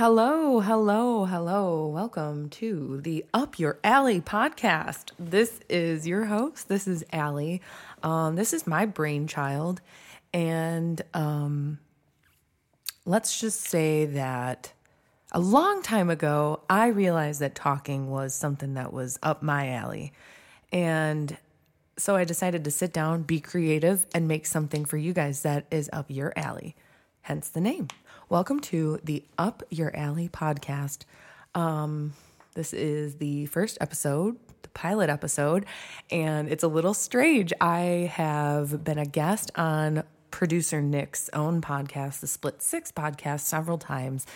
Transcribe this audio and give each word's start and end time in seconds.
Hello, 0.00 0.60
hello, 0.60 1.26
hello. 1.26 1.86
Welcome 1.86 2.48
to 2.48 3.02
the 3.02 3.26
Up 3.34 3.58
Your 3.58 3.78
Alley 3.84 4.18
podcast. 4.22 5.10
This 5.18 5.60
is 5.68 6.06
your 6.06 6.24
host. 6.24 6.70
This 6.70 6.88
is 6.88 7.04
Allie. 7.12 7.60
Um, 8.02 8.34
this 8.34 8.54
is 8.54 8.66
my 8.66 8.86
brainchild. 8.86 9.82
And 10.32 11.02
um, 11.12 11.80
let's 13.04 13.38
just 13.38 13.60
say 13.60 14.06
that 14.06 14.72
a 15.32 15.38
long 15.38 15.82
time 15.82 16.08
ago, 16.08 16.62
I 16.70 16.86
realized 16.86 17.40
that 17.40 17.54
talking 17.54 18.08
was 18.08 18.34
something 18.34 18.72
that 18.72 18.94
was 18.94 19.18
up 19.22 19.42
my 19.42 19.68
alley. 19.68 20.14
And 20.72 21.36
so 21.98 22.16
I 22.16 22.24
decided 22.24 22.64
to 22.64 22.70
sit 22.70 22.94
down, 22.94 23.24
be 23.24 23.38
creative, 23.38 24.06
and 24.14 24.26
make 24.26 24.46
something 24.46 24.86
for 24.86 24.96
you 24.96 25.12
guys 25.12 25.42
that 25.42 25.66
is 25.70 25.90
up 25.92 26.06
your 26.08 26.32
alley. 26.36 26.74
Hence 27.20 27.50
the 27.50 27.60
name. 27.60 27.88
Welcome 28.30 28.60
to 28.60 29.00
the 29.02 29.24
Up 29.38 29.64
Your 29.70 29.90
Alley 29.92 30.28
podcast. 30.28 30.98
Um, 31.52 32.12
this 32.54 32.72
is 32.72 33.16
the 33.16 33.46
first 33.46 33.76
episode, 33.80 34.36
the 34.62 34.68
pilot 34.68 35.10
episode, 35.10 35.66
and 36.12 36.48
it's 36.48 36.62
a 36.62 36.68
little 36.68 36.94
strange. 36.94 37.52
I 37.60 38.08
have 38.14 38.84
been 38.84 38.98
a 38.98 39.04
guest 39.04 39.50
on 39.56 40.04
producer 40.30 40.80
Nick's 40.80 41.28
own 41.32 41.60
podcast, 41.60 42.20
the 42.20 42.28
Split 42.28 42.62
Six 42.62 42.92
podcast, 42.92 43.40
several 43.40 43.78
times, 43.78 44.28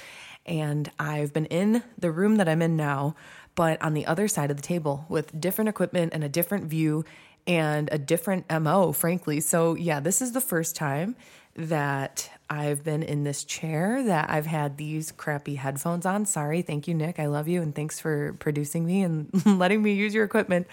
and 0.45 0.91
I've 0.99 1.33
been 1.33 1.47
in 1.47 1.85
the 1.97 2.11
room 2.11 2.35
that 2.39 2.49
I'm 2.49 2.63
in 2.63 2.77
now, 2.77 3.15
but 3.55 3.81
on 3.81 3.95
the 3.95 4.07
other 4.07 4.27
side 4.27 4.51
of 4.51 4.57
the 4.57 4.63
table 4.65 5.07
with 5.09 5.41
different 5.41 5.69
equipment 5.69 6.15
and 6.15 6.25
a 6.25 6.29
different 6.29 6.65
view 6.65 7.05
and 7.47 7.89
a 7.93 7.99
different 7.99 8.51
MO, 8.51 8.91
frankly. 8.91 9.39
So, 9.39 9.75
yeah, 9.75 10.01
this 10.01 10.21
is 10.21 10.33
the 10.33 10.41
first 10.41 10.75
time 10.75 11.15
that 11.57 12.31
I've 12.51 12.85
been 12.85 13.03
in 13.03 13.25
this 13.25 13.45
chair, 13.45 14.03
that 14.05 14.29
I've 14.29 14.47
had 14.47 14.77
these 14.77 15.13
crappy 15.13 15.55
headphones 15.55 16.05
on. 16.05 16.27
Sorry. 16.27 16.63
Thank 16.63 16.89
you, 16.89 16.95
Nick. 16.95 17.19
I 17.19 17.27
love 17.27 17.49
you. 17.49 17.63
And 17.63 17.75
thanks 17.75 18.01
for 18.01 18.35
producing 18.35 18.85
me 18.85 19.03
and 19.03 19.29
letting 19.47 19.83
me 19.83 19.93
use 19.93 20.15
your 20.15 20.25
equipment. 20.25 20.67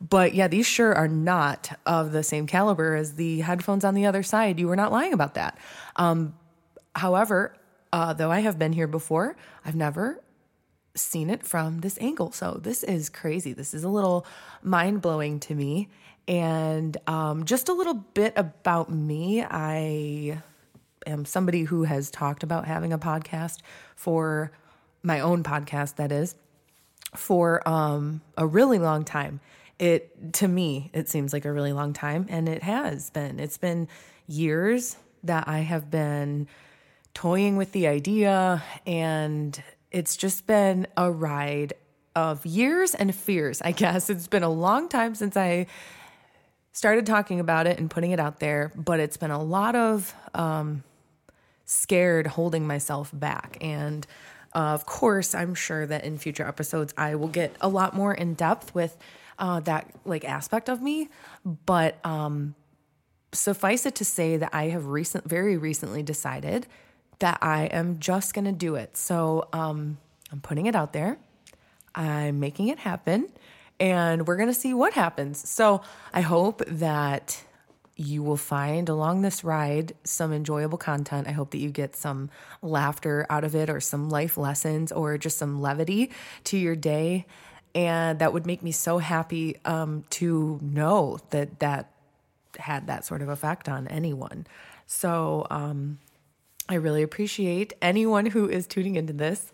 But 0.00 0.34
yeah, 0.34 0.48
these 0.48 0.66
sure 0.66 0.94
are 0.94 1.08
not 1.08 1.78
of 1.86 2.12
the 2.12 2.22
same 2.22 2.46
caliber 2.46 2.94
as 2.94 3.14
the 3.14 3.40
headphones 3.40 3.84
on 3.84 3.94
the 3.94 4.06
other 4.06 4.22
side. 4.22 4.58
You 4.58 4.68
were 4.68 4.76
not 4.76 4.92
lying 4.92 5.12
about 5.12 5.34
that. 5.34 5.58
Um, 5.96 6.34
however, 6.94 7.56
uh, 7.92 8.12
though 8.12 8.30
I 8.30 8.40
have 8.40 8.58
been 8.58 8.72
here 8.72 8.86
before, 8.86 9.36
I've 9.64 9.76
never 9.76 10.22
seen 10.94 11.30
it 11.30 11.44
from 11.44 11.80
this 11.80 11.98
angle. 12.00 12.32
So 12.32 12.58
this 12.62 12.82
is 12.82 13.08
crazy. 13.08 13.52
This 13.52 13.72
is 13.72 13.84
a 13.84 13.88
little 13.88 14.26
mind 14.62 15.02
blowing 15.02 15.40
to 15.40 15.54
me. 15.54 15.88
And 16.28 16.96
um, 17.06 17.44
just 17.44 17.68
a 17.68 17.72
little 17.72 17.94
bit 17.94 18.32
about 18.36 18.90
me. 18.90 19.42
I 19.42 20.42
am 21.06 21.24
somebody 21.24 21.62
who 21.62 21.84
has 21.84 22.10
talked 22.10 22.42
about 22.42 22.66
having 22.66 22.92
a 22.92 22.98
podcast 22.98 23.60
for 23.94 24.50
my 25.02 25.20
own 25.20 25.44
podcast, 25.44 25.96
that 25.96 26.10
is, 26.10 26.34
for 27.14 27.66
um, 27.68 28.20
a 28.36 28.46
really 28.46 28.78
long 28.78 29.04
time. 29.04 29.40
It 29.78 30.32
to 30.34 30.48
me, 30.48 30.90
it 30.92 31.08
seems 31.08 31.32
like 31.32 31.44
a 31.44 31.52
really 31.52 31.72
long 31.72 31.92
time, 31.92 32.26
and 32.28 32.48
it 32.48 32.62
has 32.62 33.10
been. 33.10 33.38
It's 33.38 33.58
been 33.58 33.88
years 34.26 34.96
that 35.22 35.46
I 35.46 35.60
have 35.60 35.90
been 35.90 36.48
toying 37.14 37.56
with 37.56 37.72
the 37.72 37.86
idea, 37.86 38.64
and 38.86 39.62
it's 39.92 40.16
just 40.16 40.46
been 40.46 40.86
a 40.96 41.10
ride 41.10 41.74
of 42.16 42.44
years 42.46 42.94
and 42.94 43.14
fears, 43.14 43.60
I 43.62 43.72
guess. 43.72 44.08
It's 44.08 44.26
been 44.28 44.42
a 44.42 44.50
long 44.50 44.88
time 44.88 45.14
since 45.14 45.36
I 45.36 45.66
started 46.76 47.06
talking 47.06 47.40
about 47.40 47.66
it 47.66 47.78
and 47.78 47.88
putting 47.90 48.10
it 48.10 48.20
out 48.20 48.38
there, 48.38 48.70
but 48.76 49.00
it's 49.00 49.16
been 49.16 49.30
a 49.30 49.42
lot 49.42 49.74
of 49.74 50.14
um, 50.34 50.84
scared 51.64 52.26
holding 52.26 52.66
myself 52.66 53.10
back. 53.14 53.56
And 53.62 54.06
uh, 54.54 54.74
of 54.74 54.84
course, 54.84 55.34
I'm 55.34 55.54
sure 55.54 55.86
that 55.86 56.04
in 56.04 56.18
future 56.18 56.46
episodes, 56.46 56.92
I 56.98 57.14
will 57.14 57.28
get 57.28 57.56
a 57.62 57.68
lot 57.68 57.94
more 57.94 58.12
in 58.12 58.34
depth 58.34 58.74
with 58.74 58.94
uh, 59.38 59.60
that 59.60 59.90
like 60.04 60.26
aspect 60.26 60.68
of 60.68 60.82
me. 60.82 61.08
But 61.46 61.96
um, 62.04 62.54
suffice 63.32 63.86
it 63.86 63.94
to 63.94 64.04
say 64.04 64.36
that 64.36 64.50
I 64.52 64.64
have 64.64 64.84
recent, 64.84 65.24
very 65.24 65.56
recently 65.56 66.02
decided 66.02 66.66
that 67.20 67.38
I 67.40 67.64
am 67.64 68.00
just 68.00 68.34
going 68.34 68.44
to 68.44 68.52
do 68.52 68.74
it. 68.74 68.98
So 68.98 69.48
um, 69.54 69.96
I'm 70.30 70.42
putting 70.42 70.66
it 70.66 70.76
out 70.76 70.92
there. 70.92 71.16
I'm 71.94 72.38
making 72.38 72.68
it 72.68 72.80
happen 72.80 73.30
and 73.78 74.26
we're 74.26 74.36
going 74.36 74.48
to 74.48 74.54
see 74.54 74.74
what 74.74 74.94
happens. 74.94 75.48
So 75.48 75.82
I 76.12 76.20
hope 76.22 76.62
that 76.66 77.42
you 77.96 78.22
will 78.22 78.36
find 78.36 78.88
along 78.88 79.22
this 79.22 79.42
ride 79.42 79.94
some 80.04 80.32
enjoyable 80.32 80.78
content. 80.78 81.26
I 81.26 81.32
hope 81.32 81.50
that 81.52 81.58
you 81.58 81.70
get 81.70 81.96
some 81.96 82.30
laughter 82.60 83.26
out 83.30 83.42
of 83.42 83.54
it 83.54 83.70
or 83.70 83.80
some 83.80 84.10
life 84.10 84.36
lessons 84.36 84.92
or 84.92 85.16
just 85.16 85.38
some 85.38 85.62
levity 85.62 86.10
to 86.44 86.58
your 86.58 86.76
day. 86.76 87.26
And 87.74 88.18
that 88.18 88.32
would 88.32 88.46
make 88.46 88.62
me 88.62 88.72
so 88.72 88.98
happy 88.98 89.56
um, 89.64 90.04
to 90.10 90.58
know 90.62 91.18
that 91.30 91.60
that 91.60 91.90
had 92.58 92.86
that 92.86 93.04
sort 93.04 93.22
of 93.22 93.28
effect 93.28 93.68
on 93.68 93.86
anyone. 93.88 94.46
So 94.86 95.46
um, 95.50 95.98
I 96.68 96.74
really 96.74 97.02
appreciate 97.02 97.72
anyone 97.80 98.26
who 98.26 98.48
is 98.48 98.66
tuning 98.66 98.96
into 98.96 99.12
this. 99.12 99.52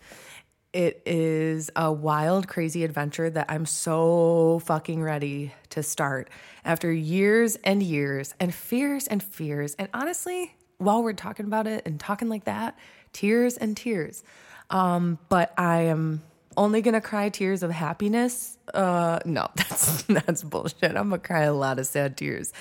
It 0.73 1.03
is 1.05 1.69
a 1.75 1.91
wild, 1.91 2.47
crazy 2.47 2.83
adventure 2.83 3.29
that 3.29 3.45
I'm 3.47 3.67
so 3.67 4.59
fucking 4.65 5.03
ready 5.03 5.53
to 5.69 5.83
start 5.83 6.31
after 6.65 6.91
years 6.91 7.57
and 7.57 7.83
years 7.83 8.33
and 8.39 8.53
fears 8.53 9.05
and 9.05 9.21
fears. 9.21 9.75
And 9.75 9.87
honestly, 9.93 10.55
while 10.79 11.03
we're 11.03 11.13
talking 11.13 11.45
about 11.45 11.67
it 11.67 11.83
and 11.85 11.99
talking 11.99 12.27
like 12.27 12.45
that, 12.45 12.75
tears 13.13 13.55
and 13.55 13.77
tears. 13.77 14.23
Um, 14.71 15.19
but 15.29 15.53
I 15.59 15.81
am 15.81 16.23
only 16.57 16.81
gonna 16.81 17.01
cry 17.01 17.29
tears 17.29 17.61
of 17.61 17.69
happiness. 17.69 18.57
Uh, 18.73 19.19
no, 19.25 19.47
that's 19.55 20.01
that's 20.03 20.41
bullshit. 20.41 20.97
I'm 20.97 21.09
gonna 21.09 21.19
cry 21.19 21.43
a 21.43 21.53
lot 21.53 21.77
of 21.77 21.85
sad 21.85 22.17
tears 22.17 22.51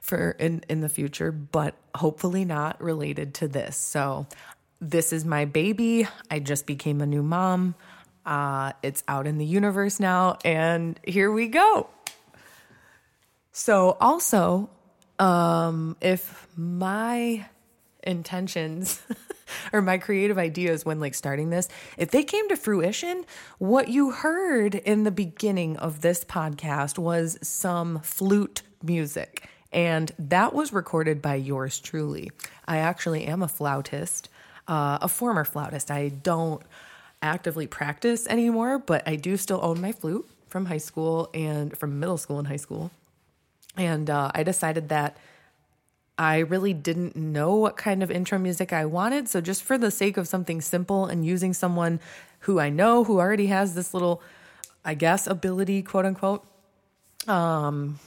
for 0.00 0.32
in 0.32 0.64
in 0.68 0.80
the 0.80 0.88
future, 0.88 1.30
but 1.30 1.76
hopefully 1.94 2.44
not 2.44 2.82
related 2.82 3.34
to 3.34 3.46
this. 3.46 3.76
So 3.76 4.26
this 4.82 5.12
is 5.12 5.24
my 5.24 5.44
baby. 5.44 6.08
I 6.28 6.40
just 6.40 6.66
became 6.66 7.00
a 7.00 7.06
new 7.06 7.22
mom. 7.22 7.76
Uh, 8.26 8.72
it's 8.82 9.04
out 9.06 9.26
in 9.26 9.38
the 9.38 9.46
universe 9.46 10.00
now, 10.00 10.38
and 10.44 10.98
here 11.06 11.30
we 11.30 11.48
go. 11.48 11.88
So, 13.52 13.96
also, 14.00 14.70
um, 15.18 15.96
if 16.00 16.48
my 16.56 17.46
intentions 18.02 19.00
or 19.72 19.82
my 19.82 19.98
creative 19.98 20.38
ideas 20.38 20.84
when 20.84 20.98
like 20.98 21.14
starting 21.14 21.50
this, 21.50 21.68
if 21.96 22.10
they 22.10 22.24
came 22.24 22.48
to 22.48 22.56
fruition, 22.56 23.24
what 23.58 23.88
you 23.88 24.10
heard 24.10 24.74
in 24.74 25.04
the 25.04 25.10
beginning 25.10 25.76
of 25.76 26.00
this 26.00 26.24
podcast 26.24 26.98
was 26.98 27.38
some 27.42 28.00
flute 28.00 28.62
music. 28.82 29.48
And 29.72 30.12
that 30.18 30.52
was 30.54 30.72
recorded 30.72 31.22
by 31.22 31.36
yours 31.36 31.78
truly. 31.80 32.30
I 32.66 32.78
actually 32.78 33.24
am 33.24 33.42
a 33.42 33.48
flautist 33.48 34.28
uh, 34.68 34.98
a 35.00 35.08
former 35.08 35.44
flautist. 35.44 35.90
I 35.90 36.08
don't 36.08 36.62
actively 37.20 37.66
practice 37.66 38.26
anymore, 38.26 38.78
but 38.78 39.06
I 39.06 39.16
do 39.16 39.36
still 39.36 39.60
own 39.62 39.80
my 39.80 39.92
flute 39.92 40.28
from 40.48 40.66
high 40.66 40.78
school 40.78 41.30
and 41.32 41.76
from 41.76 41.98
middle 41.98 42.18
school 42.18 42.38
and 42.38 42.48
high 42.48 42.56
school. 42.56 42.90
And 43.76 44.10
uh, 44.10 44.30
I 44.34 44.42
decided 44.42 44.88
that 44.90 45.16
I 46.18 46.38
really 46.38 46.74
didn't 46.74 47.16
know 47.16 47.54
what 47.54 47.76
kind 47.76 48.02
of 48.02 48.10
intro 48.10 48.38
music 48.38 48.72
I 48.72 48.84
wanted. 48.84 49.28
So, 49.28 49.40
just 49.40 49.62
for 49.62 49.78
the 49.78 49.90
sake 49.90 50.16
of 50.16 50.28
something 50.28 50.60
simple 50.60 51.06
and 51.06 51.24
using 51.24 51.54
someone 51.54 52.00
who 52.40 52.60
I 52.60 52.68
know 52.68 53.04
who 53.04 53.18
already 53.18 53.46
has 53.46 53.74
this 53.74 53.94
little, 53.94 54.20
I 54.84 54.94
guess, 54.94 55.26
ability, 55.26 55.82
quote 55.82 56.04
unquote, 56.04 56.44
um, 57.26 57.98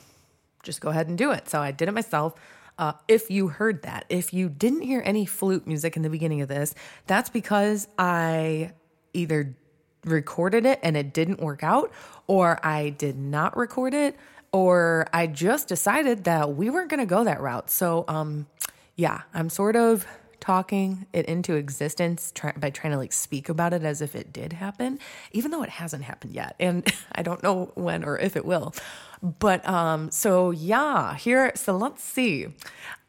just 0.62 0.81
go 0.81 0.89
ahead 0.89 1.07
and 1.07 1.18
do 1.18 1.31
it. 1.31 1.50
So, 1.50 1.62
I 1.62 1.71
did 1.71 1.88
it 1.89 1.94
myself. 1.94 2.35
Uh, 2.77 2.94
if 3.07 3.31
you 3.31 3.48
heard 3.48 3.83
that, 3.83 4.06
if 4.10 4.33
you 4.33 4.50
didn't 4.50 4.81
hear 4.81 5.01
any 5.06 5.25
flute 5.25 5.66
music 5.66 5.95
in 5.95 6.01
the 6.01 6.10
beginning 6.10 6.42
of 6.42 6.50
this, 6.50 6.75
that's 7.07 7.30
because 7.30 7.88
I 7.98 8.74
either 9.13 9.56
recorded 10.04 10.66
it 10.66 10.80
and 10.83 10.98
it 10.98 11.13
didn't 11.13 11.39
work 11.39 11.63
out, 11.63 11.92
or 12.27 12.60
I 12.66 12.89
did 12.89 13.18
not 13.18 13.56
record 13.56 13.94
it, 13.94 14.18
or 14.51 15.07
I 15.13 15.27
just 15.27 15.68
decided 15.68 16.25
that 16.25 16.56
we 16.56 16.69
weren't 16.69 16.89
going 16.89 17.00
to 17.00 17.06
go 17.06 17.24
that 17.24 17.42
route. 17.42 17.69
So, 17.69 18.06
um, 18.07 18.48
yeah, 18.95 19.21
I'm 19.33 19.50
sort 19.50 19.75
of 19.75 20.06
talking 20.45 21.07
it 21.12 21.25
into 21.25 21.56
existence 21.56 22.31
try, 22.36 22.51
by 22.51 22.69
trying 22.69 22.92
to 22.92 22.97
like 23.00 23.12
speak 23.12 23.50
about 23.50 23.74
it 23.74 23.83
as 23.83 24.00
if 24.00 24.15
it 24.15 24.31
did 24.31 24.53
happen, 24.53 25.00
even 25.31 25.50
though 25.50 25.63
it 25.63 25.69
hasn't 25.69 26.03
happened 26.03 26.33
yet. 26.33 26.56
And 26.59 26.88
I 27.13 27.24
don't 27.24 27.42
know 27.42 27.71
when 27.74 28.03
or 28.03 28.19
if 28.19 28.36
it 28.36 28.45
will. 28.45 28.75
But 29.24 29.68
um, 29.68 30.12
so 30.12 30.51
yeah, 30.51 31.15
here, 31.15 31.51
so 31.56 31.75
let's 31.75 32.03
see. 32.03 32.47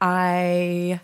I 0.00 1.00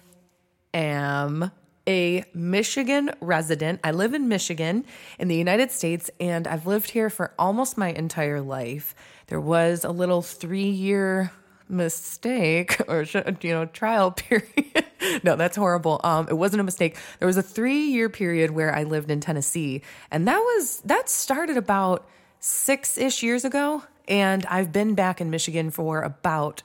am 0.73 1.51
a 1.87 2.25
Michigan 2.33 3.11
resident. 3.21 3.81
I 3.85 3.91
live 3.91 4.15
in 4.15 4.27
Michigan 4.29 4.87
in 5.19 5.29
the 5.29 5.37
United 5.37 5.71
States, 5.71 6.11
and 6.19 6.47
I've 6.47 6.67
lived 6.67 6.93
here 6.93 7.11
for 7.11 7.35
almost 7.39 7.77
my 7.77 7.89
entire 7.89 8.41
life. 8.41 8.95
There 9.27 9.41
was 9.41 9.85
a 9.85 9.91
little 9.91 10.23
three 10.23 10.71
year 10.71 11.31
mistake 11.69 12.79
or 12.89 13.05
you 13.43 13.51
know 13.51 13.67
trial 13.67 14.11
period 14.17 14.87
no, 15.23 15.37
that's 15.37 15.57
horrible. 15.57 16.01
Um, 16.05 16.29
it 16.29 16.35
wasn't 16.35 16.61
a 16.61 16.65
mistake. 16.65 16.97
There 17.19 17.27
was 17.27 17.37
a 17.37 17.43
three 17.43 17.87
year 17.87 18.09
period 18.09 18.51
where 18.51 18.75
I 18.75 18.85
lived 18.85 19.11
in 19.11 19.21
Tennessee, 19.21 19.83
and 20.11 20.27
that 20.29 20.39
was 20.39 20.81
that 20.85 21.09
started 21.09 21.57
about 21.57 22.09
six 22.41 22.99
ish 22.99 23.23
years 23.23 23.45
ago, 23.45 23.83
and 24.09 24.45
I've 24.47 24.73
been 24.73 24.95
back 24.95 25.21
in 25.21 25.31
Michigan 25.31 25.71
for 25.71 26.03
about 26.03 26.63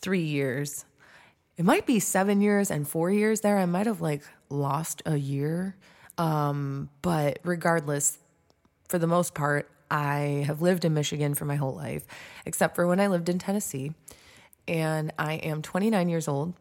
three 0.00 0.22
years. 0.22 0.84
It 1.56 1.64
might 1.64 1.86
be 1.86 2.00
seven 2.00 2.40
years 2.40 2.70
and 2.70 2.86
four 2.86 3.10
years 3.10 3.40
there. 3.40 3.58
I 3.58 3.66
might 3.66 3.86
have 3.86 4.00
like 4.00 4.22
lost 4.48 5.02
a 5.06 5.16
year. 5.16 5.76
Um, 6.18 6.90
but 7.02 7.38
regardless, 7.44 8.18
for 8.88 8.98
the 8.98 9.06
most 9.06 9.34
part, 9.34 9.70
I 9.90 10.44
have 10.46 10.62
lived 10.62 10.84
in 10.84 10.94
Michigan 10.94 11.34
for 11.34 11.44
my 11.44 11.56
whole 11.56 11.74
life, 11.74 12.06
except 12.46 12.74
for 12.74 12.86
when 12.86 13.00
I 13.00 13.06
lived 13.06 13.28
in 13.28 13.38
Tennessee. 13.38 13.92
And 14.66 15.12
I 15.18 15.34
am 15.34 15.62
29 15.62 16.08
years 16.08 16.26
old. 16.26 16.54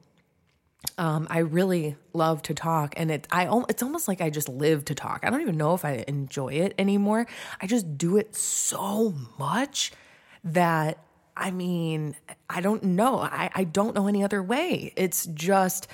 Um, 0.98 1.28
I 1.30 1.40
really 1.40 1.96
love 2.14 2.44
to 2.44 2.54
talk, 2.54 2.94
and 2.98 3.10
it 3.10 3.28
I 3.32 3.48
it's 3.70 3.82
almost 3.82 4.08
like 4.08 4.22
I 4.22 4.30
just 4.30 4.50
live 4.50 4.86
to 4.86 4.96
talk. 4.96 5.22
I 5.24 5.30
don't 5.30 5.42
even 5.42 5.58
know 5.58 5.74
if 5.74 5.86
I 5.86 6.04
enjoy 6.08 6.54
it 6.54 6.76
anymore. 6.78 7.26
I 7.62 7.68
just 7.68 7.98
do 7.98 8.18
it 8.18 8.36
so 8.36 9.14
much 9.40 9.92
that 10.44 11.00
I 11.36 11.52
mean, 11.52 12.16
I 12.50 12.62
don't 12.62 12.84
know. 12.84 13.20
I, 13.20 13.50
I 13.56 13.64
don't 13.64 13.96
know 13.96 14.08
any 14.08 14.24
other 14.24 14.44
way. 14.44 14.94
It's 14.96 15.26
just 15.26 15.88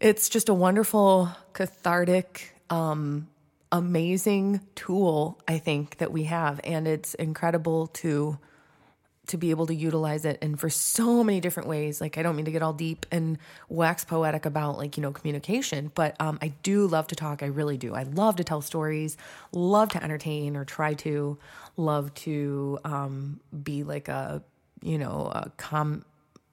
it's 0.00 0.28
just 0.28 0.48
a 0.48 0.54
wonderful, 0.54 1.30
cathartic, 1.52 2.54
um, 2.70 3.28
amazing 3.72 4.60
tool, 4.74 5.40
I 5.48 5.58
think, 5.58 5.98
that 5.98 6.12
we 6.12 6.24
have. 6.24 6.60
And 6.62 6.86
it's 6.86 7.14
incredible 7.14 7.88
to 7.88 8.38
to 9.28 9.36
be 9.36 9.50
able 9.50 9.66
to 9.66 9.74
utilize 9.74 10.24
it 10.24 10.38
and 10.42 10.58
for 10.58 10.68
so 10.68 11.22
many 11.22 11.40
different 11.40 11.68
ways. 11.68 12.00
Like 12.00 12.18
i 12.18 12.22
don't 12.22 12.36
mean 12.36 12.44
to 12.44 12.50
get 12.50 12.62
all 12.62 12.72
deep 12.72 13.06
and 13.10 13.38
wax 13.68 14.04
poetic 14.04 14.46
about 14.46 14.78
like 14.78 14.96
you 14.96 15.02
know 15.02 15.12
communication 15.12 15.90
but 15.94 16.16
um, 16.20 16.38
i 16.42 16.48
do 16.62 16.86
love 16.86 17.06
to 17.08 17.14
talk. 17.14 17.42
I 17.42 17.46
really 17.46 17.76
do. 17.76 17.94
I 17.94 18.02
love 18.02 18.36
to 18.36 18.44
tell 18.44 18.60
stories 18.60 19.16
love 19.52 19.90
to 19.90 20.02
entertain 20.02 20.56
or 20.56 20.64
try 20.64 20.94
to 20.94 21.38
love 21.76 22.12
to 22.14 22.78
um, 22.84 23.40
be 23.62 23.84
like 23.84 24.08
a 24.08 24.42
you 24.82 24.98
know 24.98 25.30
a 25.34 25.50
com 25.56 26.04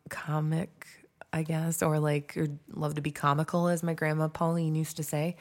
comic 0.09 0.87
i 1.33 1.41
guess 1.41 1.81
or 1.81 1.99
like 1.99 2.35
or 2.37 2.47
love 2.73 2.95
to 2.95 3.01
be 3.01 3.11
comical 3.11 3.67
as 3.67 3.81
my 3.83 3.93
grandma 3.93 4.27
pauline 4.27 4.75
used 4.75 4.97
to 4.97 5.03
say 5.03 5.35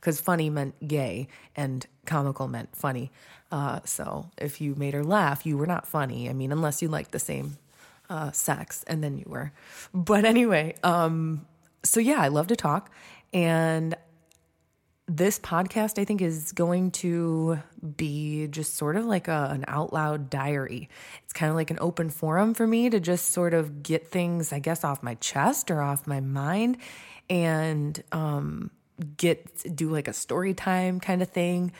because 0.00 0.20
funny 0.20 0.50
meant 0.50 0.74
gay 0.86 1.28
and 1.54 1.86
comical 2.06 2.48
meant 2.48 2.74
funny. 2.76 3.10
Uh, 3.50 3.80
so 3.84 4.30
if 4.38 4.60
you 4.60 4.74
made 4.74 4.94
her 4.94 5.04
laugh, 5.04 5.46
you 5.46 5.56
were 5.56 5.66
not 5.66 5.86
funny. 5.86 6.28
I 6.28 6.32
mean, 6.32 6.52
unless 6.52 6.82
you 6.82 6.88
liked 6.88 7.12
the 7.12 7.18
same 7.18 7.58
uh, 8.08 8.30
sex, 8.32 8.84
and 8.86 9.02
then 9.02 9.18
you 9.18 9.24
were. 9.26 9.52
But 9.92 10.24
anyway, 10.24 10.74
um, 10.82 11.46
so 11.82 12.00
yeah, 12.00 12.20
I 12.20 12.28
love 12.28 12.48
to 12.48 12.56
talk. 12.56 12.90
And 13.32 13.96
this 15.08 15.38
podcast, 15.38 16.00
I 16.00 16.04
think, 16.04 16.20
is 16.20 16.52
going 16.52 16.90
to 16.92 17.60
be 17.96 18.48
just 18.48 18.74
sort 18.74 18.96
of 18.96 19.04
like 19.04 19.28
a, 19.28 19.48
an 19.52 19.64
out 19.68 19.92
loud 19.92 20.30
diary. 20.30 20.88
It's 21.22 21.32
kind 21.32 21.50
of 21.50 21.56
like 21.56 21.70
an 21.70 21.78
open 21.80 22.10
forum 22.10 22.54
for 22.54 22.66
me 22.66 22.90
to 22.90 22.98
just 22.98 23.28
sort 23.28 23.54
of 23.54 23.82
get 23.82 24.08
things, 24.08 24.52
I 24.52 24.58
guess, 24.58 24.82
off 24.82 25.02
my 25.02 25.14
chest 25.14 25.70
or 25.70 25.80
off 25.80 26.06
my 26.06 26.20
mind. 26.20 26.78
And 27.30 28.02
um, 28.10 28.70
get 29.16 29.76
do 29.76 29.90
like 29.90 30.08
a 30.08 30.12
story 30.12 30.54
time 30.54 31.00
kind 31.00 31.22
of 31.22 31.28
thing 31.28 31.72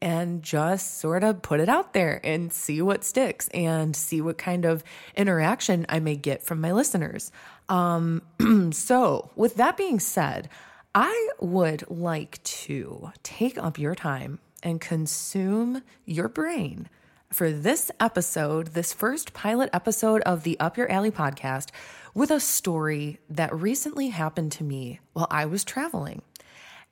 and 0.00 0.42
just 0.42 0.98
sort 0.98 1.24
of 1.24 1.40
put 1.40 1.60
it 1.60 1.68
out 1.68 1.92
there 1.92 2.20
and 2.24 2.52
see 2.52 2.82
what 2.82 3.04
sticks 3.04 3.48
and 3.48 3.94
see 3.94 4.20
what 4.20 4.38
kind 4.38 4.64
of 4.64 4.84
interaction 5.16 5.86
I 5.88 6.00
may 6.00 6.16
get 6.16 6.42
from 6.42 6.60
my 6.60 6.72
listeners. 6.72 7.30
Um, 7.68 8.22
so, 8.72 9.30
with 9.36 9.56
that 9.56 9.76
being 9.76 10.00
said, 10.00 10.48
I 10.94 11.30
would 11.40 11.90
like 11.90 12.42
to 12.44 13.12
take 13.22 13.56
up 13.56 13.78
your 13.78 13.94
time 13.94 14.40
and 14.62 14.80
consume 14.80 15.82
your 16.04 16.28
brain 16.28 16.88
for 17.32 17.50
this 17.50 17.90
episode, 17.98 18.68
this 18.68 18.92
first 18.92 19.32
pilot 19.32 19.68
episode 19.72 20.22
of 20.22 20.44
the 20.44 20.58
Up 20.60 20.76
Your 20.76 20.90
Alley 20.90 21.10
podcast, 21.10 21.70
with 22.14 22.30
a 22.30 22.38
story 22.38 23.18
that 23.28 23.54
recently 23.54 24.10
happened 24.10 24.52
to 24.52 24.64
me 24.64 25.00
while 25.14 25.26
I 25.30 25.46
was 25.46 25.64
traveling. 25.64 26.22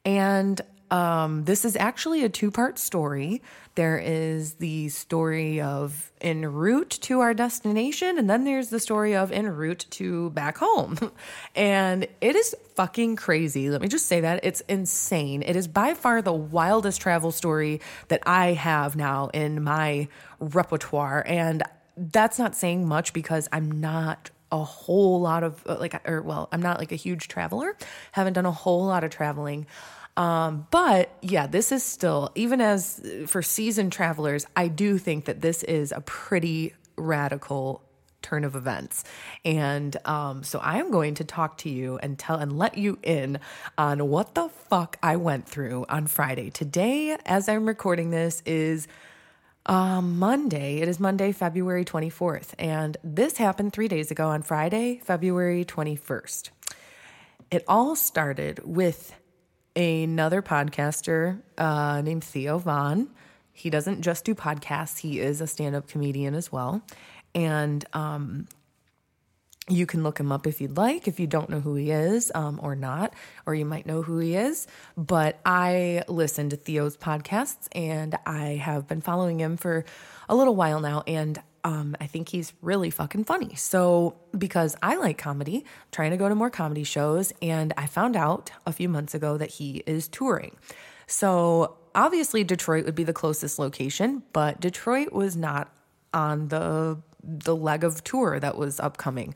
And 0.04 0.60
um, 0.92 1.44
this 1.44 1.64
is 1.64 1.74
actually 1.74 2.22
a 2.22 2.28
two 2.28 2.50
part 2.50 2.78
story. 2.78 3.40
There 3.76 3.96
is 3.96 4.54
the 4.54 4.90
story 4.90 5.62
of 5.62 6.12
en 6.20 6.44
route 6.44 6.90
to 7.02 7.20
our 7.20 7.32
destination, 7.32 8.18
and 8.18 8.28
then 8.28 8.44
there's 8.44 8.68
the 8.68 8.78
story 8.78 9.16
of 9.16 9.32
en 9.32 9.48
route 9.48 9.86
to 9.92 10.28
back 10.30 10.58
home. 10.58 10.98
and 11.56 12.06
it 12.20 12.36
is 12.36 12.54
fucking 12.74 13.16
crazy. 13.16 13.70
Let 13.70 13.80
me 13.80 13.88
just 13.88 14.04
say 14.04 14.20
that. 14.20 14.40
It's 14.42 14.60
insane. 14.68 15.42
It 15.42 15.56
is 15.56 15.66
by 15.66 15.94
far 15.94 16.20
the 16.20 16.34
wildest 16.34 17.00
travel 17.00 17.32
story 17.32 17.80
that 18.08 18.22
I 18.26 18.48
have 18.52 18.94
now 18.94 19.30
in 19.32 19.64
my 19.64 20.08
repertoire. 20.40 21.24
And 21.26 21.62
that's 21.96 22.38
not 22.38 22.54
saying 22.54 22.86
much 22.86 23.14
because 23.14 23.48
I'm 23.50 23.80
not 23.80 24.30
a 24.52 24.62
whole 24.62 25.20
lot 25.20 25.42
of 25.42 25.60
uh, 25.66 25.76
like 25.80 26.08
or 26.08 26.22
well 26.22 26.48
i'm 26.52 26.62
not 26.62 26.78
like 26.78 26.92
a 26.92 26.96
huge 26.96 27.26
traveler. 27.26 27.76
Haven't 28.12 28.34
done 28.34 28.46
a 28.46 28.52
whole 28.52 28.86
lot 28.86 29.02
of 29.02 29.10
traveling. 29.10 29.66
Um, 30.16 30.66
but 30.70 31.10
yeah 31.22 31.46
this 31.46 31.72
is 31.72 31.82
still 31.82 32.30
even 32.34 32.60
as 32.60 33.00
uh, 33.00 33.26
for 33.26 33.42
seasoned 33.42 33.92
travelers 33.92 34.46
i 34.54 34.68
do 34.68 34.98
think 34.98 35.24
that 35.24 35.40
this 35.40 35.62
is 35.62 35.90
a 35.90 36.02
pretty 36.02 36.74
radical 36.96 37.82
turn 38.20 38.44
of 38.44 38.54
events. 38.54 39.04
And 39.44 39.96
um, 40.06 40.44
so 40.44 40.58
i 40.58 40.78
am 40.78 40.90
going 40.90 41.14
to 41.14 41.24
talk 41.24 41.58
to 41.58 41.70
you 41.70 41.98
and 41.98 42.18
tell 42.18 42.36
and 42.36 42.56
let 42.58 42.76
you 42.76 42.98
in 43.02 43.40
on 43.78 44.08
what 44.08 44.34
the 44.34 44.50
fuck 44.68 44.98
i 45.02 45.16
went 45.16 45.48
through 45.48 45.86
on 45.88 46.06
friday. 46.06 46.50
Today 46.50 47.16
as 47.24 47.48
i'm 47.48 47.66
recording 47.66 48.10
this 48.10 48.42
is 48.44 48.86
um, 49.66 50.18
Monday. 50.18 50.80
It 50.80 50.88
is 50.88 50.98
Monday, 50.98 51.32
February 51.32 51.84
24th. 51.84 52.54
And 52.58 52.96
this 53.04 53.36
happened 53.36 53.72
three 53.72 53.88
days 53.88 54.10
ago 54.10 54.28
on 54.28 54.42
Friday, 54.42 55.00
February 55.04 55.64
21st. 55.64 56.50
It 57.50 57.64
all 57.68 57.96
started 57.96 58.60
with 58.64 59.14
another 59.76 60.42
podcaster 60.42 61.40
uh, 61.58 62.00
named 62.02 62.24
Theo 62.24 62.58
Von. 62.58 63.08
He 63.52 63.70
doesn't 63.70 64.02
just 64.02 64.24
do 64.24 64.34
podcasts, 64.34 64.98
he 64.98 65.20
is 65.20 65.40
a 65.40 65.46
stand 65.46 65.76
up 65.76 65.86
comedian 65.86 66.34
as 66.34 66.50
well. 66.50 66.82
And 67.34 67.84
um, 67.92 68.48
you 69.68 69.86
can 69.86 70.02
look 70.02 70.18
him 70.18 70.32
up 70.32 70.46
if 70.46 70.60
you'd 70.60 70.76
like, 70.76 71.06
if 71.06 71.20
you 71.20 71.26
don't 71.26 71.48
know 71.48 71.60
who 71.60 71.76
he 71.76 71.90
is 71.92 72.32
um, 72.34 72.58
or 72.62 72.74
not, 72.74 73.14
or 73.46 73.54
you 73.54 73.64
might 73.64 73.86
know 73.86 74.02
who 74.02 74.18
he 74.18 74.34
is. 74.34 74.66
But 74.96 75.38
I 75.44 76.02
listen 76.08 76.50
to 76.50 76.56
Theo's 76.56 76.96
podcasts 76.96 77.68
and 77.72 78.18
I 78.26 78.56
have 78.56 78.88
been 78.88 79.00
following 79.00 79.38
him 79.38 79.56
for 79.56 79.84
a 80.28 80.34
little 80.34 80.56
while 80.56 80.80
now. 80.80 81.04
And 81.06 81.40
um, 81.64 81.96
I 82.00 82.06
think 82.06 82.28
he's 82.28 82.52
really 82.60 82.90
fucking 82.90 83.24
funny. 83.24 83.54
So, 83.54 84.16
because 84.36 84.76
I 84.82 84.96
like 84.96 85.18
comedy, 85.18 85.58
I'm 85.58 85.88
trying 85.92 86.10
to 86.10 86.16
go 86.16 86.28
to 86.28 86.34
more 86.34 86.50
comedy 86.50 86.82
shows, 86.84 87.32
and 87.40 87.72
I 87.76 87.86
found 87.86 88.16
out 88.16 88.50
a 88.66 88.72
few 88.72 88.88
months 88.88 89.14
ago 89.14 89.36
that 89.36 89.50
he 89.50 89.82
is 89.86 90.08
touring. 90.08 90.56
So, 91.06 91.76
obviously, 91.94 92.42
Detroit 92.42 92.84
would 92.84 92.94
be 92.96 93.04
the 93.04 93.12
closest 93.12 93.60
location, 93.60 94.24
but 94.32 94.60
Detroit 94.60 95.12
was 95.12 95.36
not 95.36 95.72
on 96.12 96.48
the 96.48 96.98
the 97.22 97.56
leg 97.56 97.84
of 97.84 98.04
tour 98.04 98.40
that 98.40 98.56
was 98.56 98.80
upcoming. 98.80 99.34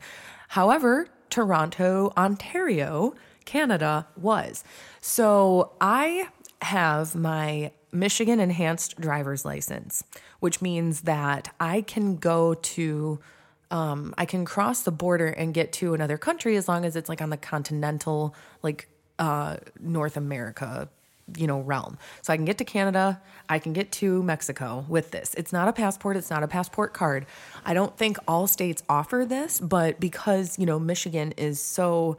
However, 0.49 1.07
Toronto, 1.29 2.13
Ontario, 2.17 3.13
Canada 3.45 4.07
was. 4.15 4.63
So 5.01 5.71
I 5.79 6.29
have 6.61 7.15
my 7.15 7.71
Michigan 7.91 8.39
enhanced 8.39 8.99
driver's 8.99 9.45
license, 9.45 10.03
which 10.39 10.61
means 10.61 11.01
that 11.01 11.53
I 11.59 11.81
can 11.81 12.17
go 12.17 12.53
to 12.53 13.19
um, 13.69 14.13
I 14.17 14.25
can 14.25 14.45
cross 14.45 14.83
the 14.83 14.91
border 14.91 15.27
and 15.27 15.53
get 15.53 15.73
to 15.73 15.93
another 15.93 16.17
country 16.17 16.55
as 16.55 16.69
long 16.69 16.85
as 16.85 16.95
it's 16.95 17.09
like 17.09 17.21
on 17.21 17.31
the 17.31 17.37
continental, 17.37 18.33
like 18.63 18.87
uh, 19.19 19.57
North 19.79 20.15
America 20.15 20.87
you 21.35 21.47
know 21.47 21.59
realm. 21.59 21.97
So 22.21 22.31
I 22.31 22.35
can 22.37 22.45
get 22.45 22.57
to 22.59 22.65
Canada, 22.65 23.21
I 23.49 23.59
can 23.59 23.73
get 23.73 23.91
to 23.93 24.23
Mexico 24.23 24.85
with 24.87 25.11
this. 25.11 25.33
It's 25.35 25.51
not 25.51 25.67
a 25.67 25.73
passport, 25.73 26.17
it's 26.17 26.29
not 26.29 26.43
a 26.43 26.47
passport 26.47 26.93
card. 26.93 27.25
I 27.65 27.73
don't 27.73 27.95
think 27.97 28.17
all 28.27 28.47
states 28.47 28.83
offer 28.87 29.25
this, 29.27 29.59
but 29.59 29.99
because, 29.99 30.57
you 30.57 30.65
know, 30.65 30.79
Michigan 30.79 31.33
is 31.37 31.61
so 31.61 32.17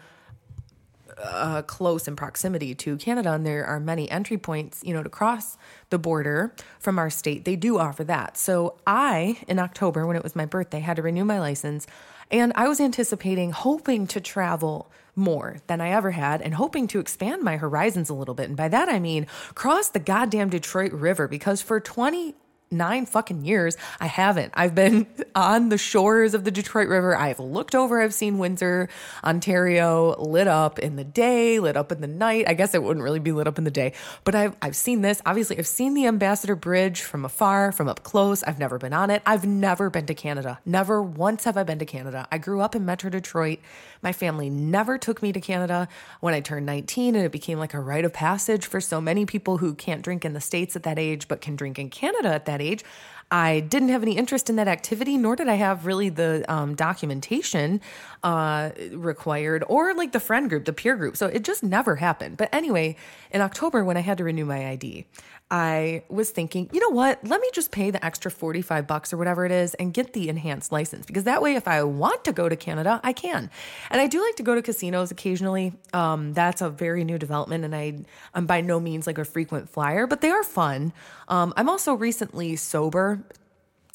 uh, 1.23 1.63
close 1.63 2.07
in 2.07 2.17
proximity 2.17 2.75
to 2.75 2.97
Canada, 2.97 3.33
and 3.33 3.45
there 3.45 3.65
are 3.65 3.81
many 3.81 4.11
entry 4.11 4.39
points, 4.39 4.83
you 4.85 4.95
know, 4.95 5.03
to 5.03 5.09
cross 5.09 5.57
the 5.91 5.99
border 5.99 6.55
from 6.79 6.99
our 6.99 7.11
state. 7.11 7.45
They 7.45 7.57
do 7.57 7.79
offer 7.79 8.05
that. 8.05 8.37
So 8.37 8.77
I, 8.87 9.39
in 9.49 9.59
October, 9.59 10.07
when 10.07 10.17
it 10.17 10.23
was 10.23 10.37
my 10.37 10.45
birthday, 10.45 10.81
had 10.81 10.97
to 10.97 11.03
renew 11.03 11.25
my 11.25 11.41
license, 11.41 11.87
and 12.31 12.53
I 12.55 12.69
was 12.69 12.81
anticipating, 12.81 13.53
hoping 13.53 14.07
to 14.09 14.21
travel 14.21 14.91
more 15.19 15.57
than 15.67 15.81
I 15.81 15.91
ever 15.91 16.13
had 16.13 16.41
and 16.41 16.55
hoping 16.55 16.87
to 16.89 17.01
expand 17.01 17.43
my 17.43 17.57
horizons 17.57 18.09
a 18.09 18.15
little 18.15 18.35
bit. 18.35 18.49
And 18.49 18.57
by 18.57 18.69
that, 18.69 18.89
I 18.89 18.99
mean 18.99 19.27
cross 19.55 19.89
the 19.89 19.99
goddamn 19.99 20.49
Detroit 20.49 20.93
River 20.93 21.29
because 21.29 21.61
for 21.61 21.81
20 21.81 22.35
nine 22.71 23.07
fucking 23.07 23.45
years. 23.45 23.77
I 24.01 24.07
haven't. 24.07 24.53
I've 24.55 24.75
been 24.75 25.07
on 25.35 25.69
the 25.69 25.79
shores 25.79 26.35
of 26.35 26.45
the 26.45 26.51
Detroit 26.51 26.89
River. 26.89 27.17
I've 27.17 27.41
looked 27.41 27.75
over, 27.75 28.01
I've 28.01 28.15
seen 28.15 28.39
Windsor, 28.39 28.89
Ontario 29.25 30.17
lit 30.19 30.49
up 30.49 30.79
in 30.79 30.97
the 30.97 31.05
day, 31.05 31.59
lit 31.59 31.77
up 31.77 31.93
in 31.93 32.01
the 32.01 32.07
night. 32.07 32.47
I 32.49 32.55
guess 32.55 32.75
it 32.75 32.83
wouldn't 32.83 33.05
really 33.05 33.21
be 33.21 33.33
lit 33.33 33.47
up 33.47 33.59
in 33.59 33.65
the 33.65 33.71
day, 33.71 33.93
but 34.25 34.35
I've, 34.35 34.57
I've 34.63 34.77
seen 34.77 35.03
this. 35.03 35.23
Obviously, 35.27 35.59
I've 35.59 35.67
seen 35.67 35.95
the 35.95 36.07
Ambassador 36.07 36.57
Bridge 36.57 37.03
from 37.03 37.25
afar, 37.25 37.73
from 37.73 37.89
up 37.89 38.03
close. 38.03 38.43
I've 38.43 38.59
never 38.59 38.79
been 38.79 38.93
on 38.93 39.11
it. 39.11 39.23
I've 39.27 39.47
never 39.47 39.91
been 39.91 40.07
to 40.07 40.15
Canada. 40.15 40.59
Never 40.65 41.03
once 41.03 41.45
have 41.45 41.57
I 41.57 41.63
been 41.63 41.79
to 41.79 41.87
Canada. 41.87 42.27
I 42.31 42.39
grew 42.39 42.61
up 42.61 42.75
in 42.75 42.85
Metro 42.85 43.11
Detroit. 43.11 43.59
My 44.03 44.13
family 44.13 44.49
never 44.51 44.99
took 44.99 45.23
me 45.23 45.33
to 45.33 45.41
Canada 45.41 45.89
when 46.21 46.35
I 46.35 46.41
turned 46.41 46.67
19, 46.67 47.17
and 47.17 47.25
it 47.25 47.33
became 47.33 47.59
like 47.59 47.75
a 47.75 47.81
rite 47.81 48.05
of 48.05 48.13
passage 48.13 48.67
for 48.67 48.81
so 48.81 49.01
many 49.01 49.27
people 49.27 49.59
who 49.59 49.75
can't 49.75 50.03
drink 50.03 50.25
in 50.25 50.33
the 50.33 50.41
States 50.41 50.77
at 50.77 50.83
that 50.85 50.99
age, 50.99 51.29
but 51.29 51.41
can 51.41 51.57
drink 51.57 51.79
in 51.79 51.91
Canada 51.91 52.29
at 52.29 52.45
that 52.47 52.58
age. 52.61 52.85
I 53.31 53.61
didn't 53.61 53.91
have 53.91 54.03
any 54.03 54.17
interest 54.17 54.49
in 54.49 54.57
that 54.57 54.69
activity, 54.69 55.19
nor 55.19 55.37
did 55.37 55.49
I 55.49 55.55
have 55.55 55.85
really 55.85 56.09
the 56.09 56.45
um, 56.51 56.75
documentation 56.75 57.83
uh, 58.23 58.71
required 58.93 59.65
or 59.69 59.93
like 59.95 60.13
the 60.13 60.21
friend 60.21 60.49
group, 60.49 60.65
the 60.65 60.73
peer 60.73 60.97
group. 60.97 61.17
So 61.17 61.27
it 61.27 61.45
just 61.45 61.63
never 61.63 61.97
happened. 61.97 62.39
But 62.39 62.49
anyway, 62.55 62.97
in 63.31 63.43
October, 63.43 63.85
when 63.85 63.99
I 63.99 64.01
had 64.01 64.17
to 64.19 64.25
renew 64.25 64.47
my 64.47 64.69
ID, 64.71 65.05
I 65.51 66.03
was 66.09 66.31
thinking, 66.31 66.69
you 66.73 66.81
know 66.81 66.91
what? 66.91 67.25
Let 67.25 67.41
me 67.41 67.49
just 67.55 67.71
pay 67.71 67.91
the 67.91 68.05
extra 68.05 68.31
45 68.31 68.87
bucks 68.87 69.13
or 69.13 69.17
whatever 69.17 69.47
it 69.47 69.53
is 69.53 69.75
and 69.75 69.95
get 69.95 70.13
the 70.13 70.29
enhanced 70.29 70.73
license 70.73 71.07
because 71.07 71.25
that 71.25 71.41
way, 71.41 71.55
if 71.55 71.67
I 71.67 71.83
want 71.85 72.25
to 72.25 72.33
go 72.33 72.49
to 72.49 72.57
Canada, 72.57 73.01
I 73.03 73.15
can. 73.15 73.51
And 73.91 74.01
I 74.01 74.07
do 74.07 74.23
like 74.23 74.37
to 74.37 74.43
go 74.43 74.55
to 74.55 74.61
casinos 74.61 75.11
occasionally. 75.11 75.73
Um, 75.95 76.35
that's 76.35 76.61
a 76.61 76.69
very 76.69 77.03
new 77.03 77.19
development, 77.19 77.65
and 77.65 77.75
I, 77.75 77.95
I'm 78.35 78.47
by 78.47 78.61
no 78.61 78.79
means 78.79 79.07
like 79.07 79.17
a 79.17 79.25
frequent 79.25 79.71
flyer, 79.71 80.07
but 80.07 80.21
they 80.21 80.31
are 80.31 80.45
fun. 80.45 80.93
Um, 81.29 81.55
I'm 81.57 81.69
also 81.69 81.95
recently 81.95 82.57
sober 82.57 83.25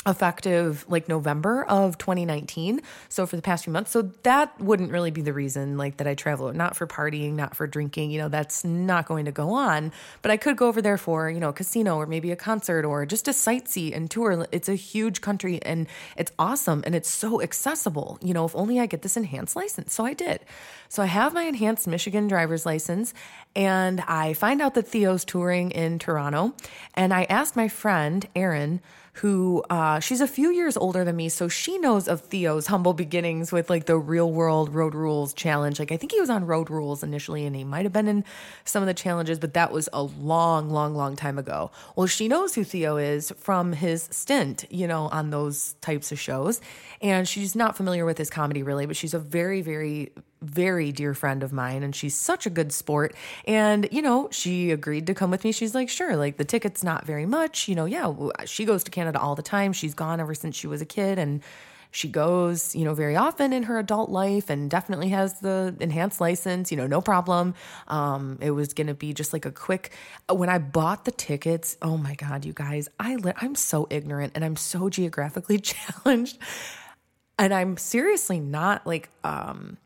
effective 0.05 0.85
like 0.89 1.07
November 1.07 1.63
of 1.63 1.97
2019. 1.97 2.81
So 3.09 3.25
for 3.25 3.35
the 3.35 3.41
past 3.41 3.63
few 3.63 3.73
months. 3.73 3.91
So 3.91 4.03
that 4.23 4.59
wouldn't 4.59 4.91
really 4.91 5.11
be 5.11 5.21
the 5.21 5.33
reason 5.33 5.77
like 5.77 5.97
that 5.97 6.07
I 6.07 6.15
travel, 6.15 6.51
not 6.53 6.75
for 6.75 6.87
partying, 6.87 7.33
not 7.33 7.55
for 7.55 7.67
drinking, 7.67 8.11
you 8.11 8.19
know, 8.19 8.29
that's 8.29 8.63
not 8.63 9.05
going 9.05 9.25
to 9.25 9.31
go 9.31 9.51
on. 9.51 9.91
But 10.21 10.31
I 10.31 10.37
could 10.37 10.57
go 10.57 10.67
over 10.67 10.81
there 10.81 10.97
for, 10.97 11.29
you 11.29 11.39
know, 11.39 11.49
a 11.49 11.53
casino 11.53 11.97
or 11.97 12.05
maybe 12.05 12.31
a 12.31 12.35
concert 12.35 12.85
or 12.85 13.05
just 13.05 13.27
a 13.27 13.31
sightsee 13.31 13.95
and 13.95 14.09
tour. 14.11 14.45
It's 14.51 14.69
a 14.69 14.75
huge 14.75 15.21
country 15.21 15.61
and 15.63 15.87
it's 16.17 16.31
awesome 16.37 16.83
and 16.85 16.95
it's 16.95 17.09
so 17.09 17.41
accessible. 17.41 18.19
You 18.21 18.33
know, 18.33 18.45
if 18.45 18.55
only 18.55 18.79
I 18.79 18.85
get 18.85 19.01
this 19.03 19.15
enhanced 19.15 19.55
license. 19.55 19.93
So 19.93 20.05
I 20.05 20.13
did. 20.13 20.41
So 20.89 21.01
I 21.01 21.07
have 21.07 21.33
my 21.33 21.43
enhanced 21.43 21.87
Michigan 21.87 22.27
driver's 22.27 22.65
license 22.65 23.13
and 23.55 24.01
I 24.01 24.33
find 24.33 24.61
out 24.61 24.73
that 24.73 24.87
Theo's 24.87 25.25
touring 25.25 25.71
in 25.71 25.97
Toronto 25.99 26.53
and 26.93 27.13
I 27.13 27.23
asked 27.23 27.55
my 27.55 27.67
friend 27.67 28.27
Erin 28.35 28.81
who 29.17 29.63
uh, 29.69 29.99
she's 29.99 30.21
a 30.21 30.27
few 30.27 30.49
years 30.49 30.75
older 30.75 31.03
than 31.03 31.15
me, 31.15 31.29
so 31.29 31.47
she 31.47 31.77
knows 31.77 32.07
of 32.07 32.21
Theo's 32.21 32.67
humble 32.67 32.93
beginnings 32.93 33.51
with 33.51 33.69
like 33.69 33.85
the 33.85 33.97
real 33.97 34.31
world 34.31 34.73
road 34.73 34.95
rules 34.95 35.33
challenge. 35.33 35.77
Like 35.77 35.91
I 35.91 35.97
think 35.97 36.11
he 36.11 36.19
was 36.19 36.31
on 36.31 36.45
road 36.47 36.71
rules 36.71 37.03
initially, 37.03 37.45
and 37.45 37.55
he 37.55 37.63
might 37.63 37.85
have 37.85 37.93
been 37.93 38.07
in 38.07 38.25
some 38.65 38.81
of 38.81 38.87
the 38.87 38.93
challenges, 38.93 39.37
but 39.37 39.53
that 39.53 39.71
was 39.71 39.87
a 39.93 40.01
long, 40.01 40.71
long, 40.71 40.95
long 40.95 41.15
time 41.15 41.37
ago. 41.37 41.69
Well, 41.95 42.07
she 42.07 42.27
knows 42.27 42.55
who 42.55 42.63
Theo 42.63 42.97
is 42.97 43.31
from 43.37 43.73
his 43.73 44.07
stint, 44.11 44.65
you 44.71 44.87
know, 44.87 45.09
on 45.09 45.29
those 45.29 45.73
types 45.81 46.11
of 46.11 46.19
shows, 46.19 46.59
and 46.99 47.27
she's 47.27 47.55
not 47.55 47.77
familiar 47.77 48.05
with 48.05 48.17
his 48.17 48.31
comedy 48.31 48.63
really, 48.63 48.87
but 48.87 48.95
she's 48.95 49.13
a 49.13 49.19
very, 49.19 49.61
very 49.61 50.11
very 50.43 50.91
dear 50.91 51.13
friend 51.13 51.43
of 51.43 51.53
mine 51.53 51.83
and 51.83 51.95
she's 51.95 52.15
such 52.15 52.45
a 52.45 52.49
good 52.49 52.71
sport. 52.71 53.15
And 53.45 53.87
you 53.91 54.01
know 54.01 54.29
she 54.31 54.71
agreed 54.71 55.07
to 55.07 55.13
come 55.13 55.31
with 55.31 55.43
me. 55.43 55.51
She's 55.51 55.73
like 55.73 55.89
sure 55.89 56.15
like 56.15 56.37
the 56.37 56.45
ticket's 56.45 56.83
not 56.83 57.05
very 57.05 57.25
much. 57.25 57.67
You 57.67 57.75
know 57.75 57.85
yeah 57.85 58.13
she 58.45 58.65
goes 58.65 58.83
to 58.85 58.91
canada 58.91 59.19
all 59.19 59.35
the 59.35 59.41
time. 59.41 59.73
She's 59.73 59.93
gone 59.93 60.19
ever 60.19 60.35
since 60.35 60.55
she 60.55 60.67
was 60.67 60.81
a 60.81 60.85
kid 60.85 61.17
and 61.17 61.41
she 61.91 62.07
goes 62.07 62.75
you 62.75 62.83
know 62.83 62.95
very 62.95 63.15
often 63.15 63.53
in 63.53 63.63
her 63.63 63.77
adult 63.77 64.09
life 64.09 64.49
and 64.49 64.69
definitely 64.69 65.09
has 65.09 65.39
the 65.41 65.75
enhanced 65.79 66.19
license 66.19 66.71
you 66.71 66.77
know 66.77 66.87
no 66.87 67.01
problem. 67.01 67.53
Um, 67.87 68.39
it 68.41 68.51
was 68.51 68.73
gonna 68.73 68.95
be 68.95 69.13
just 69.13 69.31
like 69.31 69.45
a 69.45 69.51
quick 69.51 69.91
when 70.29 70.49
i 70.49 70.57
bought 70.57 71.05
the 71.05 71.11
tickets 71.11 71.77
oh 71.81 71.97
my 71.97 72.15
god 72.15 72.45
you 72.45 72.53
guys 72.53 72.89
i 72.99 73.15
li- 73.15 73.33
i'm 73.37 73.55
so 73.55 73.87
ignorant 73.89 74.33
and 74.35 74.43
i'm 74.43 74.55
so 74.55 74.89
geographically 74.89 75.59
challenged. 75.71 76.37
And 77.37 77.53
i'm 77.53 77.77
seriously 77.77 78.39
not 78.39 78.85
like 78.87 79.09
um 79.23 79.77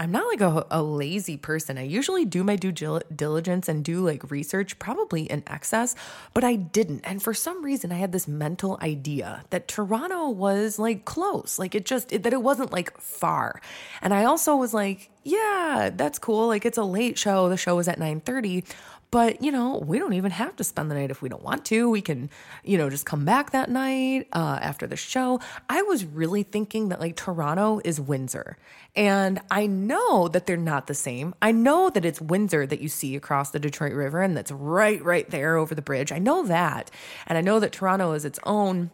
I'm 0.00 0.12
not 0.12 0.26
like 0.28 0.40
a, 0.40 0.66
a, 0.70 0.82
lazy 0.82 1.36
person. 1.36 1.76
I 1.76 1.82
usually 1.82 2.24
do 2.24 2.42
my 2.42 2.56
due 2.56 2.72
diligence 2.72 3.68
and 3.68 3.84
do 3.84 4.02
like 4.02 4.30
research, 4.30 4.78
probably 4.78 5.24
in 5.24 5.42
excess, 5.46 5.94
but 6.32 6.42
I 6.42 6.56
didn't. 6.56 7.02
And 7.04 7.22
for 7.22 7.34
some 7.34 7.62
reason, 7.62 7.92
I 7.92 7.96
had 7.96 8.10
this 8.10 8.26
mental 8.26 8.78
idea 8.80 9.44
that 9.50 9.68
Toronto 9.68 10.30
was 10.30 10.78
like 10.78 11.04
close, 11.04 11.58
like 11.58 11.74
it 11.74 11.84
just, 11.84 12.14
it, 12.14 12.22
that 12.22 12.32
it 12.32 12.42
wasn't 12.42 12.72
like 12.72 12.98
far. 12.98 13.60
And 14.00 14.14
I 14.14 14.24
also 14.24 14.56
was 14.56 14.72
like, 14.72 15.10
yeah, 15.22 15.90
that's 15.94 16.18
cool. 16.18 16.46
Like 16.46 16.64
it's 16.64 16.78
a 16.78 16.84
late 16.84 17.18
show. 17.18 17.50
The 17.50 17.58
show 17.58 17.76
was 17.76 17.86
at 17.86 17.98
9 17.98 18.20
30, 18.20 18.64
but, 19.10 19.42
you 19.42 19.50
know, 19.50 19.78
we 19.78 19.98
don't 19.98 20.12
even 20.12 20.30
have 20.30 20.54
to 20.56 20.64
spend 20.64 20.90
the 20.90 20.94
night 20.94 21.10
if 21.10 21.20
we 21.20 21.28
don't 21.28 21.42
want 21.42 21.64
to. 21.66 21.90
We 21.90 22.00
can, 22.00 22.30
you 22.62 22.78
know, 22.78 22.88
just 22.88 23.06
come 23.06 23.24
back 23.24 23.50
that 23.50 23.68
night 23.68 24.28
uh, 24.32 24.58
after 24.62 24.86
the 24.86 24.96
show. 24.96 25.40
I 25.68 25.82
was 25.82 26.04
really 26.04 26.44
thinking 26.44 26.90
that 26.90 27.00
like 27.00 27.16
Toronto 27.16 27.80
is 27.84 28.00
Windsor. 28.00 28.56
And 28.94 29.40
I 29.50 29.66
know 29.66 30.28
that 30.28 30.46
they're 30.46 30.56
not 30.56 30.86
the 30.86 30.94
same. 30.94 31.34
I 31.42 31.52
know 31.52 31.90
that 31.90 32.04
it's 32.04 32.20
Windsor 32.20 32.66
that 32.66 32.80
you 32.80 32.88
see 32.88 33.16
across 33.16 33.50
the 33.50 33.58
Detroit 33.58 33.92
River 33.92 34.22
and 34.22 34.36
that's 34.36 34.52
right, 34.52 35.02
right 35.04 35.28
there 35.28 35.56
over 35.56 35.74
the 35.74 35.82
bridge. 35.82 36.12
I 36.12 36.18
know 36.18 36.44
that. 36.46 36.90
And 37.26 37.36
I 37.36 37.40
know 37.40 37.58
that 37.60 37.72
Toronto 37.72 38.12
is 38.12 38.24
its 38.24 38.38
own 38.44 38.90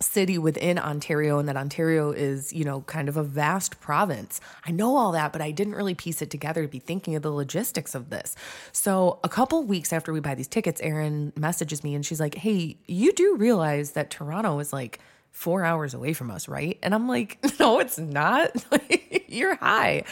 city 0.00 0.38
within 0.38 0.78
Ontario 0.78 1.38
and 1.38 1.48
that 1.48 1.56
Ontario 1.56 2.12
is, 2.12 2.52
you 2.52 2.64
know, 2.64 2.82
kind 2.82 3.08
of 3.08 3.16
a 3.16 3.22
vast 3.22 3.80
province. 3.80 4.40
I 4.64 4.70
know 4.70 4.96
all 4.96 5.12
that, 5.12 5.32
but 5.32 5.42
I 5.42 5.50
didn't 5.50 5.74
really 5.74 5.94
piece 5.94 6.22
it 6.22 6.30
together 6.30 6.62
to 6.62 6.68
be 6.68 6.78
thinking 6.78 7.16
of 7.16 7.22
the 7.22 7.32
logistics 7.32 7.94
of 7.94 8.10
this. 8.10 8.36
So, 8.72 9.18
a 9.24 9.28
couple 9.28 9.62
weeks 9.64 9.92
after 9.92 10.12
we 10.12 10.20
buy 10.20 10.34
these 10.34 10.48
tickets, 10.48 10.80
Erin 10.82 11.32
messages 11.36 11.82
me 11.82 11.94
and 11.94 12.04
she's 12.04 12.20
like, 12.20 12.36
"Hey, 12.36 12.76
you 12.86 13.12
do 13.12 13.36
realize 13.36 13.92
that 13.92 14.10
Toronto 14.10 14.58
is 14.60 14.72
like 14.72 15.00
4 15.32 15.64
hours 15.64 15.94
away 15.94 16.12
from 16.12 16.30
us, 16.30 16.48
right?" 16.48 16.78
And 16.82 16.94
I'm 16.94 17.08
like, 17.08 17.38
"No, 17.60 17.80
it's 17.80 17.98
not. 17.98 18.50
You're 19.28 19.56
high." 19.56 20.04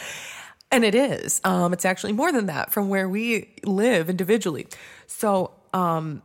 And 0.69 0.83
it 0.83 0.95
is. 0.95 1.39
Um, 1.45 1.71
it's 1.71 1.85
actually 1.85 2.11
more 2.11 2.31
than 2.33 2.47
that 2.47 2.71
from 2.71 2.89
where 2.89 3.07
we 3.07 3.53
live 3.63 4.09
individually. 4.09 4.67
So, 5.07 5.51
um, 5.73 6.21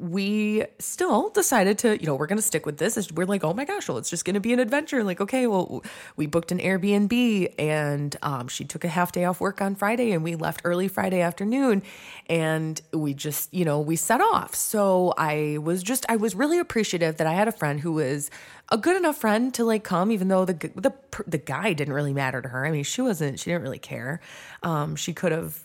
we 0.00 0.64
still 0.78 1.28
decided 1.28 1.76
to, 1.78 2.00
you 2.00 2.06
know, 2.06 2.14
we're 2.14 2.26
going 2.26 2.38
to 2.38 2.42
stick 2.42 2.64
with 2.64 2.78
this. 2.78 3.12
We're 3.12 3.26
like, 3.26 3.44
oh 3.44 3.52
my 3.52 3.66
gosh, 3.66 3.86
well, 3.86 3.98
it's 3.98 4.08
just 4.08 4.24
going 4.24 4.34
to 4.34 4.40
be 4.40 4.54
an 4.54 4.58
adventure. 4.58 5.04
Like, 5.04 5.20
okay, 5.20 5.46
well, 5.46 5.82
we 6.16 6.26
booked 6.26 6.50
an 6.52 6.58
Airbnb 6.58 7.54
and 7.58 8.16
um, 8.22 8.48
she 8.48 8.64
took 8.64 8.82
a 8.84 8.88
half 8.88 9.12
day 9.12 9.24
off 9.24 9.40
work 9.40 9.60
on 9.60 9.74
Friday 9.74 10.12
and 10.12 10.24
we 10.24 10.36
left 10.36 10.62
early 10.64 10.88
Friday 10.88 11.20
afternoon 11.20 11.82
and 12.28 12.80
we 12.94 13.12
just, 13.12 13.52
you 13.52 13.66
know, 13.66 13.78
we 13.78 13.94
set 13.94 14.22
off. 14.22 14.54
So 14.54 15.12
I 15.18 15.58
was 15.58 15.82
just, 15.82 16.06
I 16.08 16.16
was 16.16 16.34
really 16.34 16.58
appreciative 16.58 17.18
that 17.18 17.26
I 17.26 17.34
had 17.34 17.46
a 17.46 17.52
friend 17.52 17.80
who 17.80 17.92
was 17.92 18.30
a 18.70 18.78
good 18.78 18.96
enough 18.96 19.18
friend 19.18 19.52
to 19.54 19.64
like 19.64 19.84
come, 19.84 20.10
even 20.10 20.28
though 20.28 20.44
the 20.44 20.54
the 20.76 20.94
the 21.26 21.38
guy 21.38 21.72
didn't 21.72 21.92
really 21.92 22.14
matter 22.14 22.40
to 22.40 22.48
her. 22.48 22.64
I 22.64 22.70
mean, 22.70 22.84
she 22.84 23.02
wasn't, 23.02 23.38
she 23.38 23.50
didn't 23.50 23.62
really 23.62 23.78
care. 23.80 24.20
Um, 24.62 24.96
she 24.96 25.12
could 25.12 25.32
have 25.32 25.64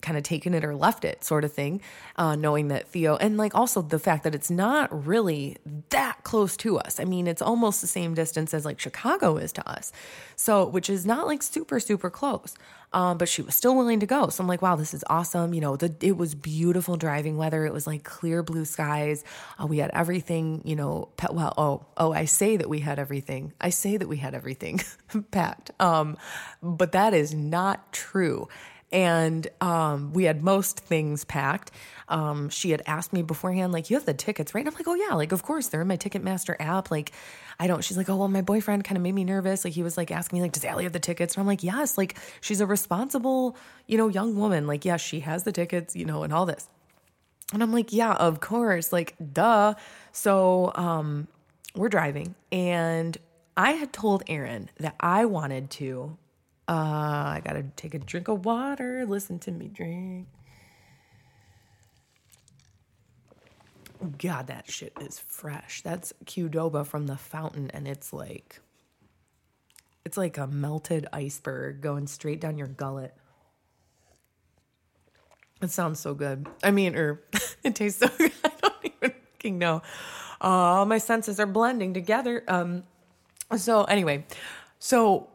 kind 0.00 0.16
of 0.18 0.24
taken 0.24 0.54
it 0.54 0.64
or 0.64 0.74
left 0.74 1.04
it 1.04 1.24
sort 1.24 1.44
of 1.44 1.52
thing 1.52 1.80
uh, 2.16 2.34
knowing 2.36 2.68
that 2.68 2.88
theo 2.88 3.16
and 3.16 3.36
like 3.36 3.54
also 3.54 3.82
the 3.82 3.98
fact 3.98 4.24
that 4.24 4.34
it's 4.34 4.50
not 4.50 5.06
really 5.06 5.56
that 5.90 6.22
close 6.22 6.56
to 6.56 6.78
us. 6.78 7.00
I 7.00 7.04
mean 7.04 7.26
it's 7.26 7.42
almost 7.42 7.80
the 7.80 7.86
same 7.86 8.14
distance 8.14 8.54
as 8.54 8.64
like 8.64 8.80
chicago 8.80 9.36
is 9.36 9.52
to 9.52 9.68
us. 9.68 9.92
So 10.36 10.66
which 10.66 10.90
is 10.90 11.06
not 11.06 11.26
like 11.26 11.42
super 11.42 11.80
super 11.80 12.10
close 12.10 12.54
um, 12.92 13.18
but 13.18 13.28
she 13.28 13.42
was 13.42 13.54
still 13.54 13.74
willing 13.74 14.00
to 14.00 14.06
go. 14.06 14.28
So 14.28 14.42
i'm 14.42 14.48
like 14.48 14.62
wow 14.62 14.76
this 14.76 14.94
is 14.94 15.04
awesome. 15.08 15.54
You 15.54 15.60
know 15.60 15.76
the, 15.76 15.94
it 16.00 16.16
was 16.16 16.34
beautiful 16.34 16.96
driving 16.96 17.36
weather. 17.36 17.64
It 17.66 17.72
was 17.72 17.86
like 17.86 18.04
clear 18.04 18.42
blue 18.42 18.64
skies. 18.64 19.24
Uh, 19.60 19.66
we 19.66 19.78
had 19.78 19.90
everything 19.94 20.62
you 20.64 20.76
know 20.76 21.08
pe- 21.16 21.32
well 21.32 21.54
oh 21.56 21.86
oh 21.96 22.12
i 22.12 22.24
say 22.24 22.56
that 22.56 22.68
we 22.68 22.80
had 22.80 22.98
everything. 22.98 23.52
I 23.60 23.70
say 23.70 23.96
that 23.96 24.08
we 24.08 24.18
had 24.18 24.34
everything 24.34 24.80
packed. 25.30 25.70
Um, 25.80 26.16
but 26.62 26.92
that 26.92 27.14
is 27.14 27.34
not 27.34 27.92
true 27.92 28.48
and 28.92 29.48
um, 29.60 30.12
we 30.12 30.24
had 30.24 30.42
most 30.42 30.80
things 30.80 31.24
packed. 31.24 31.70
Um, 32.08 32.50
she 32.50 32.70
had 32.70 32.82
asked 32.86 33.12
me 33.12 33.22
beforehand, 33.22 33.72
like, 33.72 33.90
you 33.90 33.96
have 33.96 34.04
the 34.04 34.14
tickets, 34.14 34.54
right? 34.54 34.60
And 34.60 34.68
I'm 34.68 34.74
like, 34.74 34.86
oh, 34.86 34.94
yeah, 34.94 35.14
like, 35.14 35.32
of 35.32 35.42
course, 35.42 35.68
they're 35.68 35.80
in 35.80 35.88
my 35.88 35.96
Ticketmaster 35.96 36.54
app. 36.60 36.90
Like, 36.90 37.12
I 37.58 37.66
don't, 37.66 37.82
she's 37.82 37.96
like, 37.96 38.10
oh, 38.10 38.16
well, 38.16 38.28
my 38.28 38.42
boyfriend 38.42 38.84
kind 38.84 38.96
of 38.96 39.02
made 39.02 39.14
me 39.14 39.24
nervous. 39.24 39.64
Like, 39.64 39.72
he 39.72 39.82
was 39.82 39.96
like 39.96 40.10
asking 40.10 40.38
me, 40.38 40.42
like, 40.42 40.52
does 40.52 40.64
Allie 40.64 40.84
have 40.84 40.92
the 40.92 41.00
tickets? 41.00 41.34
And 41.34 41.40
I'm 41.40 41.46
like, 41.46 41.62
yes, 41.62 41.96
like, 41.96 42.18
she's 42.40 42.60
a 42.60 42.66
responsible, 42.66 43.56
you 43.86 43.96
know, 43.96 44.08
young 44.08 44.36
woman. 44.36 44.66
Like, 44.66 44.84
yes, 44.84 45.00
she 45.00 45.20
has 45.20 45.44
the 45.44 45.52
tickets, 45.52 45.96
you 45.96 46.04
know, 46.04 46.22
and 46.22 46.32
all 46.32 46.44
this. 46.44 46.68
And 47.52 47.62
I'm 47.62 47.72
like, 47.72 47.92
yeah, 47.92 48.12
of 48.12 48.40
course, 48.40 48.92
like, 48.92 49.14
duh. 49.32 49.74
So, 50.12 50.72
um, 50.74 51.28
we're 51.74 51.88
driving, 51.88 52.34
and 52.50 53.16
I 53.56 53.72
had 53.72 53.94
told 53.94 54.24
Erin 54.26 54.68
that 54.78 54.94
I 55.00 55.24
wanted 55.24 55.70
to 55.70 56.18
uh, 56.72 57.34
I 57.34 57.42
gotta 57.44 57.64
take 57.76 57.92
a 57.92 57.98
drink 57.98 58.28
of 58.28 58.46
water. 58.46 59.04
Listen 59.06 59.38
to 59.40 59.50
me 59.50 59.68
drink. 59.68 60.26
God, 64.18 64.46
that 64.46 64.70
shit 64.70 64.94
is 64.98 65.18
fresh. 65.18 65.82
That's 65.82 66.14
Qdoba 66.24 66.86
from 66.86 67.06
the 67.08 67.18
fountain, 67.18 67.70
and 67.74 67.86
it's 67.86 68.10
like 68.10 68.60
it's 70.06 70.16
like 70.16 70.38
a 70.38 70.46
melted 70.46 71.06
iceberg 71.12 71.82
going 71.82 72.06
straight 72.06 72.40
down 72.40 72.56
your 72.56 72.68
gullet. 72.68 73.14
It 75.60 75.70
sounds 75.70 76.00
so 76.00 76.14
good. 76.14 76.48
I 76.64 76.70
mean, 76.70 76.96
or 76.96 77.20
it 77.62 77.74
tastes 77.74 78.00
so 78.00 78.08
good. 78.18 78.32
I 78.42 78.50
don't 78.62 78.74
even 78.84 79.12
fucking 79.34 79.58
know. 79.58 79.82
All 80.40 80.86
my 80.86 80.98
senses 80.98 81.38
are 81.38 81.46
blending 81.46 81.92
together. 81.92 82.42
Um, 82.48 82.84
so 83.58 83.84
anyway, 83.84 84.24
so 84.78 85.28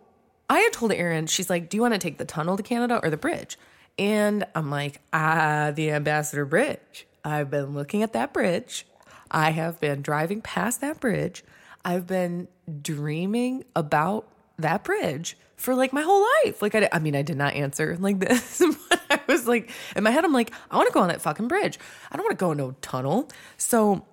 I 0.49 0.59
had 0.59 0.73
told 0.73 0.91
Erin, 0.91 1.27
she's 1.27 1.49
like, 1.49 1.69
"Do 1.69 1.77
you 1.77 1.81
want 1.81 1.93
to 1.93 1.99
take 1.99 2.17
the 2.17 2.25
tunnel 2.25 2.57
to 2.57 2.63
Canada 2.63 2.99
or 3.03 3.09
the 3.09 3.17
bridge?" 3.17 3.57
And 3.99 4.45
I'm 4.55 4.69
like, 4.69 5.01
"Ah, 5.11 5.71
the 5.73 5.91
Ambassador 5.91 6.45
Bridge." 6.45 7.07
I've 7.23 7.49
been 7.49 7.73
looking 7.73 8.03
at 8.03 8.13
that 8.13 8.31
bridge. 8.31 8.85
I 9.29 9.51
have 9.51 9.79
been 9.79 10.01
driving 10.01 10.41
past 10.41 10.81
that 10.81 10.99
bridge. 10.99 11.43
I've 11.83 12.07
been 12.07 12.47
dreaming 12.81 13.65
about 13.75 14.27
that 14.57 14.83
bridge 14.83 15.37
for 15.57 15.75
like 15.75 15.91
my 15.91 16.01
whole 16.01 16.25
life. 16.43 16.61
Like, 16.61 16.75
I, 16.75 16.87
I 16.91 16.99
mean, 16.99 17.15
I 17.15 17.21
did 17.21 17.37
not 17.37 17.53
answer 17.53 17.97
like 17.99 18.19
this, 18.19 18.63
but 18.89 19.01
I 19.09 19.19
was 19.27 19.47
like, 19.47 19.69
in 19.95 20.03
my 20.03 20.11
head, 20.11 20.23
I'm 20.23 20.33
like, 20.33 20.51
I 20.71 20.77
want 20.77 20.87
to 20.87 20.93
go 20.93 21.01
on 21.01 21.09
that 21.09 21.21
fucking 21.21 21.47
bridge. 21.47 21.79
I 22.11 22.15
don't 22.15 22.25
want 22.25 22.37
to 22.37 22.43
go 22.43 22.51
in 22.51 22.57
no 22.57 22.75
tunnel. 22.81 23.29
So 23.57 24.05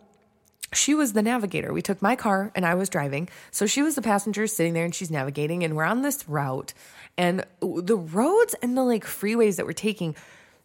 she 0.75 0.95
was 0.95 1.13
the 1.13 1.23
navigator. 1.23 1.73
We 1.73 1.83
took 1.83 2.03
my 2.03 2.17
car 2.17 2.51
and 2.55 2.67
I 2.67 2.75
was 2.75 2.89
driving. 2.89 3.29
So 3.51 3.67
she 3.67 3.83
was 3.83 3.95
the 3.95 4.03
passenger 4.03 4.47
sitting 4.47 4.75
there 4.75 4.85
and 4.85 4.95
she's 4.95 5.11
navigating. 5.11 5.65
And 5.65 5.77
we're 5.77 5.85
on 5.85 6.03
this 6.03 6.29
route. 6.29 6.75
And 7.17 7.45
the 7.61 7.97
roads 7.97 8.55
and 8.63 8.77
the 8.77 8.83
like 8.83 9.05
freeways 9.05 9.57
that 9.57 9.67
we're 9.67 9.73
taking 9.73 10.15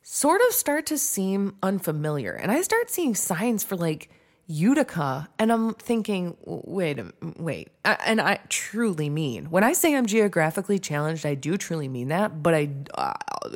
sort 0.02 0.42
of 0.48 0.54
start 0.54 0.86
to 0.88 0.98
seem 0.98 1.56
unfamiliar. 1.62 2.34
And 2.34 2.52
I 2.52 2.62
start 2.62 2.90
seeing 2.90 3.16
signs 3.16 3.64
for 3.64 3.76
like 3.76 4.10
Utica. 4.48 5.30
And 5.38 5.52
I'm 5.52 5.76
thinking, 5.76 6.36
wait, 6.44 7.00
wait. 7.38 7.70
And 7.86 8.20
I 8.20 8.40
truly 8.50 9.10
mean, 9.10 9.46
when 9.52 9.64
I 9.64 9.74
say 9.74 9.96
I'm 9.96 10.08
geographically 10.08 10.80
challenged, 10.80 11.26
I 11.26 11.36
do 11.36 11.56
truly 11.56 11.88
mean 11.88 12.08
that. 12.08 12.42
But 12.42 12.56
I, 12.56 12.70
uh, 12.96 13.14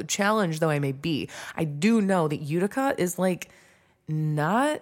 challenged 0.07 0.59
though 0.59 0.69
I 0.69 0.79
may 0.79 0.91
be, 0.91 1.29
I 1.55 1.63
do 1.63 1.99
know 1.99 2.27
that 2.27 2.41
Utica 2.41 2.93
is 2.97 3.17
like 3.17 3.49
not 4.07 4.81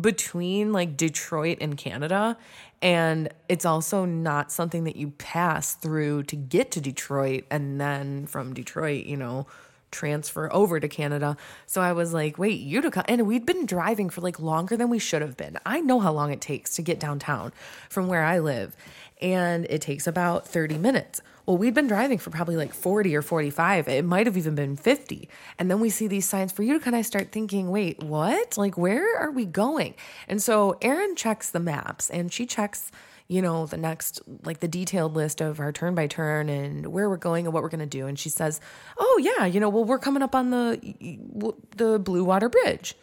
between 0.00 0.72
like 0.72 0.96
Detroit 0.96 1.58
and 1.60 1.76
Canada. 1.76 2.36
And 2.82 3.30
it's 3.48 3.64
also 3.64 4.04
not 4.04 4.52
something 4.52 4.84
that 4.84 4.96
you 4.96 5.10
pass 5.12 5.74
through 5.74 6.24
to 6.24 6.36
get 6.36 6.70
to 6.72 6.80
Detroit 6.80 7.44
and 7.50 7.80
then 7.80 8.26
from 8.26 8.52
Detroit, 8.54 9.06
you 9.06 9.16
know, 9.16 9.46
transfer 9.90 10.52
over 10.52 10.78
to 10.78 10.88
Canada. 10.88 11.36
So 11.66 11.80
I 11.80 11.92
was 11.92 12.12
like, 12.12 12.38
wait, 12.38 12.60
Utica. 12.60 13.04
And 13.08 13.26
we'd 13.26 13.46
been 13.46 13.66
driving 13.66 14.10
for 14.10 14.20
like 14.20 14.38
longer 14.38 14.76
than 14.76 14.90
we 14.90 14.98
should 14.98 15.22
have 15.22 15.36
been. 15.36 15.58
I 15.64 15.80
know 15.80 16.00
how 16.00 16.12
long 16.12 16.32
it 16.32 16.40
takes 16.40 16.74
to 16.76 16.82
get 16.82 17.00
downtown 17.00 17.52
from 17.88 18.06
where 18.08 18.22
I 18.22 18.38
live, 18.38 18.76
and 19.22 19.64
it 19.70 19.80
takes 19.80 20.06
about 20.06 20.46
30 20.46 20.76
minutes. 20.78 21.22
Well, 21.46 21.56
we'd 21.56 21.74
been 21.74 21.86
driving 21.86 22.18
for 22.18 22.30
probably 22.30 22.56
like 22.56 22.74
40 22.74 23.14
or 23.14 23.22
45. 23.22 23.86
It 23.86 24.04
might 24.04 24.26
have 24.26 24.36
even 24.36 24.56
been 24.56 24.76
50. 24.76 25.28
And 25.58 25.70
then 25.70 25.78
we 25.78 25.90
see 25.90 26.08
these 26.08 26.28
signs 26.28 26.50
for 26.50 26.64
you 26.64 26.74
to 26.74 26.80
kind 26.80 26.96
of 26.96 27.06
start 27.06 27.30
thinking, 27.30 27.70
wait, 27.70 28.02
what? 28.02 28.58
Like, 28.58 28.76
where 28.76 29.16
are 29.16 29.30
we 29.30 29.44
going? 29.44 29.94
And 30.26 30.42
so 30.42 30.76
Erin 30.82 31.14
checks 31.14 31.50
the 31.50 31.60
maps 31.60 32.10
and 32.10 32.32
she 32.32 32.46
checks 32.46 32.90
you 33.28 33.42
know, 33.42 33.66
the 33.66 33.76
next, 33.76 34.20
like 34.44 34.60
the 34.60 34.68
detailed 34.68 35.14
list 35.14 35.40
of 35.40 35.58
our 35.58 35.72
turn 35.72 35.94
by 35.96 36.06
turn 36.06 36.48
and 36.48 36.86
where 36.86 37.10
we're 37.10 37.16
going 37.16 37.44
and 37.44 37.52
what 37.52 37.62
we're 37.62 37.68
going 37.68 37.80
to 37.80 37.86
do. 37.86 38.06
And 38.06 38.16
she 38.16 38.28
says, 38.28 38.60
Oh, 38.98 39.20
yeah, 39.20 39.46
you 39.46 39.58
know, 39.58 39.68
well, 39.68 39.84
we're 39.84 39.98
coming 39.98 40.22
up 40.22 40.34
on 40.34 40.50
the, 40.50 41.56
the 41.76 41.98
Blue 41.98 42.22
Water 42.22 42.48
Bridge. 42.48 42.94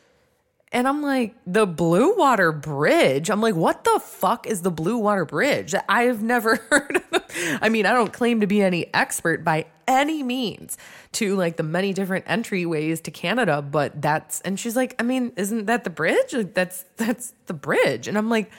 And 0.73 0.88
I'm 0.88 1.03
like, 1.03 1.36
the 1.45 1.67
Blue 1.67 2.15
Water 2.15 2.51
Bridge? 2.51 3.29
I'm 3.29 3.41
like, 3.41 3.53
what 3.53 3.83
the 3.83 4.01
fuck 4.03 4.47
is 4.47 4.63
the 4.63 4.71
Blue 4.71 4.97
Water 4.97 5.23
Bridge? 5.23 5.75
I've 5.88 6.23
never 6.23 6.55
heard 6.71 6.95
of 6.95 7.03
it. 7.13 7.59
I 7.62 7.69
mean, 7.69 7.86
I 7.86 7.93
don't 7.93 8.12
claim 8.12 8.41
to 8.41 8.47
be 8.47 8.62
any 8.62 8.91
expert 8.93 9.43
by 9.43 9.67
any 9.88 10.23
means 10.23 10.77
to 11.13 11.36
like 11.36 11.57
the 11.57 11.63
many 11.63 11.93
different 11.93 12.25
entryways 12.25 13.03
to 13.03 13.12
Canada, 13.12 13.62
but 13.62 14.01
that's 14.01 14.41
and 14.41 14.59
she's 14.59 14.75
like, 14.75 14.95
I 14.99 15.03
mean, 15.03 15.31
isn't 15.36 15.65
that 15.65 15.83
the 15.83 15.89
bridge? 15.91 16.33
Like, 16.33 16.55
that's 16.55 16.86
that's 16.97 17.33
the 17.45 17.53
bridge. 17.53 18.07
And 18.07 18.17
I'm 18.17 18.29
like, 18.29 18.51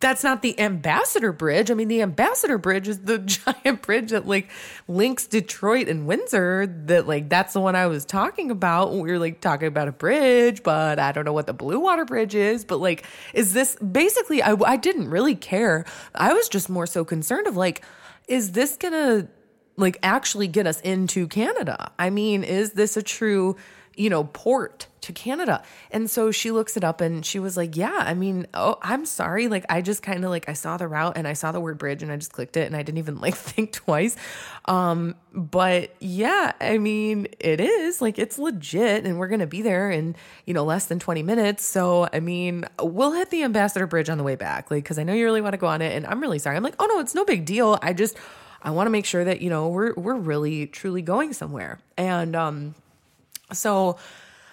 that's 0.00 0.24
not 0.24 0.40
the 0.40 0.58
ambassador 0.58 1.30
bridge. 1.30 1.70
I 1.70 1.74
mean, 1.74 1.88
the 1.88 2.00
ambassador 2.00 2.56
bridge 2.56 2.88
is 2.88 3.00
the 3.00 3.18
giant 3.64 3.82
bridge 3.82 4.10
that 4.10 4.26
like 4.26 4.48
links 4.86 5.26
Detroit 5.26 5.88
and 5.88 6.06
Windsor. 6.06 6.66
That 6.86 7.06
like 7.06 7.28
that's 7.28 7.52
the 7.52 7.60
one 7.60 7.76
I 7.76 7.86
was 7.86 8.06
talking 8.06 8.50
about. 8.50 8.92
We 8.94 9.10
were 9.10 9.18
like 9.18 9.40
talking 9.40 9.68
about 9.68 9.88
a 9.88 9.92
bridge, 9.92 10.62
but 10.62 10.98
I 10.98 11.12
don't 11.12 11.26
know 11.26 11.34
what 11.34 11.46
the 11.46 11.52
Blue 11.52 11.80
Water 11.80 12.06
Bridge 12.06 12.34
is. 12.34 12.64
But 12.64 12.78
like, 12.78 13.04
is 13.34 13.52
this 13.52 13.76
basically? 13.76 14.42
I 14.42 14.54
I 14.54 14.76
didn't 14.76 15.10
really 15.10 15.34
care. 15.34 15.84
I 16.14 16.32
was 16.32 16.48
just 16.48 16.70
more 16.70 16.86
so 16.86 17.04
concerned 17.04 17.46
of 17.46 17.56
like, 17.56 17.84
is 18.26 18.52
this 18.52 18.76
gonna 18.78 19.28
like 19.76 19.98
actually 20.02 20.48
get 20.48 20.66
us 20.66 20.80
into 20.80 21.28
Canada? 21.28 21.92
I 21.98 22.08
mean, 22.08 22.42
is 22.42 22.72
this 22.72 22.96
a 22.96 23.02
true 23.02 23.56
you 23.98 24.08
know, 24.08 24.24
port 24.24 24.86
to 25.00 25.12
Canada. 25.12 25.62
And 25.90 26.08
so 26.08 26.30
she 26.30 26.50
looks 26.50 26.76
it 26.76 26.84
up 26.84 27.00
and 27.00 27.26
she 27.26 27.38
was 27.38 27.56
like, 27.56 27.76
Yeah, 27.76 27.94
I 27.94 28.14
mean, 28.14 28.46
oh, 28.54 28.78
I'm 28.80 29.04
sorry. 29.06 29.48
Like, 29.48 29.64
I 29.68 29.82
just 29.82 30.02
kind 30.02 30.24
of 30.24 30.30
like, 30.30 30.48
I 30.48 30.52
saw 30.52 30.76
the 30.76 30.86
route 30.86 31.16
and 31.16 31.26
I 31.26 31.32
saw 31.32 31.50
the 31.50 31.60
word 31.60 31.78
bridge 31.78 32.02
and 32.02 32.12
I 32.12 32.16
just 32.16 32.32
clicked 32.32 32.56
it 32.56 32.66
and 32.66 32.76
I 32.76 32.82
didn't 32.82 32.98
even 32.98 33.18
like 33.20 33.34
think 33.34 33.72
twice. 33.72 34.16
Um, 34.66 35.16
but 35.32 35.94
yeah, 35.98 36.52
I 36.60 36.78
mean, 36.78 37.26
it 37.40 37.60
is 37.60 38.00
like, 38.00 38.18
it's 38.18 38.38
legit 38.38 39.04
and 39.04 39.18
we're 39.18 39.28
going 39.28 39.40
to 39.40 39.46
be 39.46 39.62
there 39.62 39.90
in, 39.90 40.14
you 40.46 40.54
know, 40.54 40.64
less 40.64 40.86
than 40.86 40.98
20 40.98 41.22
minutes. 41.22 41.64
So, 41.64 42.08
I 42.12 42.20
mean, 42.20 42.64
we'll 42.80 43.12
hit 43.12 43.30
the 43.30 43.42
Ambassador 43.42 43.86
Bridge 43.86 44.08
on 44.08 44.18
the 44.18 44.24
way 44.24 44.36
back, 44.36 44.70
like, 44.70 44.84
cause 44.84 44.98
I 44.98 45.02
know 45.02 45.12
you 45.12 45.24
really 45.24 45.40
want 45.40 45.54
to 45.54 45.58
go 45.58 45.66
on 45.66 45.82
it 45.82 45.96
and 45.96 46.06
I'm 46.06 46.20
really 46.20 46.38
sorry. 46.38 46.56
I'm 46.56 46.62
like, 46.62 46.76
Oh 46.78 46.86
no, 46.86 47.00
it's 47.00 47.14
no 47.14 47.24
big 47.24 47.44
deal. 47.44 47.78
I 47.82 47.92
just, 47.92 48.16
I 48.62 48.70
want 48.70 48.86
to 48.86 48.90
make 48.90 49.06
sure 49.06 49.24
that, 49.24 49.40
you 49.40 49.50
know, 49.50 49.68
we're, 49.68 49.94
we're 49.94 50.16
really 50.16 50.66
truly 50.66 51.02
going 51.02 51.32
somewhere. 51.32 51.78
And, 51.96 52.36
um, 52.36 52.74
so 53.52 53.96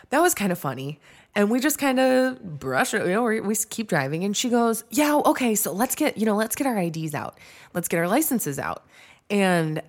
that 0.10 0.22
was 0.22 0.34
kind 0.34 0.52
of 0.52 0.60
funny. 0.60 1.00
And 1.38 1.52
we 1.52 1.60
just 1.60 1.78
kind 1.78 2.00
of 2.00 2.60
brush 2.60 2.94
it, 2.94 3.06
you 3.06 3.12
know, 3.12 3.24
we, 3.24 3.42
we 3.42 3.56
keep 3.56 3.90
driving. 3.90 4.24
And 4.24 4.36
she 4.36 4.50
goes, 4.50 4.86
Yeah, 4.90 5.16
okay, 5.26 5.56
so 5.56 5.74
let's 5.74 5.96
get, 5.96 6.18
you 6.18 6.26
know, 6.26 6.36
let's 6.36 6.56
get 6.56 6.66
our 6.66 6.78
IDs 6.78 7.14
out. 7.14 7.38
Let's 7.74 7.88
get 7.88 7.98
our 7.98 8.08
licenses 8.08 8.58
out. 8.58 8.86
And 9.30 9.82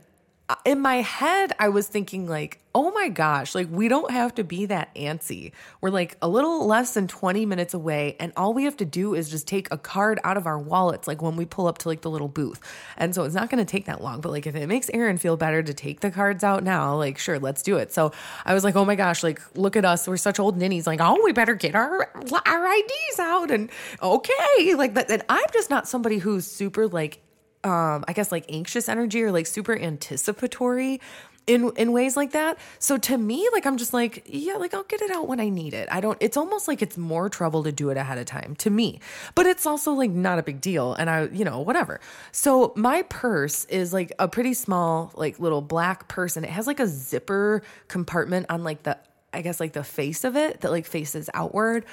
in 0.64 0.80
my 0.80 0.96
head, 0.96 1.52
I 1.58 1.70
was 1.70 1.88
thinking, 1.88 2.28
like, 2.28 2.60
oh 2.74 2.90
my 2.92 3.08
gosh, 3.08 3.54
like 3.54 3.68
we 3.70 3.88
don't 3.88 4.10
have 4.10 4.34
to 4.34 4.44
be 4.44 4.66
that 4.66 4.94
antsy. 4.94 5.52
We're 5.80 5.90
like 5.90 6.16
a 6.20 6.28
little 6.28 6.66
less 6.66 6.94
than 6.94 7.08
20 7.08 7.46
minutes 7.46 7.74
away, 7.74 8.16
and 8.20 8.32
all 8.36 8.54
we 8.54 8.64
have 8.64 8.76
to 8.76 8.84
do 8.84 9.14
is 9.14 9.28
just 9.28 9.48
take 9.48 9.68
a 9.72 9.78
card 9.78 10.20
out 10.22 10.36
of 10.36 10.46
our 10.46 10.58
wallets, 10.58 11.08
like 11.08 11.20
when 11.20 11.36
we 11.36 11.46
pull 11.46 11.66
up 11.66 11.78
to 11.78 11.88
like 11.88 12.02
the 12.02 12.10
little 12.10 12.28
booth. 12.28 12.60
And 12.96 13.14
so 13.14 13.24
it's 13.24 13.34
not 13.34 13.50
going 13.50 13.64
to 13.64 13.70
take 13.70 13.86
that 13.86 14.02
long. 14.02 14.20
But 14.20 14.30
like 14.30 14.46
if 14.46 14.54
it 14.54 14.66
makes 14.68 14.88
Erin 14.90 15.18
feel 15.18 15.36
better 15.36 15.62
to 15.62 15.74
take 15.74 16.00
the 16.00 16.10
cards 16.10 16.44
out 16.44 16.62
now, 16.62 16.94
like 16.96 17.18
sure, 17.18 17.38
let's 17.38 17.62
do 17.62 17.78
it. 17.78 17.92
So 17.92 18.12
I 18.44 18.54
was 18.54 18.62
like, 18.62 18.76
oh 18.76 18.84
my 18.84 18.94
gosh, 18.94 19.22
like 19.22 19.40
look 19.56 19.74
at 19.74 19.84
us, 19.84 20.06
we're 20.06 20.16
such 20.16 20.38
old 20.38 20.56
ninnies. 20.56 20.86
Like 20.86 21.00
oh, 21.00 21.20
we 21.24 21.32
better 21.32 21.54
get 21.54 21.74
our 21.74 22.10
our 22.46 22.76
IDs 22.76 23.18
out, 23.18 23.50
and 23.50 23.70
okay, 24.02 24.74
like 24.74 24.94
that. 24.94 25.10
And 25.10 25.24
I'm 25.28 25.46
just 25.52 25.70
not 25.70 25.88
somebody 25.88 26.18
who's 26.18 26.46
super 26.46 26.86
like 26.86 27.20
um, 27.66 28.04
I 28.06 28.12
guess 28.12 28.30
like 28.30 28.46
anxious 28.48 28.88
energy 28.88 29.22
or 29.22 29.32
like 29.32 29.46
super 29.46 29.76
anticipatory 29.76 31.00
in 31.46 31.70
in 31.76 31.92
ways 31.92 32.16
like 32.16 32.32
that. 32.32 32.58
So 32.78 32.96
to 32.96 33.18
me, 33.18 33.48
like 33.52 33.66
I'm 33.66 33.76
just 33.76 33.92
like, 33.92 34.22
yeah, 34.26 34.54
like 34.54 34.72
I'll 34.72 34.84
get 34.84 35.02
it 35.02 35.10
out 35.10 35.28
when 35.28 35.40
I 35.40 35.48
need 35.48 35.74
it. 35.74 35.88
I 35.90 36.00
don't 36.00 36.16
it's 36.20 36.36
almost 36.36 36.68
like 36.68 36.82
it's 36.82 36.96
more 36.96 37.28
trouble 37.28 37.64
to 37.64 37.72
do 37.72 37.90
it 37.90 37.96
ahead 37.96 38.18
of 38.18 38.26
time 38.26 38.54
to 38.56 38.70
me. 38.70 39.00
But 39.34 39.46
it's 39.46 39.66
also 39.66 39.92
like 39.92 40.10
not 40.10 40.38
a 40.38 40.42
big 40.42 40.60
deal 40.60 40.94
and 40.94 41.10
I, 41.10 41.24
you 41.26 41.44
know, 41.44 41.60
whatever. 41.60 42.00
So 42.32 42.72
my 42.76 43.02
purse 43.02 43.64
is 43.66 43.92
like 43.92 44.12
a 44.18 44.28
pretty 44.28 44.54
small 44.54 45.12
like 45.14 45.38
little 45.38 45.62
black 45.62 46.08
purse 46.08 46.36
and 46.36 46.46
it 46.46 46.50
has 46.50 46.66
like 46.66 46.80
a 46.80 46.86
zipper 46.86 47.62
compartment 47.88 48.46
on 48.48 48.64
like 48.64 48.84
the 48.84 48.98
I 49.32 49.42
guess 49.42 49.60
like 49.60 49.72
the 49.72 49.84
face 49.84 50.24
of 50.24 50.36
it 50.36 50.62
that 50.62 50.70
like 50.70 50.86
faces 50.86 51.28
outward 51.34 51.84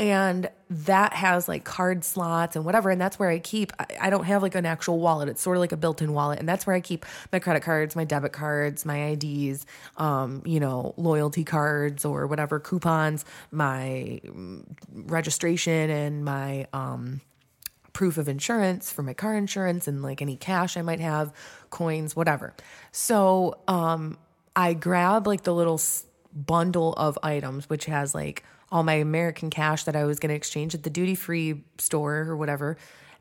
and 0.00 0.48
that 0.70 1.12
has 1.12 1.46
like 1.46 1.62
card 1.62 2.02
slots 2.04 2.56
and 2.56 2.64
whatever 2.64 2.88
and 2.88 2.98
that's 2.98 3.18
where 3.18 3.28
i 3.28 3.38
keep 3.38 3.70
I, 4.00 4.08
don't 4.08 4.24
have 4.24 4.40
like 4.40 4.54
an 4.54 4.64
actual 4.64 4.98
wallet. 4.98 5.28
It's 5.28 5.42
sort 5.42 5.58
of 5.58 5.60
like 5.60 5.72
a 5.72 5.76
built-in 5.76 6.14
wallet 6.14 6.38
and 6.38 6.48
that's 6.48 6.66
where 6.66 6.74
i 6.74 6.80
keep 6.80 7.04
my 7.32 7.38
credit 7.38 7.62
cards 7.62 7.94
my 7.94 8.04
debit 8.04 8.32
cards 8.32 8.86
my 8.86 9.10
ids 9.10 9.66
um, 9.98 10.42
you 10.46 10.58
know 10.58 10.94
loyalty 10.96 11.44
cards 11.44 12.06
or 12.06 12.26
whatever 12.26 12.58
coupons 12.58 13.26
my 13.50 14.20
registration 14.90 15.90
and 15.90 16.24
my 16.24 16.66
um, 16.72 17.20
proof 17.92 18.16
of 18.16 18.26
insurance 18.26 18.90
for 18.90 19.02
my 19.02 19.12
car 19.12 19.36
insurance 19.36 19.86
and 19.86 20.02
like 20.02 20.22
any 20.22 20.36
cash 20.36 20.78
i 20.78 20.82
might 20.82 21.00
have 21.00 21.32
coins 21.68 22.16
whatever. 22.16 22.54
So 22.90 23.58
um, 23.68 24.16
i 24.56 24.72
grab 24.72 25.26
like 25.26 25.42
the 25.42 25.54
little 25.54 25.80
bundle 26.32 26.94
of 26.94 27.18
items 27.22 27.68
which 27.68 27.84
has 27.84 28.14
like 28.14 28.44
all 28.70 28.82
my 28.82 28.94
American 28.94 29.50
cash 29.50 29.84
that 29.84 29.96
I 29.96 30.04
was 30.04 30.18
going 30.18 30.30
to 30.30 30.36
exchange 30.36 30.74
at 30.74 30.82
the 30.82 30.90
duty 30.90 31.14
free 31.14 31.64
store 31.78 32.18
or 32.18 32.36
whatever. 32.36 32.76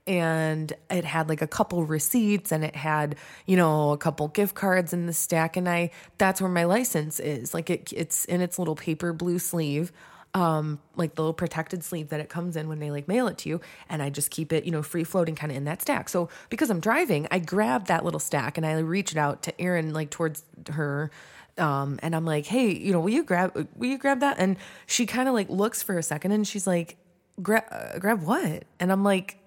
And 0.08 0.72
it 0.90 1.06
had 1.06 1.30
like 1.30 1.42
a 1.42 1.48
couple 1.48 1.84
receipts 1.84 2.52
and 2.52 2.64
it 2.64 2.76
had, 2.76 3.16
you 3.46 3.58
know, 3.58 3.92
a 3.92 3.98
couple 3.98 4.28
gift 4.30 4.56
cards 4.56 4.94
in 4.94 5.06
the 5.06 5.14
stack. 5.14 5.56
And 5.56 5.70
I, 5.70 5.92
that's 6.18 6.42
where 6.42 6.50
my 6.50 6.64
license 6.64 7.20
is. 7.20 7.54
Like 7.54 7.70
it, 7.70 7.94
it's 7.96 8.26
in 8.26 8.42
its 8.42 8.58
little 8.58 8.76
paper 8.76 9.14
blue 9.14 9.40
sleeve. 9.40 9.92
Um, 10.34 10.80
like 10.96 11.16
the 11.16 11.22
little 11.22 11.34
protected 11.34 11.84
sleeve 11.84 12.10
that 12.10 12.20
it 12.20 12.30
comes 12.30 12.56
in 12.56 12.70
when 12.70 12.80
they 12.80 12.92
like 12.92 13.08
mail 13.08 13.28
it 13.28 13.38
to 13.40 13.50
you. 13.50 13.62
And 13.90 14.02
I 14.02 14.10
just 14.10 14.30
keep 14.30 14.54
it, 14.54 14.64
you 14.64 14.72
know, 14.72 14.84
free 14.84 15.04
floating 15.04 15.36
kind 15.36 15.52
of 15.52 15.58
in 15.58 15.64
that 15.66 15.82
stack. 15.82 16.10
So 16.10 16.30
because 16.50 16.70
I'm 16.70 16.80
driving, 16.80 17.28
I 17.32 17.40
grab 17.40 17.88
that 17.88 18.06
little 18.06 18.20
stack 18.20 18.58
and 18.58 18.66
I 18.66 18.78
reach 18.80 19.12
it 19.12 19.18
out 19.18 19.44
to 19.44 19.62
Erin, 19.62 19.94
like 19.94 20.10
towards 20.10 20.44
her. 20.72 21.10
Um, 21.58 22.00
and 22.02 22.16
I'm 22.16 22.26
like, 22.26 22.46
hey, 22.46 22.72
you 22.72 22.92
know, 22.92 23.00
will 23.00 23.10
you 23.10 23.24
grab, 23.24 23.68
will 23.76 23.88
you 23.88 23.98
grab 23.98 24.20
that? 24.22 24.38
And 24.40 24.58
she 24.86 25.06
kind 25.06 25.28
of 25.28 25.34
like 25.34 25.50
looks 25.50 25.82
for 25.82 25.98
a 25.98 26.04
second 26.04 26.32
and 26.32 26.48
she's 26.48 26.68
like, 26.68 26.98
grab, 27.42 27.66
uh, 27.72 27.98
grab 28.00 28.22
what? 28.22 28.66
And 28.80 28.92
I'm 28.92 29.04
like, 29.04 29.38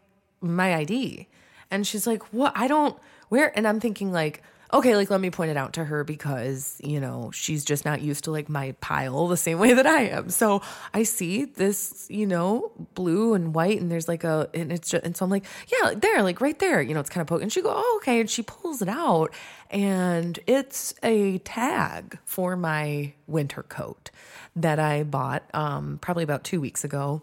my 0.40 0.74
ID. 0.74 1.28
And 1.70 1.86
she's 1.86 2.06
like, 2.06 2.22
what? 2.32 2.52
I 2.54 2.66
don't, 2.66 2.98
where? 3.28 3.56
And 3.56 3.66
I'm 3.66 3.80
thinking 3.80 4.12
like, 4.12 4.42
okay, 4.72 4.96
like 4.96 5.10
let 5.10 5.20
me 5.20 5.30
point 5.30 5.50
it 5.50 5.56
out 5.56 5.74
to 5.74 5.84
her 5.84 6.02
because, 6.02 6.80
you 6.82 6.98
know, 6.98 7.30
she's 7.32 7.64
just 7.64 7.84
not 7.84 8.00
used 8.00 8.24
to 8.24 8.30
like 8.30 8.48
my 8.48 8.72
pile 8.80 9.28
the 9.28 9.36
same 9.36 9.58
way 9.58 9.74
that 9.74 9.86
I 9.86 10.02
am. 10.06 10.30
So 10.30 10.62
I 10.94 11.02
see 11.02 11.44
this, 11.44 12.06
you 12.08 12.26
know, 12.26 12.72
blue 12.94 13.34
and 13.34 13.54
white 13.54 13.80
and 13.80 13.90
there's 13.90 14.08
like 14.08 14.24
a, 14.24 14.48
and 14.54 14.72
it's 14.72 14.88
just, 14.88 15.04
and 15.04 15.16
so 15.16 15.24
I'm 15.24 15.30
like, 15.30 15.44
yeah, 15.68 15.92
there, 15.94 16.22
like 16.22 16.40
right 16.40 16.58
there, 16.58 16.80
you 16.80 16.94
know, 16.94 17.00
it's 17.00 17.10
kind 17.10 17.20
of 17.20 17.26
poking. 17.26 17.44
And 17.44 17.52
she 17.52 17.60
go, 17.60 17.72
oh, 17.74 18.00
okay. 18.00 18.20
And 18.20 18.30
she 18.30 18.42
pulls 18.42 18.80
it 18.80 18.88
out 18.88 19.34
and 19.70 20.38
it's 20.46 20.94
a 21.02 21.38
tag 21.38 22.18
for 22.24 22.56
my 22.56 23.12
winter 23.26 23.64
coat 23.64 24.10
that 24.56 24.78
I 24.78 25.02
bought 25.02 25.44
um, 25.54 25.98
probably 26.00 26.24
about 26.24 26.44
two 26.44 26.60
weeks 26.60 26.84
ago 26.84 27.22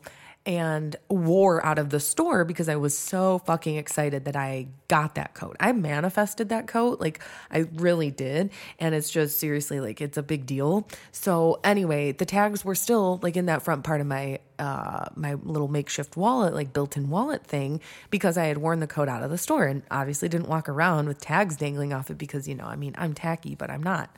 and 0.49 0.95
wore 1.09 1.63
out 1.63 1.77
of 1.77 1.91
the 1.91 1.99
store 1.99 2.43
because 2.43 2.67
I 2.67 2.75
was 2.75 2.97
so 2.97 3.37
fucking 3.45 3.75
excited 3.75 4.25
that 4.25 4.35
I 4.35 4.65
got 4.87 5.13
that 5.13 5.35
coat. 5.35 5.55
I 5.59 5.71
manifested 5.73 6.49
that 6.49 6.65
coat, 6.65 6.99
like 6.99 7.19
I 7.51 7.67
really 7.75 8.09
did, 8.09 8.49
and 8.79 8.95
it's 8.95 9.11
just 9.11 9.37
seriously 9.37 9.79
like 9.79 10.01
it's 10.01 10.17
a 10.17 10.23
big 10.23 10.47
deal. 10.47 10.87
So 11.11 11.59
anyway, 11.63 12.13
the 12.13 12.25
tags 12.25 12.65
were 12.65 12.73
still 12.73 13.19
like 13.21 13.37
in 13.37 13.45
that 13.45 13.61
front 13.61 13.83
part 13.83 14.01
of 14.01 14.07
my 14.07 14.39
uh 14.57 15.05
my 15.15 15.35
little 15.35 15.67
makeshift 15.67 16.17
wallet, 16.17 16.55
like 16.55 16.73
built-in 16.73 17.11
wallet 17.11 17.45
thing 17.45 17.79
because 18.09 18.35
I 18.35 18.45
had 18.45 18.57
worn 18.57 18.79
the 18.79 18.87
coat 18.87 19.07
out 19.07 19.21
of 19.21 19.29
the 19.29 19.37
store 19.37 19.65
and 19.65 19.83
obviously 19.91 20.29
didn't 20.29 20.49
walk 20.49 20.67
around 20.67 21.07
with 21.07 21.21
tags 21.21 21.57
dangling 21.57 21.93
off 21.93 22.09
it 22.09 22.17
because 22.17 22.47
you 22.47 22.55
know, 22.55 22.65
I 22.65 22.75
mean, 22.75 22.95
I'm 22.97 23.13
tacky, 23.13 23.53
but 23.53 23.69
I'm 23.69 23.83
not 23.83 24.09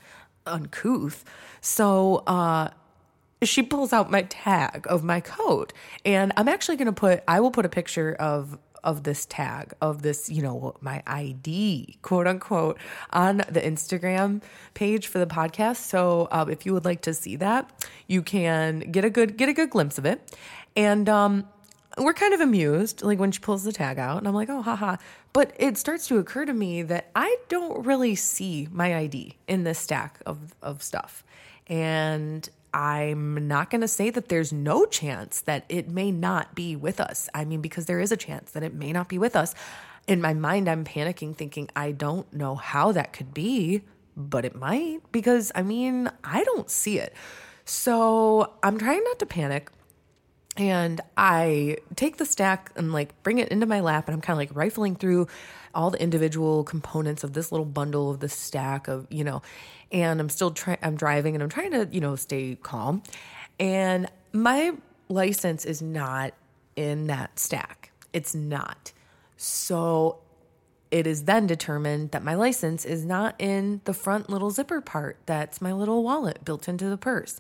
uncouth. 0.46 1.26
So 1.60 2.24
uh 2.26 2.70
she 3.44 3.64
pulls 3.64 3.92
out 3.92 4.12
my 4.12 4.22
tag 4.24 4.86
of 4.90 5.04
my 5.04 5.20
coat. 5.20 5.74
And 6.06 6.32
i'm 6.38 6.48
actually 6.48 6.78
going 6.78 6.88
to 6.88 6.94
put 6.94 7.24
i 7.28 7.40
will 7.40 7.52
put 7.52 7.66
a 7.66 7.70
picture 7.70 8.14
of 8.14 8.58
of 8.84 9.04
this 9.04 9.26
tag 9.28 9.74
of 9.80 10.02
this 10.02 10.28
you 10.30 10.42
know 10.42 10.74
my 10.82 11.04
id 11.06 11.98
quote 12.02 12.26
unquote 12.26 12.80
on 13.12 13.38
the 13.38 13.62
instagram 13.62 14.42
page 14.74 15.08
for 15.08 15.20
the 15.20 15.28
podcast. 15.28 15.78
So 15.78 16.28
um, 16.32 16.50
if 16.50 16.66
you 16.66 16.74
would 16.74 16.86
like 16.86 17.02
to 17.02 17.14
see 17.14 17.36
that 17.38 17.70
you 18.08 18.22
can 18.22 18.80
get 18.80 19.06
a 19.06 19.10
good 19.10 19.38
get 19.38 19.50
a 19.50 19.54
good 19.54 19.70
glimpse 19.70 19.98
of 19.98 20.06
it. 20.06 20.36
And 20.76 21.08
um 21.10 21.48
we're 21.98 22.14
kind 22.14 22.34
of 22.34 22.40
amused 22.40 23.04
like 23.04 23.20
when 23.20 23.34
she 23.34 23.40
pulls 23.40 23.66
the 23.66 23.74
tag 23.74 24.00
out 24.00 24.18
and 24.18 24.28
i'm 24.28 24.34
like 24.34 24.50
oh 24.50 24.62
haha. 24.62 24.98
But 25.34 25.54
it 25.58 25.78
starts 25.78 26.08
to 26.08 26.18
occur 26.18 26.46
to 26.46 26.54
me 26.54 26.82
that 26.84 27.12
i 27.16 27.38
don't 27.50 27.86
really 27.86 28.16
see 28.16 28.68
my 28.72 28.96
id 28.96 29.36
in 29.48 29.64
this 29.64 29.80
stack 29.80 30.20
of 30.26 30.56
of 30.62 30.82
stuff. 30.82 31.24
And 31.68 32.50
I'm 32.74 33.48
not 33.48 33.70
going 33.70 33.82
to 33.82 33.88
say 33.88 34.10
that 34.12 34.30
there's 34.30 34.54
no 34.54 34.86
chance 34.86 35.42
that 35.42 35.66
it 35.68 35.90
may 35.90 36.12
not 36.12 36.56
be 36.56 36.76
with 36.76 37.00
us. 37.02 37.30
I 37.34 37.44
mean, 37.44 37.62
because 37.62 37.86
there 37.86 38.00
is 38.00 38.12
a 38.12 38.18
chance 38.18 38.52
that 38.52 38.64
it 38.64 38.74
may 38.74 38.94
not 38.94 39.10
be 39.10 39.18
with 39.18 39.36
us. 39.36 39.54
In 40.08 40.22
my 40.22 40.34
mind, 40.34 40.70
I'm 40.70 40.86
panicking, 40.86 41.36
thinking, 41.36 41.70
I 41.76 41.92
don't 41.92 42.32
know 42.34 42.56
how 42.56 42.92
that 42.94 43.14
could 43.14 43.34
be, 43.34 43.84
but 44.16 44.46
it 44.46 44.56
might, 44.56 45.00
because 45.12 45.52
I 45.54 45.64
mean, 45.64 46.10
I 46.24 46.44
don't 46.44 46.70
see 46.70 46.98
it. 46.98 47.14
So 47.66 48.54
I'm 48.64 48.78
trying 48.78 49.04
not 49.04 49.20
to 49.20 49.26
panic. 49.26 49.70
And 50.58 51.00
I 51.16 51.78
take 51.96 52.18
the 52.18 52.26
stack 52.26 52.72
and 52.76 52.92
like 52.92 53.24
bring 53.24 53.40
it 53.40 53.50
into 53.50 53.66
my 53.66 53.80
lap, 53.80 54.08
and 54.08 54.16
I'm 54.16 54.22
kind 54.22 54.36
of 54.36 54.38
like 54.38 54.56
rifling 54.56 54.96
through 54.96 55.28
all 55.74 55.90
the 55.90 56.02
individual 56.02 56.64
components 56.64 57.24
of 57.24 57.34
this 57.34 57.52
little 57.52 57.66
bundle 57.66 58.12
of 58.12 58.20
this 58.20 58.34
stack 58.34 58.90
of, 58.90 59.08
you 59.10 59.24
know, 59.24 59.42
and 59.92 60.20
I'm 60.20 60.30
still 60.30 60.52
trying, 60.52 60.78
I'm 60.82 60.96
driving 60.96 61.36
and 61.36 61.42
I'm 61.42 61.50
trying 61.50 61.72
to, 61.72 61.88
you 61.92 62.02
know, 62.02 62.18
stay 62.18 62.58
calm. 62.62 63.02
And 63.60 64.10
my 64.34 64.74
license 65.08 65.64
is 65.64 65.82
not 65.82 66.34
in 66.76 67.08
that 67.08 67.40
stack. 67.40 67.92
It's 68.12 68.36
not. 68.36 68.92
So 69.38 70.20
it 70.92 71.08
is 71.08 71.24
then 71.24 71.48
determined 71.48 72.12
that 72.12 72.24
my 72.24 72.36
license 72.36 72.84
is 72.84 73.06
not 73.06 73.36
in 73.40 73.80
the 73.86 73.94
front 73.94 74.30
little 74.30 74.52
zipper 74.52 74.82
part. 74.82 75.18
That's 75.26 75.62
my 75.62 75.72
little 75.72 76.04
wallet 76.04 76.44
built 76.44 76.68
into 76.68 76.90
the 76.90 76.98
purse. 76.98 77.40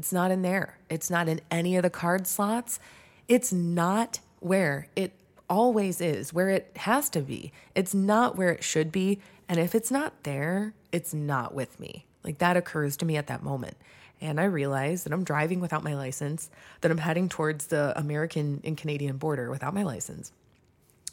It's 0.00 0.14
not 0.14 0.30
in 0.30 0.40
there. 0.40 0.78
It's 0.88 1.10
not 1.10 1.28
in 1.28 1.42
any 1.50 1.76
of 1.76 1.82
the 1.82 1.90
card 1.90 2.26
slots. 2.26 2.80
It's 3.28 3.52
not 3.52 4.20
where 4.38 4.86
it 4.96 5.12
always 5.46 6.00
is, 6.00 6.32
where 6.32 6.48
it 6.48 6.72
has 6.76 7.10
to 7.10 7.20
be. 7.20 7.52
It's 7.74 7.92
not 7.92 8.34
where 8.34 8.48
it 8.48 8.64
should 8.64 8.90
be. 8.90 9.20
And 9.46 9.60
if 9.60 9.74
it's 9.74 9.90
not 9.90 10.22
there, 10.22 10.72
it's 10.90 11.12
not 11.12 11.54
with 11.54 11.78
me. 11.78 12.06
Like 12.24 12.38
that 12.38 12.56
occurs 12.56 12.96
to 12.96 13.04
me 13.04 13.18
at 13.18 13.26
that 13.26 13.42
moment. 13.42 13.76
And 14.22 14.40
I 14.40 14.44
realize 14.44 15.04
that 15.04 15.12
I'm 15.12 15.22
driving 15.22 15.60
without 15.60 15.84
my 15.84 15.94
license, 15.94 16.48
that 16.80 16.90
I'm 16.90 16.96
heading 16.96 17.28
towards 17.28 17.66
the 17.66 17.92
American 17.94 18.62
and 18.64 18.78
Canadian 18.78 19.18
border 19.18 19.50
without 19.50 19.74
my 19.74 19.82
license, 19.82 20.32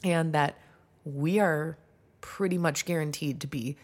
and 0.01 0.31
that 0.31 0.57
we 1.03 1.39
are 1.39 1.77
pretty 2.21 2.57
much 2.57 2.85
guaranteed 2.85 3.41
to 3.41 3.47
be 3.47 3.75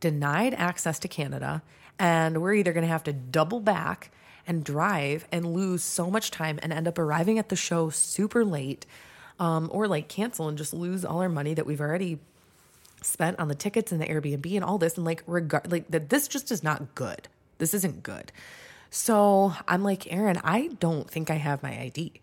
denied 0.00 0.52
access 0.52 0.98
to 0.98 1.08
Canada. 1.08 1.62
And 1.98 2.42
we're 2.42 2.52
either 2.52 2.74
going 2.74 2.84
to 2.84 2.92
have 2.92 3.04
to 3.04 3.14
double 3.14 3.60
back 3.60 4.10
and 4.46 4.64
drive 4.64 5.26
and 5.30 5.54
lose 5.54 5.82
so 5.82 6.10
much 6.10 6.30
time 6.30 6.58
and 6.62 6.72
end 6.72 6.88
up 6.88 6.98
arriving 6.98 7.38
at 7.38 7.48
the 7.48 7.56
show 7.56 7.90
super 7.90 8.44
late 8.44 8.86
um, 9.38 9.68
or 9.72 9.88
like 9.88 10.08
cancel 10.08 10.48
and 10.48 10.58
just 10.58 10.74
lose 10.74 11.04
all 11.04 11.20
our 11.20 11.28
money 11.28 11.54
that 11.54 11.66
we've 11.66 11.80
already 11.80 12.18
spent 13.02 13.38
on 13.38 13.48
the 13.48 13.54
tickets 13.54 13.90
and 13.92 14.00
the 14.00 14.06
Airbnb 14.06 14.54
and 14.54 14.64
all 14.64 14.78
this 14.78 14.96
and 14.96 15.04
like 15.04 15.22
regard 15.26 15.70
like 15.70 15.90
that 15.90 16.08
this 16.08 16.28
just 16.28 16.52
is 16.52 16.62
not 16.62 16.94
good. 16.94 17.28
This 17.58 17.74
isn't 17.74 18.02
good. 18.02 18.32
So 18.90 19.54
I'm 19.66 19.82
like, 19.82 20.12
Erin, 20.12 20.38
I 20.44 20.68
don't 20.78 21.08
think 21.08 21.30
I 21.30 21.36
have 21.36 21.62
my 21.62 21.78
ID. 21.80 22.20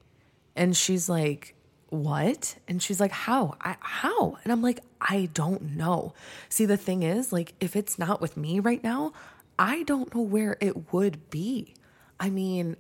And 0.55 0.77
she's 0.77 1.09
like, 1.09 1.55
what? 1.89 2.55
And 2.67 2.81
she's 2.81 2.99
like, 2.99 3.11
how? 3.11 3.55
I, 3.59 3.75
how? 3.79 4.37
And 4.43 4.53
I'm 4.53 4.61
like, 4.61 4.81
I 5.01 5.29
don't 5.33 5.75
know. 5.75 6.13
See, 6.47 6.65
the 6.65 6.77
thing 6.77 7.03
is, 7.03 7.33
like, 7.33 7.55
if 7.59 7.75
it's 7.75 7.97
not 7.97 8.21
with 8.21 8.37
me 8.37 8.59
right 8.59 8.83
now, 8.83 9.13
I 9.57 9.83
don't 9.83 10.13
know 10.13 10.21
where 10.21 10.57
it 10.61 10.93
would 10.93 11.29
be. 11.29 11.73
I 12.19 12.29
mean, 12.29 12.75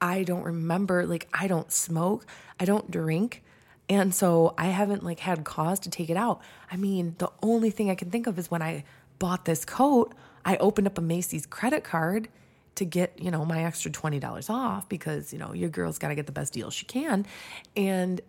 I 0.00 0.24
don't 0.24 0.44
remember, 0.44 1.06
like, 1.06 1.28
I 1.32 1.46
don't 1.46 1.70
smoke, 1.72 2.26
I 2.58 2.64
don't 2.64 2.90
drink. 2.90 3.42
And 3.88 4.14
so 4.14 4.54
I 4.56 4.66
haven't 4.66 5.04
like 5.04 5.20
had 5.20 5.44
cause 5.44 5.80
to 5.80 5.90
take 5.90 6.08
it 6.08 6.16
out. 6.16 6.40
I 6.70 6.76
mean, 6.76 7.14
the 7.18 7.30
only 7.42 7.70
thing 7.70 7.90
I 7.90 7.94
can 7.94 8.10
think 8.10 8.26
of 8.26 8.38
is 8.38 8.50
when 8.50 8.62
I 8.62 8.84
bought 9.18 9.44
this 9.44 9.64
coat, 9.64 10.14
I 10.44 10.56
opened 10.56 10.86
up 10.86 10.98
a 10.98 11.00
Macy's 11.00 11.46
credit 11.46 11.84
card 11.84 12.28
to 12.76 12.84
get, 12.84 13.20
you 13.20 13.30
know, 13.30 13.44
my 13.44 13.64
extra 13.64 13.90
$20 13.90 14.50
off 14.50 14.88
because, 14.88 15.32
you 15.32 15.38
know, 15.38 15.52
your 15.52 15.68
girl's 15.68 15.98
got 15.98 16.08
to 16.08 16.14
get 16.14 16.26
the 16.26 16.32
best 16.32 16.52
deal 16.52 16.70
she 16.70 16.86
can. 16.86 17.26
And 17.76 18.20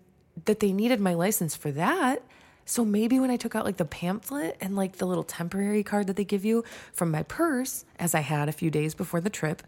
that 0.45 0.59
they 0.59 0.73
needed 0.73 0.99
my 0.99 1.13
license 1.13 1.55
for 1.55 1.71
that. 1.71 2.23
So 2.65 2.83
maybe 2.83 3.19
when 3.19 3.29
I 3.29 3.37
took 3.37 3.55
out 3.55 3.65
like 3.65 3.77
the 3.77 3.85
pamphlet 3.85 4.57
and 4.61 4.75
like 4.75 4.97
the 4.97 5.05
little 5.05 5.23
temporary 5.23 5.83
card 5.83 6.07
that 6.07 6.15
they 6.15 6.23
give 6.23 6.45
you 6.45 6.63
from 6.91 7.11
my 7.11 7.23
purse, 7.23 7.85
as 7.99 8.15
I 8.15 8.21
had 8.21 8.49
a 8.49 8.53
few 8.53 8.69
days 8.69 8.95
before 8.95 9.21
the 9.21 9.29
trip, 9.29 9.63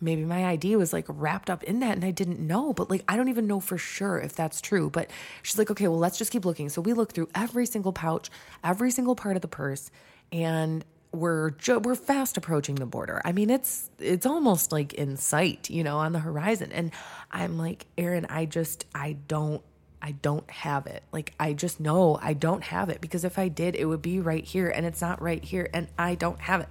maybe 0.00 0.24
my 0.24 0.46
ID 0.46 0.76
was 0.76 0.92
like 0.92 1.06
wrapped 1.08 1.48
up 1.50 1.64
in 1.64 1.80
that 1.80 1.96
and 1.96 2.04
I 2.04 2.10
didn't 2.10 2.40
know. 2.40 2.72
But 2.72 2.90
like, 2.90 3.04
I 3.08 3.16
don't 3.16 3.28
even 3.28 3.46
know 3.46 3.60
for 3.60 3.78
sure 3.78 4.18
if 4.18 4.34
that's 4.34 4.60
true. 4.60 4.90
But 4.90 5.10
she's 5.42 5.58
like, 5.58 5.70
okay, 5.70 5.88
well, 5.88 5.98
let's 5.98 6.18
just 6.18 6.30
keep 6.30 6.44
looking. 6.44 6.68
So 6.68 6.80
we 6.80 6.92
look 6.92 7.12
through 7.12 7.28
every 7.34 7.66
single 7.66 7.92
pouch, 7.92 8.30
every 8.62 8.90
single 8.90 9.14
part 9.14 9.36
of 9.36 9.42
the 9.42 9.48
purse, 9.48 9.90
and 10.32 10.84
we're 11.12 11.50
ju- 11.50 11.78
we're 11.78 11.94
fast 11.94 12.36
approaching 12.36 12.74
the 12.74 12.86
border. 12.86 13.22
I 13.24 13.32
mean, 13.32 13.48
it's 13.48 13.90
it's 13.98 14.26
almost 14.26 14.72
like 14.72 14.92
in 14.94 15.16
sight, 15.16 15.70
you 15.70 15.82
know, 15.82 15.98
on 15.98 16.12
the 16.12 16.18
horizon. 16.18 16.72
And 16.72 16.90
I'm 17.30 17.56
like, 17.58 17.86
Erin, 17.96 18.26
I 18.28 18.44
just 18.44 18.84
I 18.94 19.16
don't 19.26 19.62
I 20.02 20.12
don't 20.12 20.48
have 20.50 20.86
it. 20.86 21.02
Like 21.12 21.32
I 21.40 21.52
just 21.52 21.80
know 21.80 22.18
I 22.20 22.34
don't 22.34 22.62
have 22.64 22.90
it 22.90 23.00
because 23.00 23.24
if 23.24 23.38
I 23.38 23.48
did, 23.48 23.74
it 23.74 23.86
would 23.86 24.02
be 24.02 24.20
right 24.20 24.44
here 24.44 24.68
and 24.68 24.84
it's 24.84 25.00
not 25.00 25.22
right 25.22 25.42
here 25.42 25.68
and 25.72 25.88
I 25.98 26.14
don't 26.16 26.40
have 26.40 26.60
it. 26.60 26.68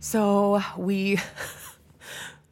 So 0.00 0.62
we 0.76 1.18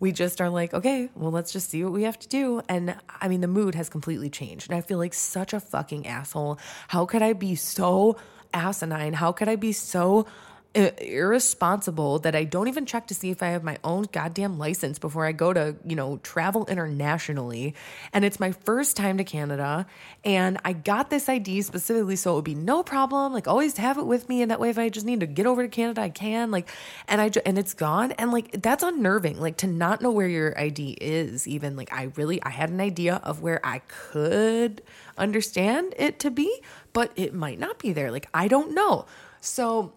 we 0.05 0.12
just 0.12 0.38
are 0.38 0.51
like, 0.51 0.75
okay, 0.75 1.09
well, 1.14 1.31
let's 1.31 1.51
just 1.51 1.71
see 1.71 1.83
what 1.83 1.95
we 1.95 2.03
have 2.03 2.19
to 2.19 2.29
do. 2.29 2.61
And 2.69 2.95
I 3.23 3.27
mean, 3.27 3.40
the 3.40 3.49
mood 3.49 3.75
has 3.75 3.88
completely 3.88 4.29
changed. 4.29 4.69
And 4.69 4.77
I 4.77 4.83
feel 4.83 4.99
like 4.99 5.14
such 5.14 5.55
a 5.55 5.61
fucking 5.61 6.07
asshole. 6.07 6.59
How 6.88 7.07
could 7.07 7.23
I 7.23 7.33
be 7.33 7.55
so 7.55 8.19
asinine? 8.53 9.14
How 9.14 9.33
could 9.33 9.49
I 9.49 9.57
be 9.57 9.73
so 9.73 10.27
irresponsible 10.75 12.19
that 12.21 12.35
I 12.35 12.45
don't 12.45 12.67
even 12.67 12.85
check 12.85 13.07
to 13.07 13.15
see 13.15 13.31
if 13.31 13.43
I 13.43 13.49
have 13.49 13.63
my 13.63 13.79
own 13.85 14.07
goddamn 14.11 14.59
license 14.59 14.99
before 14.99 15.25
I 15.25 15.33
go 15.33 15.53
to, 15.53 15.77
you 15.85 15.95
know, 15.95 16.19
travel 16.19 16.67
internationally. 16.67 17.75
And 18.13 18.25
it's 18.25 18.41
my 18.41 18.53
first 18.53 18.97
time 18.97 19.19
to 19.19 19.25
Canada. 19.25 19.87
And 20.25 20.59
I 20.65 20.73
got 20.73 21.11
this 21.11 21.29
ID 21.29 21.63
specifically 21.63 22.17
so 22.17 22.33
it 22.33 22.35
would 22.37 22.45
be 22.45 22.57
no 22.57 22.83
problem. 22.83 23.33
Like, 23.33 23.47
always 23.47 23.77
have 23.77 23.99
it 23.99 24.07
with 24.07 24.29
me. 24.29 24.43
And 24.43 24.51
that 24.51 24.59
way, 24.59 24.71
if 24.71 24.79
I 24.79 24.89
just 24.89 25.07
need 25.07 25.21
to 25.21 25.27
get 25.27 25.47
over 25.47 25.63
to 25.63 25.69
Canada, 25.69 26.01
I 26.01 26.09
can. 26.09 26.51
Like, 26.51 26.69
and 27.07 27.21
I, 27.21 27.31
and 27.47 27.57
it's 27.57 27.75
gone. 27.75 28.13
And 28.13 28.33
like, 28.33 28.61
that's 28.61 28.83
unnerving. 28.83 29.41
Like, 29.41 29.59
to 29.59 29.69
not 29.69 30.03
know 30.03 30.11
where 30.11 30.29
your 30.29 30.59
ID 30.59 30.99
is, 31.01 31.47
even 31.47 31.77
like, 31.77 31.93
I 31.93 32.11
really, 32.17 32.43
I 32.43 32.51
had 32.51 32.71
an 32.71 32.81
idea 32.81 33.21
of 33.23 33.43
where 33.43 33.65
I 33.65 33.79
could 33.89 34.83
understand 35.17 35.95
it 35.97 36.19
to 36.21 36.31
be, 36.31 36.63
but 36.93 37.13
it 37.15 37.33
might 37.33 37.61
not 37.61 37.79
be 37.79 37.93
there. 37.93 38.11
Like, 38.11 38.29
I 38.35 38.49
don't 38.49 38.75
know. 38.75 39.07
So, 39.41 39.93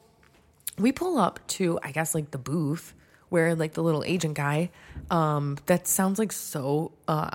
we 0.77 0.91
pull 0.91 1.17
up 1.17 1.45
to 1.47 1.79
I 1.83 1.91
guess 1.91 2.13
like 2.13 2.31
the 2.31 2.37
booth 2.37 2.93
where 3.29 3.55
like 3.55 3.73
the 3.73 3.83
little 3.83 4.03
agent 4.03 4.35
guy 4.35 4.69
um 5.09 5.57
that 5.65 5.87
sounds 5.87 6.19
like 6.19 6.31
so 6.31 6.91
uh 7.07 7.31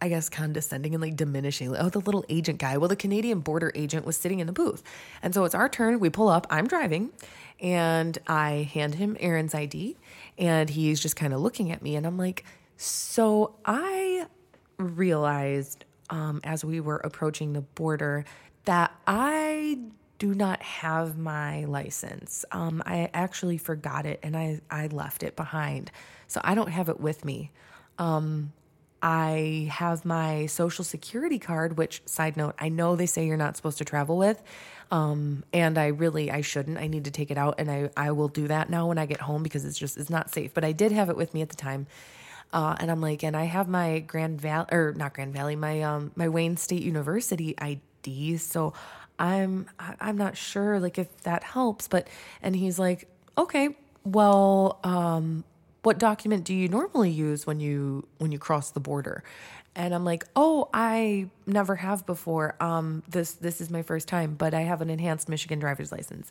I 0.00 0.08
guess 0.08 0.28
condescending 0.28 0.94
and 0.94 1.02
like 1.02 1.16
diminishing. 1.16 1.74
Oh, 1.74 1.88
the 1.88 2.00
little 2.00 2.22
agent 2.28 2.58
guy. 2.58 2.76
Well, 2.76 2.88
the 2.88 2.96
Canadian 2.96 3.40
border 3.40 3.72
agent 3.74 4.04
was 4.04 4.16
sitting 4.16 4.40
in 4.40 4.46
the 4.46 4.52
booth. 4.52 4.82
And 5.22 5.32
so 5.32 5.44
it's 5.44 5.54
our 5.54 5.70
turn. 5.70 6.00
We 6.00 6.10
pull 6.10 6.28
up. 6.28 6.46
I'm 6.50 6.66
driving 6.66 7.12
and 7.60 8.18
I 8.26 8.68
hand 8.74 8.96
him 8.96 9.16
Erin's 9.18 9.54
ID 9.54 9.96
and 10.36 10.68
he's 10.68 11.00
just 11.00 11.16
kind 11.16 11.32
of 11.32 11.40
looking 11.40 11.72
at 11.72 11.80
me 11.80 11.96
and 11.96 12.06
I'm 12.06 12.18
like, 12.18 12.44
"So, 12.76 13.54
I 13.64 14.26
realized 14.78 15.84
um 16.10 16.40
as 16.44 16.64
we 16.64 16.78
were 16.80 16.98
approaching 16.98 17.54
the 17.54 17.62
border 17.62 18.24
that 18.66 18.92
I 19.06 19.78
do 20.18 20.34
not 20.34 20.62
have 20.62 21.18
my 21.18 21.64
license. 21.64 22.44
Um, 22.52 22.82
I 22.86 23.10
actually 23.12 23.58
forgot 23.58 24.06
it 24.06 24.20
and 24.22 24.36
I, 24.36 24.60
I 24.70 24.86
left 24.86 25.22
it 25.22 25.36
behind. 25.36 25.90
So 26.26 26.40
I 26.42 26.54
don't 26.54 26.70
have 26.70 26.88
it 26.88 27.00
with 27.00 27.24
me. 27.24 27.50
Um, 27.98 28.52
I 29.02 29.68
have 29.70 30.04
my 30.04 30.46
social 30.46 30.84
security 30.84 31.38
card, 31.38 31.76
which 31.76 32.02
side 32.06 32.36
note, 32.36 32.54
I 32.58 32.70
know 32.70 32.96
they 32.96 33.06
say 33.06 33.26
you're 33.26 33.36
not 33.36 33.56
supposed 33.56 33.78
to 33.78 33.84
travel 33.84 34.16
with. 34.16 34.42
Um, 34.90 35.44
and 35.52 35.76
I 35.78 35.88
really, 35.88 36.30
I 36.30 36.40
shouldn't, 36.40 36.78
I 36.78 36.86
need 36.86 37.04
to 37.04 37.10
take 37.10 37.30
it 37.30 37.36
out 37.36 37.56
and 37.58 37.70
I, 37.70 37.90
I 37.96 38.12
will 38.12 38.28
do 38.28 38.48
that 38.48 38.70
now 38.70 38.86
when 38.88 38.98
I 38.98 39.06
get 39.06 39.20
home 39.20 39.42
because 39.42 39.64
it's 39.64 39.78
just, 39.78 39.96
it's 39.96 40.10
not 40.10 40.30
safe, 40.32 40.54
but 40.54 40.64
I 40.64 40.72
did 40.72 40.92
have 40.92 41.10
it 41.10 41.16
with 41.16 41.34
me 41.34 41.42
at 41.42 41.50
the 41.50 41.56
time. 41.56 41.86
Uh, 42.52 42.76
and 42.78 42.90
I'm 42.90 43.00
like, 43.00 43.22
and 43.22 43.36
I 43.36 43.44
have 43.44 43.68
my 43.68 43.98
Grand 43.98 44.40
Valley 44.40 44.68
or 44.70 44.94
not 44.96 45.14
Grand 45.14 45.32
Valley, 45.32 45.56
my, 45.56 45.82
um, 45.82 46.12
my 46.14 46.28
Wayne 46.28 46.56
State 46.56 46.82
University 46.82 47.54
ID. 47.58 48.36
So 48.38 48.72
I'm 49.18 49.66
I'm 49.78 50.16
not 50.16 50.36
sure 50.36 50.78
like 50.80 50.98
if 50.98 51.22
that 51.22 51.42
helps, 51.44 51.88
but 51.88 52.08
and 52.42 52.54
he's 52.54 52.78
like, 52.78 53.08
"Okay, 53.38 53.76
well, 54.04 54.78
um 54.84 55.44
what 55.82 55.98
document 55.98 56.44
do 56.44 56.52
you 56.54 56.68
normally 56.68 57.10
use 57.10 57.46
when 57.46 57.60
you 57.60 58.06
when 58.18 58.32
you 58.32 58.38
cross 58.38 58.70
the 58.70 58.80
border?" 58.80 59.22
And 59.74 59.94
I'm 59.94 60.04
like, 60.04 60.24
"Oh, 60.34 60.68
I 60.74 61.28
never 61.46 61.76
have 61.76 62.04
before. 62.06 62.56
Um 62.60 63.02
this 63.08 63.32
this 63.32 63.60
is 63.60 63.70
my 63.70 63.82
first 63.82 64.08
time, 64.08 64.34
but 64.34 64.52
I 64.54 64.62
have 64.62 64.80
an 64.82 64.90
enhanced 64.90 65.28
Michigan 65.28 65.58
driver's 65.58 65.92
license." 65.92 66.30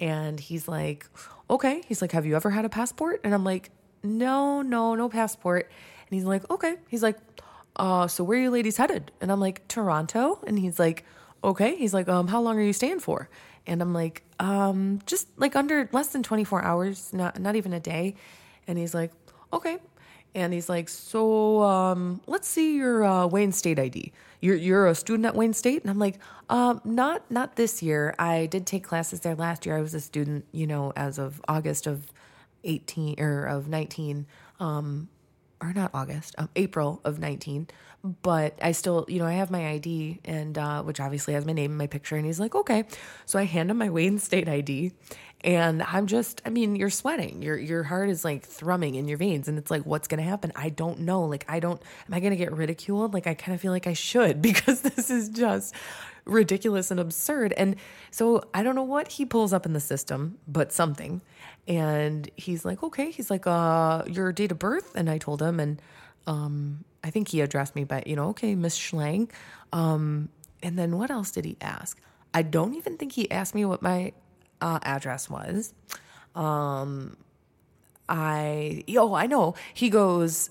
And 0.00 0.40
he's 0.40 0.66
like, 0.68 1.06
"Okay." 1.50 1.82
He's 1.86 2.02
like, 2.02 2.12
"Have 2.12 2.26
you 2.26 2.36
ever 2.36 2.50
had 2.50 2.64
a 2.64 2.68
passport?" 2.68 3.20
And 3.24 3.32
I'm 3.34 3.44
like, 3.44 3.70
"No, 4.02 4.62
no, 4.62 4.94
no 4.94 5.08
passport." 5.08 5.70
And 6.08 6.16
he's 6.18 6.24
like, 6.24 6.48
"Okay." 6.50 6.76
He's 6.88 7.02
like, 7.02 7.18
"Uh, 7.76 8.06
so 8.08 8.24
where 8.24 8.38
are 8.38 8.42
you 8.42 8.50
ladies 8.50 8.76
headed?" 8.76 9.12
And 9.20 9.30
I'm 9.30 9.40
like, 9.40 9.66
"Toronto." 9.68 10.40
And 10.46 10.58
he's 10.58 10.78
like, 10.78 11.04
okay. 11.44 11.76
He's 11.76 11.94
like, 11.94 12.08
um, 12.08 12.28
how 12.28 12.40
long 12.40 12.58
are 12.58 12.62
you 12.62 12.72
staying 12.72 13.00
for? 13.00 13.28
And 13.66 13.80
I'm 13.80 13.92
like, 13.92 14.22
um, 14.38 15.00
just 15.06 15.28
like 15.38 15.56
under 15.56 15.88
less 15.92 16.08
than 16.08 16.22
24 16.22 16.62
hours, 16.62 17.12
not 17.12 17.40
not 17.40 17.56
even 17.56 17.72
a 17.72 17.80
day. 17.80 18.14
And 18.66 18.78
he's 18.78 18.94
like, 18.94 19.12
okay. 19.52 19.78
And 20.34 20.52
he's 20.52 20.68
like, 20.68 20.88
so 20.88 21.62
um, 21.62 22.20
let's 22.26 22.48
see 22.48 22.76
your 22.76 23.04
uh, 23.04 23.26
Wayne 23.26 23.52
State 23.52 23.78
ID. 23.78 24.12
You're 24.40 24.56
you're 24.56 24.86
a 24.88 24.94
student 24.94 25.26
at 25.26 25.34
Wayne 25.34 25.54
State, 25.54 25.82
and 25.82 25.90
I'm 25.90 25.98
like, 25.98 26.18
um, 26.50 26.80
not 26.84 27.30
not 27.30 27.56
this 27.56 27.82
year. 27.82 28.14
I 28.18 28.46
did 28.46 28.66
take 28.66 28.84
classes 28.84 29.20
there 29.20 29.36
last 29.36 29.64
year. 29.64 29.78
I 29.78 29.80
was 29.80 29.94
a 29.94 30.00
student, 30.00 30.44
you 30.52 30.66
know, 30.66 30.92
as 30.96 31.18
of 31.18 31.40
August 31.48 31.86
of 31.86 32.12
18 32.64 33.20
or 33.20 33.44
of 33.44 33.68
19. 33.68 34.26
Um, 34.60 35.08
or 35.64 35.72
not 35.72 35.90
August, 35.94 36.34
um, 36.38 36.48
April 36.56 37.00
of 37.04 37.18
19. 37.18 37.68
But 38.22 38.58
I 38.60 38.72
still, 38.72 39.06
you 39.08 39.18
know, 39.18 39.24
I 39.24 39.32
have 39.32 39.50
my 39.50 39.66
ID 39.70 40.20
and, 40.26 40.58
uh, 40.58 40.82
which 40.82 41.00
obviously 41.00 41.32
has 41.34 41.46
my 41.46 41.54
name 41.54 41.70
and 41.70 41.78
my 41.78 41.86
picture. 41.86 42.16
And 42.16 42.26
he's 42.26 42.38
like, 42.38 42.54
okay. 42.54 42.84
So 43.24 43.38
I 43.38 43.44
hand 43.44 43.70
him 43.70 43.78
my 43.78 43.88
Wayne 43.88 44.18
State 44.18 44.46
ID 44.46 44.92
and 45.44 45.82
I'm 45.82 46.06
just, 46.06 46.40
I 46.46 46.50
mean, 46.50 46.74
you're 46.74 46.90
sweating. 46.90 47.42
Your, 47.42 47.56
your 47.56 47.82
heart 47.82 48.08
is 48.08 48.24
like 48.24 48.46
thrumming 48.46 48.94
in 48.94 49.08
your 49.08 49.18
veins. 49.18 49.46
And 49.46 49.58
it's 49.58 49.70
like, 49.70 49.84
what's 49.84 50.08
to 50.18 50.28
happen? 50.28 50.52
I 50.56 50.70
don't 50.70 51.00
know. 51.00 51.24
Like, 51.24 51.44
I 51.48 51.60
don't, 51.60 51.80
am 52.08 52.14
I 52.14 52.20
to 52.30 52.36
get 52.36 52.52
ridiculed? 52.52 53.12
Like, 53.12 53.26
I 53.26 53.34
kind 53.34 53.54
of 53.54 53.60
feel 53.60 53.72
like 53.72 53.86
I 53.86 53.92
should 53.92 54.40
because 54.42 54.80
this 54.80 55.10
is 55.10 55.28
just 55.28 55.74
ridiculous 56.24 56.90
and 56.90 56.98
absurd. 56.98 57.52
And 57.54 57.76
so 58.10 58.44
I 58.54 58.62
don't 58.62 58.74
know 58.74 58.82
what 58.82 59.08
he 59.08 59.26
pulls 59.26 59.52
up 59.52 59.66
in 59.66 59.74
the 59.74 59.80
system, 59.80 60.38
but 60.48 60.72
something. 60.72 61.20
And 61.66 62.30
he's 62.36 62.64
like, 62.64 62.82
okay. 62.82 63.10
He's 63.10 63.30
like, 63.30 63.46
uh, 63.46 64.02
your 64.06 64.32
date 64.32 64.52
of 64.52 64.58
birth. 64.58 64.94
And 64.94 65.08
I 65.08 65.18
told 65.18 65.40
him, 65.40 65.60
and, 65.60 65.80
um, 66.26 66.84
I 67.04 67.10
think 67.10 67.28
he 67.28 67.42
addressed 67.42 67.76
me 67.76 67.84
but 67.84 68.06
you 68.06 68.16
know, 68.16 68.30
okay, 68.30 68.54
Miss 68.54 68.78
Schlang. 68.78 69.30
Um, 69.72 70.30
and 70.62 70.78
then 70.78 70.96
what 70.96 71.10
else 71.10 71.30
did 71.30 71.44
he 71.44 71.56
ask? 71.60 72.00
I 72.32 72.42
don't 72.42 72.74
even 72.74 72.96
think 72.96 73.12
he 73.12 73.30
asked 73.30 73.54
me 73.54 73.64
what 73.64 73.82
my 73.82 74.12
uh, 74.60 74.78
address 74.82 75.28
was. 75.28 75.74
Um, 76.34 77.16
I, 78.08 78.84
oh, 78.96 79.14
I 79.14 79.26
know. 79.26 79.54
He 79.74 79.90
goes, 79.90 80.50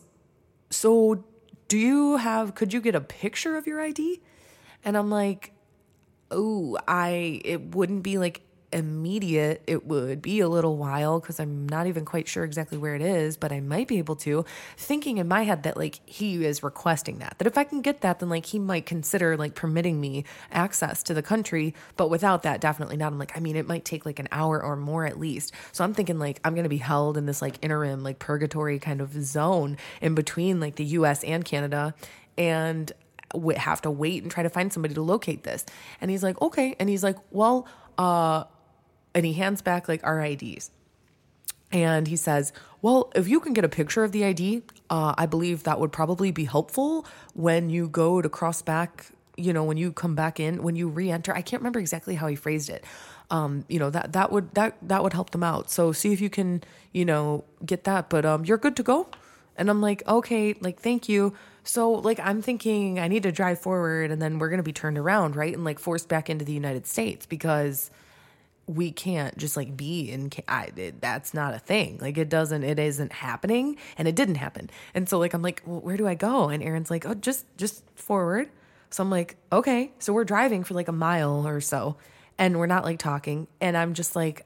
so 0.69 1.23
do 1.67 1.77
you 1.77 2.17
have, 2.17 2.55
could 2.55 2.71
you 2.71 2.79
get 2.79 2.95
a 2.95 3.01
picture 3.01 3.57
of 3.57 3.65
your 3.65 3.81
ID? 3.81 4.21
And 4.85 4.95
I'm 4.95 5.09
like, 5.09 5.53
oh, 6.29 6.77
I, 6.87 7.41
it 7.43 7.75
wouldn't 7.75 8.03
be 8.03 8.17
like 8.17 8.41
immediate, 8.73 9.61
it 9.67 9.85
would 9.85 10.21
be 10.21 10.39
a 10.39 10.49
little 10.49 10.77
while 10.77 11.19
because 11.19 11.39
I'm 11.39 11.67
not 11.67 11.87
even 11.87 12.05
quite 12.05 12.27
sure 12.27 12.43
exactly 12.43 12.77
where 12.77 12.95
it 12.95 13.01
is, 13.01 13.37
but 13.37 13.51
I 13.51 13.59
might 13.59 13.87
be 13.87 13.99
able 13.99 14.15
to. 14.17 14.45
Thinking 14.77 15.17
in 15.17 15.27
my 15.27 15.43
head 15.43 15.63
that 15.63 15.77
like 15.77 15.99
he 16.05 16.43
is 16.43 16.63
requesting 16.63 17.19
that, 17.19 17.35
that 17.37 17.47
if 17.47 17.57
I 17.57 17.63
can 17.63 17.81
get 17.81 18.01
that, 18.01 18.19
then 18.19 18.29
like 18.29 18.47
he 18.47 18.59
might 18.59 18.85
consider 18.85 19.37
like 19.37 19.55
permitting 19.55 20.01
me 20.01 20.25
access 20.51 21.03
to 21.03 21.13
the 21.13 21.21
country. 21.21 21.73
But 21.95 22.09
without 22.09 22.43
that, 22.43 22.59
definitely 22.59 22.97
not. 22.97 23.13
I'm 23.13 23.19
like, 23.19 23.37
I 23.37 23.39
mean, 23.39 23.55
it 23.55 23.67
might 23.67 23.85
take 23.85 24.05
like 24.05 24.19
an 24.19 24.27
hour 24.31 24.61
or 24.61 24.75
more 24.75 25.05
at 25.05 25.19
least. 25.19 25.53
So 25.71 25.83
I'm 25.83 25.93
thinking 25.93 26.19
like 26.19 26.39
I'm 26.43 26.53
going 26.53 26.63
to 26.63 26.69
be 26.69 26.77
held 26.77 27.17
in 27.17 27.25
this 27.25 27.41
like 27.41 27.55
interim, 27.61 28.03
like 28.03 28.19
purgatory 28.19 28.79
kind 28.79 29.01
of 29.01 29.13
zone 29.23 29.77
in 30.01 30.15
between 30.15 30.59
like 30.59 30.75
the 30.75 30.85
US 30.85 31.23
and 31.23 31.45
Canada. 31.45 31.93
And 32.35 32.91
have 33.57 33.81
to 33.81 33.91
wait 33.91 34.23
and 34.23 34.31
try 34.31 34.43
to 34.43 34.49
find 34.49 34.71
somebody 34.71 34.93
to 34.93 35.01
locate 35.01 35.43
this. 35.43 35.65
And 36.01 36.11
he's 36.11 36.23
like, 36.23 36.39
okay. 36.41 36.75
And 36.79 36.89
he's 36.89 37.03
like, 37.03 37.17
well, 37.31 37.67
uh, 37.97 38.45
and 39.13 39.25
he 39.25 39.33
hands 39.33 39.61
back 39.61 39.87
like 39.87 40.03
our 40.03 40.19
IDs. 40.23 40.71
And 41.71 42.07
he 42.07 42.15
says, 42.15 42.53
Well, 42.81 43.11
if 43.15 43.27
you 43.27 43.39
can 43.39 43.53
get 43.53 43.65
a 43.65 43.69
picture 43.69 44.03
of 44.03 44.11
the 44.11 44.23
ID, 44.23 44.61
uh, 44.89 45.15
I 45.17 45.25
believe 45.25 45.63
that 45.63 45.79
would 45.79 45.91
probably 45.91 46.31
be 46.31 46.45
helpful 46.45 47.05
when 47.33 47.69
you 47.69 47.87
go 47.87 48.21
to 48.21 48.29
cross 48.29 48.61
back, 48.61 49.07
you 49.35 49.51
know, 49.51 49.63
when 49.63 49.77
you 49.77 49.91
come 49.91 50.13
back 50.13 50.39
in, 50.39 50.61
when 50.61 50.75
you 50.75 50.87
re 50.87 51.09
enter. 51.09 51.33
I 51.33 51.41
can't 51.41 51.61
remember 51.61 51.79
exactly 51.79 52.15
how 52.15 52.27
he 52.27 52.35
phrased 52.35 52.69
it. 52.69 52.85
Um, 53.31 53.65
you 53.67 53.79
know, 53.79 53.89
that, 53.89 54.13
that 54.13 54.31
would, 54.31 54.53
that, 54.53 54.77
that 54.83 55.01
would 55.01 55.13
help 55.13 55.31
them 55.31 55.41
out. 55.41 55.71
So 55.71 55.91
see 55.91 56.13
if 56.13 56.21
you 56.21 56.29
can, 56.29 56.63
you 56.91 57.05
know, 57.05 57.45
get 57.65 57.85
that, 57.85 58.09
but, 58.09 58.25
um, 58.25 58.45
you're 58.45 58.59
good 58.59 58.75
to 58.75 58.83
go. 58.83 59.07
And 59.55 59.69
I'm 59.69 59.81
like, 59.81 60.07
okay, 60.07 60.53
like, 60.59 60.79
thank 60.79 61.09
you. 61.09 61.33
So, 61.63 61.91
like, 61.91 62.19
I'm 62.19 62.41
thinking 62.41 62.99
I 62.99 63.07
need 63.07 63.23
to 63.23 63.31
drive 63.31 63.59
forward 63.59 64.11
and 64.11 64.21
then 64.21 64.37
we're 64.37 64.49
to 64.57 64.63
be 64.63 64.73
turned 64.73 64.97
around, 64.97 65.35
right? 65.35 65.53
And 65.53 65.63
like 65.63 65.79
forced 65.79 66.09
back 66.09 66.29
into 66.29 66.43
the 66.43 66.53
United 66.53 66.85
States 66.85 67.25
because 67.25 67.89
we 68.65 68.91
can't 68.91 69.37
just 69.37 69.57
like 69.57 69.75
be 69.75 70.09
in 70.09 70.31
I, 70.47 70.69
it, 70.75 71.01
that's 71.01 71.33
not 71.33 71.53
a 71.53 71.59
thing. 71.59 71.97
Like 72.01 72.17
it 72.17 72.29
doesn't 72.29 72.63
it 72.63 72.79
isn't 72.79 73.11
happening 73.11 73.77
and 73.97 74.07
it 74.07 74.15
didn't 74.15 74.35
happen. 74.35 74.69
And 74.93 75.07
so 75.09 75.19
like 75.19 75.33
i'm 75.33 75.41
like 75.41 75.61
well, 75.65 75.81
where 75.81 75.97
do 75.97 76.07
i 76.07 76.15
go? 76.15 76.49
And 76.49 76.63
erin's 76.63 76.89
like 76.89 77.05
oh 77.05 77.13
just 77.13 77.45
just 77.57 77.83
forward. 77.95 78.49
So 78.89 79.03
i'm 79.03 79.09
like 79.09 79.35
okay. 79.51 79.91
So 79.99 80.13
we're 80.13 80.23
driving 80.23 80.63
for 80.63 80.73
like 80.73 80.87
a 80.87 80.93
mile 80.93 81.45
or 81.45 81.59
so 81.59 81.97
and 82.37 82.57
we're 82.57 82.67
not 82.67 82.83
like 82.83 82.99
talking 82.99 83.47
and 83.61 83.75
i'm 83.75 83.93
just 83.93 84.15
like 84.15 84.45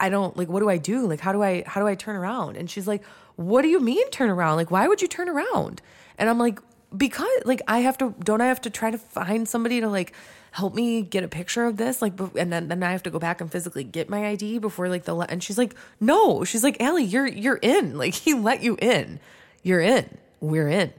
i 0.00 0.08
don't 0.08 0.36
like 0.36 0.48
what 0.48 0.60
do 0.60 0.68
i 0.68 0.78
do? 0.78 1.06
Like 1.06 1.20
how 1.20 1.32
do 1.32 1.42
i 1.42 1.62
how 1.66 1.80
do 1.80 1.86
i 1.86 1.94
turn 1.94 2.16
around? 2.16 2.56
And 2.56 2.68
she's 2.68 2.88
like 2.88 3.04
what 3.36 3.62
do 3.62 3.68
you 3.68 3.78
mean 3.78 4.10
turn 4.10 4.30
around? 4.30 4.56
Like 4.56 4.72
why 4.72 4.88
would 4.88 5.00
you 5.00 5.08
turn 5.08 5.28
around? 5.28 5.80
And 6.18 6.28
i'm 6.28 6.38
like 6.38 6.58
because 6.96 7.28
like 7.44 7.60
i 7.68 7.78
have 7.80 7.98
to 7.98 8.14
don't 8.22 8.40
i 8.40 8.46
have 8.46 8.60
to 8.60 8.70
try 8.70 8.90
to 8.90 8.98
find 8.98 9.48
somebody 9.48 9.80
to 9.80 9.88
like 9.88 10.12
help 10.52 10.74
me 10.74 11.02
get 11.02 11.22
a 11.22 11.28
picture 11.28 11.66
of 11.66 11.76
this 11.76 12.00
like 12.00 12.18
and 12.36 12.52
then, 12.52 12.68
then 12.68 12.82
i 12.82 12.92
have 12.92 13.02
to 13.02 13.10
go 13.10 13.18
back 13.18 13.40
and 13.40 13.52
physically 13.52 13.84
get 13.84 14.08
my 14.08 14.26
id 14.26 14.58
before 14.58 14.88
like 14.88 15.04
the 15.04 15.14
and 15.16 15.42
she's 15.42 15.58
like 15.58 15.74
no 16.00 16.44
she's 16.44 16.64
like 16.64 16.80
Allie, 16.80 17.04
you're 17.04 17.26
you're 17.26 17.58
in 17.60 17.96
like 17.98 18.14
he 18.14 18.34
let 18.34 18.62
you 18.62 18.76
in 18.80 19.20
you're 19.62 19.80
in 19.80 20.16
we're 20.40 20.68
in 20.68 20.92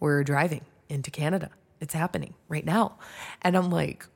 we're 0.00 0.24
driving 0.24 0.62
into 0.88 1.10
canada 1.10 1.50
it's 1.80 1.94
happening 1.94 2.34
right 2.48 2.64
now 2.64 2.96
and 3.42 3.56
i'm 3.56 3.70
like 3.70 4.06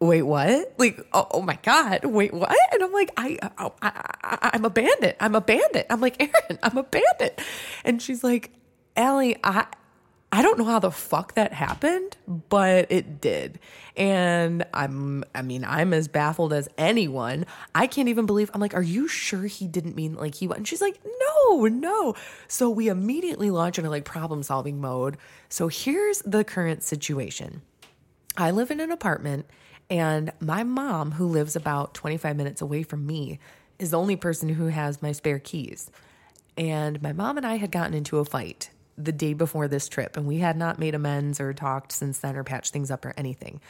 wait, 0.00 0.22
what? 0.22 0.74
Like, 0.78 1.06
oh, 1.12 1.26
oh 1.30 1.42
my 1.42 1.58
God, 1.62 2.04
wait, 2.04 2.32
what? 2.32 2.56
And 2.72 2.82
I'm 2.82 2.92
like, 2.92 3.10
I, 3.16 3.38
oh, 3.58 3.74
I, 3.82 3.92
I, 4.22 4.50
I'm 4.54 4.64
a 4.64 4.70
bandit. 4.70 5.16
I'm 5.20 5.34
a 5.34 5.40
bandit. 5.40 5.86
I'm 5.90 6.00
like, 6.00 6.20
Erin, 6.20 6.58
I'm 6.62 6.78
a 6.78 6.82
bandit. 6.82 7.40
And 7.84 8.00
she's 8.00 8.24
like, 8.24 8.50
Allie, 8.96 9.36
I, 9.44 9.66
I 10.32 10.42
don't 10.42 10.58
know 10.58 10.64
how 10.64 10.78
the 10.78 10.92
fuck 10.92 11.34
that 11.34 11.52
happened, 11.52 12.16
but 12.28 12.86
it 12.90 13.20
did. 13.20 13.58
And 13.96 14.64
I'm, 14.72 15.24
I 15.34 15.42
mean, 15.42 15.64
I'm 15.64 15.92
as 15.92 16.06
baffled 16.06 16.52
as 16.52 16.68
anyone. 16.78 17.46
I 17.74 17.88
can't 17.88 18.08
even 18.08 18.26
believe, 18.26 18.48
I'm 18.54 18.60
like, 18.60 18.74
are 18.74 18.82
you 18.82 19.08
sure 19.08 19.42
he 19.42 19.66
didn't 19.66 19.96
mean 19.96 20.14
like 20.14 20.36
he 20.36 20.46
went? 20.46 20.58
And 20.58 20.68
she's 20.68 20.80
like, 20.80 21.00
no, 21.04 21.66
no. 21.66 22.14
So 22.46 22.70
we 22.70 22.88
immediately 22.88 23.50
launch 23.50 23.78
into 23.78 23.90
like 23.90 24.04
problem 24.04 24.44
solving 24.44 24.80
mode. 24.80 25.16
So 25.48 25.66
here's 25.66 26.20
the 26.20 26.44
current 26.44 26.84
situation 26.84 27.62
I 28.36 28.52
live 28.52 28.70
in 28.70 28.78
an 28.78 28.92
apartment 28.92 29.46
and 29.90 30.32
my 30.38 30.62
mom, 30.62 31.12
who 31.12 31.26
lives 31.26 31.56
about 31.56 31.94
25 31.94 32.36
minutes 32.36 32.62
away 32.62 32.84
from 32.84 33.04
me, 33.04 33.40
is 33.80 33.90
the 33.90 33.98
only 33.98 34.14
person 34.14 34.50
who 34.50 34.68
has 34.68 35.02
my 35.02 35.10
spare 35.10 35.40
keys. 35.40 35.90
And 36.56 37.02
my 37.02 37.12
mom 37.12 37.36
and 37.36 37.44
I 37.44 37.56
had 37.56 37.72
gotten 37.72 37.94
into 37.94 38.18
a 38.18 38.24
fight 38.24 38.70
the 38.96 39.12
day 39.12 39.32
before 39.32 39.68
this 39.68 39.88
trip, 39.88 40.16
and 40.16 40.26
we 40.26 40.38
had 40.38 40.56
not 40.56 40.78
made 40.78 40.94
amends 40.94 41.40
or 41.40 41.52
talked 41.52 41.92
since 41.92 42.18
then 42.18 42.36
or 42.36 42.44
patched 42.44 42.72
things 42.72 42.90
up 42.90 43.04
or 43.04 43.14
anything. 43.16 43.60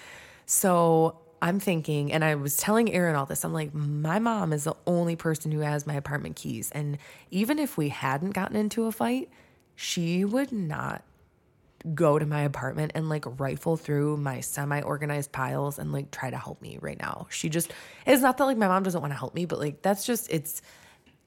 So 0.46 1.18
I'm 1.42 1.60
thinking, 1.60 2.12
and 2.12 2.24
I 2.24 2.34
was 2.34 2.56
telling 2.56 2.92
Erin 2.92 3.16
all 3.16 3.26
this, 3.26 3.44
I'm 3.44 3.52
like, 3.52 3.72
my 3.72 4.18
mom 4.18 4.52
is 4.52 4.64
the 4.64 4.74
only 4.86 5.16
person 5.16 5.52
who 5.52 5.60
has 5.60 5.86
my 5.86 5.94
apartment 5.94 6.36
keys. 6.36 6.70
And 6.72 6.98
even 7.30 7.58
if 7.58 7.76
we 7.76 7.88
hadn't 7.88 8.30
gotten 8.30 8.56
into 8.56 8.86
a 8.86 8.92
fight, 8.92 9.30
she 9.74 10.24
would 10.24 10.52
not 10.52 11.02
go 11.94 12.18
to 12.18 12.26
my 12.26 12.42
apartment 12.42 12.92
and 12.94 13.08
like 13.08 13.24
rifle 13.40 13.78
through 13.78 14.18
my 14.18 14.40
semi 14.40 14.82
organized 14.82 15.32
piles 15.32 15.78
and 15.78 15.92
like 15.92 16.10
try 16.10 16.28
to 16.28 16.36
help 16.36 16.60
me 16.60 16.76
right 16.82 17.00
now. 17.00 17.26
She 17.30 17.48
just, 17.48 17.72
it's 18.04 18.20
not 18.20 18.36
that 18.36 18.44
like 18.44 18.58
my 18.58 18.68
mom 18.68 18.82
doesn't 18.82 19.00
want 19.00 19.12
to 19.12 19.18
help 19.18 19.34
me, 19.34 19.46
but 19.46 19.58
like 19.58 19.80
that's 19.80 20.04
just, 20.04 20.30
it's, 20.30 20.60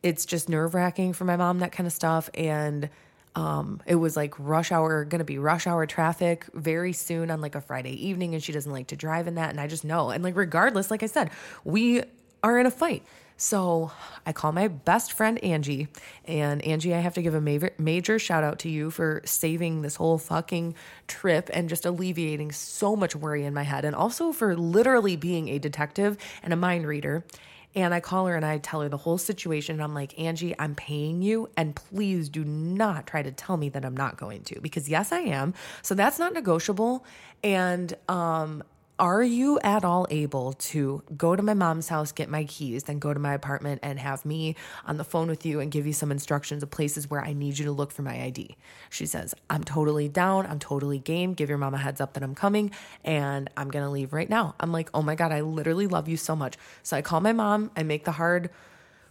it's 0.03 0.25
just 0.25 0.47
nerve 0.47 0.75
wracking 0.75 1.13
for 1.13 1.25
my 1.25 1.38
mom, 1.38 1.60
that 1.60 1.71
kind 1.71 1.88
of 1.88 1.93
stuff. 1.93 2.29
And, 2.36 2.89
um, 3.36 3.82
it 3.86 3.96
was 3.96 4.15
like 4.15 4.34
rush 4.38 4.72
hour, 4.72 5.06
gonna 5.06 5.24
be 5.24 5.38
rush 5.38 5.67
hour 5.67 5.86
traffic 5.86 6.46
very 6.54 6.93
soon 6.93 7.32
on 7.32 7.41
like 7.41 7.56
a 7.56 7.62
Friday 7.62 8.08
evening, 8.08 8.34
and 8.34 8.43
she 8.43 8.52
doesn't 8.52 8.72
like 8.72 8.88
to 8.88 8.96
drive 8.96 9.28
in 9.28 9.36
that. 9.36 9.50
And 9.50 9.60
I 9.60 9.67
just 9.67 9.84
know. 9.84 10.10
And 10.10 10.24
like, 10.24 10.36
regardless, 10.36 10.91
like 10.91 11.04
I 11.04 11.08
said, 11.08 11.32
we 11.63 12.04
are 12.43 12.60
in 12.60 12.65
a 12.65 12.72
fight. 12.72 13.04
So 13.36 13.91
I 14.26 14.32
call 14.32 14.52
my 14.52 14.67
best 14.67 15.13
friend 15.13 15.43
Angie, 15.43 15.88
and 16.26 16.62
Angie, 16.62 16.93
I 16.93 17.00
have 17.00 17.15
to 17.15 17.22
give 17.22 17.34
a 17.34 17.41
major, 17.41 17.72
major 17.80 18.19
shout 18.19 18.43
out 18.43 18.60
to 18.60 18.69
you 18.69 18.91
for 18.91 19.22
saving 19.26 19.82
this 19.82 19.96
whole 19.96 20.19
fucking 20.19 20.76
trip 21.08 21.50
and 21.52 21.67
just 21.67 21.86
alleviating 21.86 22.52
so 22.52 22.96
much 22.96 23.15
worry 23.15 23.43
in 23.43 23.54
my 23.54 23.63
head, 23.63 23.86
and 23.86 23.96
also 23.96 24.32
for 24.32 24.56
literally 24.56 25.15
being 25.15 25.50
a 25.50 25.58
detective 25.58 26.17
and 26.43 26.54
a 26.54 26.56
mind 26.56 26.86
reader. 26.86 27.26
And 27.75 27.93
I 27.93 27.99
call 27.99 28.27
her 28.27 28.36
and 28.36 28.45
I 28.45 28.59
tell 28.59 28.81
her 28.81 28.89
the 28.89 28.97
whole 28.97 29.17
situation. 29.17 29.81
I'm 29.81 29.93
like, 29.93 30.17
Angie, 30.19 30.53
I'm 30.59 30.75
paying 30.75 31.21
you, 31.21 31.49
and 31.57 31.75
please 31.75 32.29
do 32.29 32.43
not 32.43 33.07
try 33.07 33.23
to 33.23 33.31
tell 33.31 33.57
me 33.57 33.69
that 33.69 33.83
I'm 33.83 33.97
not 33.97 34.17
going 34.17 34.43
to, 34.43 34.62
because 34.62 34.88
yes, 34.88 35.12
I 35.12 35.19
am. 35.19 35.53
So 35.81 35.95
that's 35.95 36.19
not 36.19 36.33
negotiable. 36.33 37.05
And 37.43 37.93
um, 38.07 38.63
are 38.99 39.23
you 39.23 39.60
at 39.62 39.84
all 39.84 40.06
able 40.12 40.53
to 40.53 41.01
go 41.17 41.36
to 41.36 41.41
my 41.41 41.56
mom's 41.56 41.89
house, 41.89 42.12
get 42.12 42.29
my 42.29 42.43
keys, 42.43 42.84
then 42.84 42.99
go 42.99 43.13
to 43.13 43.19
my 43.19 43.34
apartment 43.34 43.79
and 43.82 43.99
have 43.99 44.23
me 44.23 44.56
on 44.86 44.97
the 44.97 45.03
phone 45.03 45.27
with 45.27 45.45
you 45.45 45.60
and 45.60 45.71
give 45.71 45.88
you 45.88 45.93
some 45.93 46.12
instructions 46.12 46.62
of 46.62 46.69
places 46.69 47.10
where 47.10 47.21
I 47.21 47.34
need 47.34 47.58
you 47.58 47.65
to 47.65 47.71
look 47.71 47.91
for 47.91 48.03
my 48.03 48.21
ID? 48.21 48.56
She 48.91 49.08
says, 49.08 49.34
I'm 49.49 49.63
totally 49.63 50.10
down. 50.10 50.45
I'm 50.45 50.60
totally 50.60 50.99
game. 50.99 51.34
Give 51.34 51.49
your 51.49 51.58
mom 51.58 51.73
a 51.73 51.77
heads 51.79 52.01
up 52.01 52.13
that 52.13 52.23
I'm 52.23 52.36
coming 52.36 52.71
and 53.03 53.49
I'm 53.58 53.71
going 53.71 53.84
to 53.84 53.89
leave 53.89 54.13
right 54.13 54.29
now. 54.29 54.53
I'm 54.60 54.71
like, 54.71 54.89
oh 54.93 55.01
my 55.01 55.15
God, 55.15 55.32
I 55.32 55.41
literally 55.41 55.88
love 55.88 56.08
you 56.08 56.17
so 56.17 56.36
much. 56.36 56.58
So 56.84 56.95
I 56.95 57.01
call 57.01 57.19
my 57.19 57.34
mom, 57.34 57.71
I 57.75 57.82
make 57.84 58.06
the 58.06 58.12
hard 58.12 58.51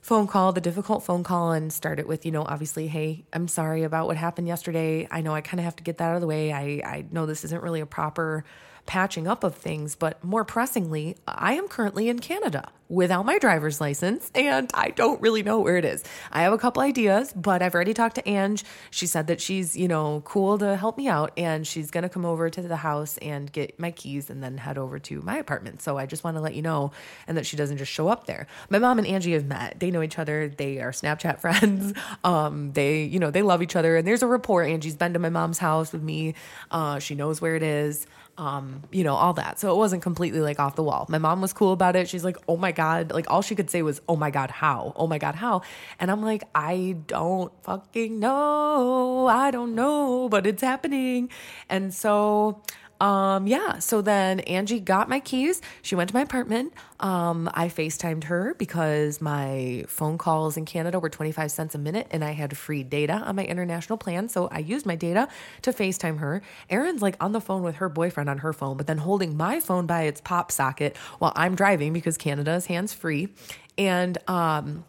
phone 0.00 0.26
call, 0.26 0.52
the 0.52 0.60
difficult 0.60 1.04
phone 1.04 1.22
call, 1.22 1.52
and 1.52 1.72
start 1.72 1.98
it 1.98 2.08
with, 2.08 2.26
you 2.26 2.32
know, 2.32 2.44
obviously, 2.44 2.88
hey, 2.88 3.24
I'm 3.32 3.46
sorry 3.46 3.84
about 3.84 4.06
what 4.06 4.16
happened 4.16 4.48
yesterday. 4.48 5.06
I 5.10 5.20
know 5.22 5.32
I 5.32 5.40
kind 5.40 5.60
of 5.60 5.64
have 5.64 5.76
to 5.76 5.82
get 5.82 5.98
that 5.98 6.10
out 6.10 6.14
of 6.16 6.20
the 6.20 6.26
way. 6.26 6.52
I, 6.52 6.62
I 6.84 7.04
know 7.10 7.26
this 7.26 7.44
isn't 7.44 7.62
really 7.62 7.80
a 7.80 7.86
proper 7.86 8.44
patching 8.86 9.26
up 9.26 9.44
of 9.44 9.54
things, 9.54 9.94
but 9.94 10.22
more 10.24 10.44
pressingly, 10.44 11.16
I 11.26 11.54
am 11.54 11.68
currently 11.68 12.08
in 12.08 12.18
Canada 12.18 12.68
without 12.92 13.24
my 13.24 13.38
driver's 13.38 13.80
license 13.80 14.30
and 14.34 14.70
I 14.74 14.90
don't 14.90 15.18
really 15.22 15.42
know 15.42 15.60
where 15.60 15.78
it 15.78 15.84
is. 15.86 16.04
I 16.30 16.42
have 16.42 16.52
a 16.52 16.58
couple 16.58 16.82
ideas, 16.82 17.32
but 17.32 17.62
I've 17.62 17.74
already 17.74 17.94
talked 17.94 18.16
to 18.16 18.28
Ange. 18.28 18.64
She 18.90 19.06
said 19.06 19.28
that 19.28 19.40
she's, 19.40 19.74
you 19.74 19.88
know, 19.88 20.20
cool 20.26 20.58
to 20.58 20.76
help 20.76 20.98
me 20.98 21.08
out 21.08 21.32
and 21.38 21.66
she's 21.66 21.90
going 21.90 22.02
to 22.02 22.10
come 22.10 22.26
over 22.26 22.50
to 22.50 22.60
the 22.60 22.76
house 22.76 23.16
and 23.22 23.50
get 23.50 23.80
my 23.80 23.92
keys 23.92 24.28
and 24.28 24.42
then 24.42 24.58
head 24.58 24.76
over 24.76 24.98
to 24.98 25.22
my 25.22 25.38
apartment. 25.38 25.80
So 25.80 25.96
I 25.96 26.04
just 26.04 26.22
want 26.22 26.36
to 26.36 26.42
let 26.42 26.54
you 26.54 26.60
know 26.60 26.92
and 27.26 27.38
that 27.38 27.46
she 27.46 27.56
doesn't 27.56 27.78
just 27.78 27.90
show 27.90 28.08
up 28.08 28.26
there. 28.26 28.46
My 28.68 28.78
mom 28.78 28.98
and 28.98 29.06
Angie 29.06 29.32
have 29.32 29.46
met. 29.46 29.80
They 29.80 29.90
know 29.90 30.02
each 30.02 30.18
other. 30.18 30.48
They 30.48 30.80
are 30.80 30.92
Snapchat 30.92 31.38
friends. 31.40 31.94
Um, 32.24 32.72
they, 32.72 33.04
you 33.04 33.18
know, 33.18 33.30
they 33.30 33.42
love 33.42 33.62
each 33.62 33.74
other 33.74 33.96
and 33.96 34.06
there's 34.06 34.22
a 34.22 34.26
rapport. 34.26 34.64
Angie's 34.64 34.96
been 34.96 35.14
to 35.14 35.18
my 35.18 35.30
mom's 35.30 35.58
house 35.58 35.92
with 35.92 36.02
me. 36.02 36.34
Uh, 36.70 36.98
she 36.98 37.14
knows 37.14 37.40
where 37.40 37.56
it 37.56 37.62
is 37.62 38.06
um, 38.38 38.82
you 38.90 39.04
know, 39.04 39.14
all 39.14 39.34
that. 39.34 39.60
So 39.60 39.72
it 39.72 39.76
wasn't 39.76 40.02
completely 40.02 40.40
like 40.40 40.58
off 40.58 40.74
the 40.74 40.82
wall. 40.82 41.06
My 41.08 41.18
mom 41.18 41.40
was 41.40 41.52
cool 41.52 41.72
about 41.72 41.96
it. 41.96 42.08
She's 42.08 42.24
like, 42.24 42.36
oh 42.48 42.56
my 42.56 42.72
God. 42.72 43.12
Like 43.12 43.30
all 43.30 43.42
she 43.42 43.54
could 43.54 43.70
say 43.70 43.82
was, 43.82 44.00
oh 44.08 44.16
my 44.16 44.30
God, 44.30 44.50
how? 44.50 44.92
Oh 44.96 45.06
my 45.06 45.18
God, 45.18 45.34
how? 45.34 45.62
And 46.00 46.10
I'm 46.10 46.22
like, 46.22 46.44
I 46.54 46.96
don't 47.06 47.52
fucking 47.62 48.18
know. 48.18 49.26
I 49.26 49.50
don't 49.50 49.74
know, 49.74 50.28
but 50.28 50.46
it's 50.46 50.62
happening. 50.62 51.30
And 51.68 51.92
so 51.92 52.62
um, 53.02 53.48
yeah, 53.48 53.80
so 53.80 54.00
then 54.00 54.38
Angie 54.40 54.78
got 54.78 55.08
my 55.08 55.18
keys. 55.18 55.60
She 55.82 55.96
went 55.96 56.10
to 56.10 56.14
my 56.14 56.22
apartment. 56.22 56.72
Um, 57.00 57.50
I 57.52 57.66
FaceTimed 57.66 58.24
her 58.24 58.54
because 58.58 59.20
my 59.20 59.84
phone 59.88 60.18
calls 60.18 60.56
in 60.56 60.66
Canada 60.66 61.00
were 61.00 61.08
25 61.08 61.50
cents 61.50 61.74
a 61.74 61.78
minute 61.78 62.06
and 62.12 62.22
I 62.22 62.30
had 62.30 62.56
free 62.56 62.84
data 62.84 63.14
on 63.14 63.34
my 63.34 63.44
international 63.44 63.98
plan. 63.98 64.28
So 64.28 64.46
I 64.52 64.60
used 64.60 64.86
my 64.86 64.94
data 64.94 65.26
to 65.62 65.72
FaceTime 65.72 66.18
her. 66.18 66.42
Erin's 66.70 67.02
like 67.02 67.16
on 67.20 67.32
the 67.32 67.40
phone 67.40 67.64
with 67.64 67.74
her 67.76 67.88
boyfriend 67.88 68.30
on 68.30 68.38
her 68.38 68.52
phone, 68.52 68.76
but 68.76 68.86
then 68.86 68.98
holding 68.98 69.36
my 69.36 69.58
phone 69.58 69.86
by 69.86 70.02
its 70.02 70.20
pop 70.20 70.52
socket 70.52 70.96
while 71.18 71.32
I'm 71.34 71.56
driving 71.56 71.92
because 71.92 72.16
Canada 72.16 72.52
is 72.52 72.66
hands 72.66 72.92
free. 72.92 73.30
And, 73.76 74.16
um, 74.28 74.84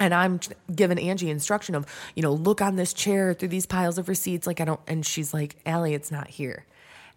and 0.00 0.12
I'm 0.12 0.40
giving 0.74 0.98
Angie 0.98 1.30
instruction 1.30 1.76
of, 1.76 1.86
you 2.16 2.22
know, 2.24 2.32
look 2.32 2.60
on 2.60 2.74
this 2.74 2.92
chair 2.92 3.32
through 3.32 3.50
these 3.50 3.66
piles 3.66 3.96
of 3.96 4.08
receipts. 4.08 4.44
Like, 4.44 4.60
I 4.60 4.64
don't, 4.64 4.80
and 4.88 5.06
she's 5.06 5.32
like, 5.32 5.54
Allie, 5.64 5.94
it's 5.94 6.10
not 6.10 6.26
here. 6.26 6.64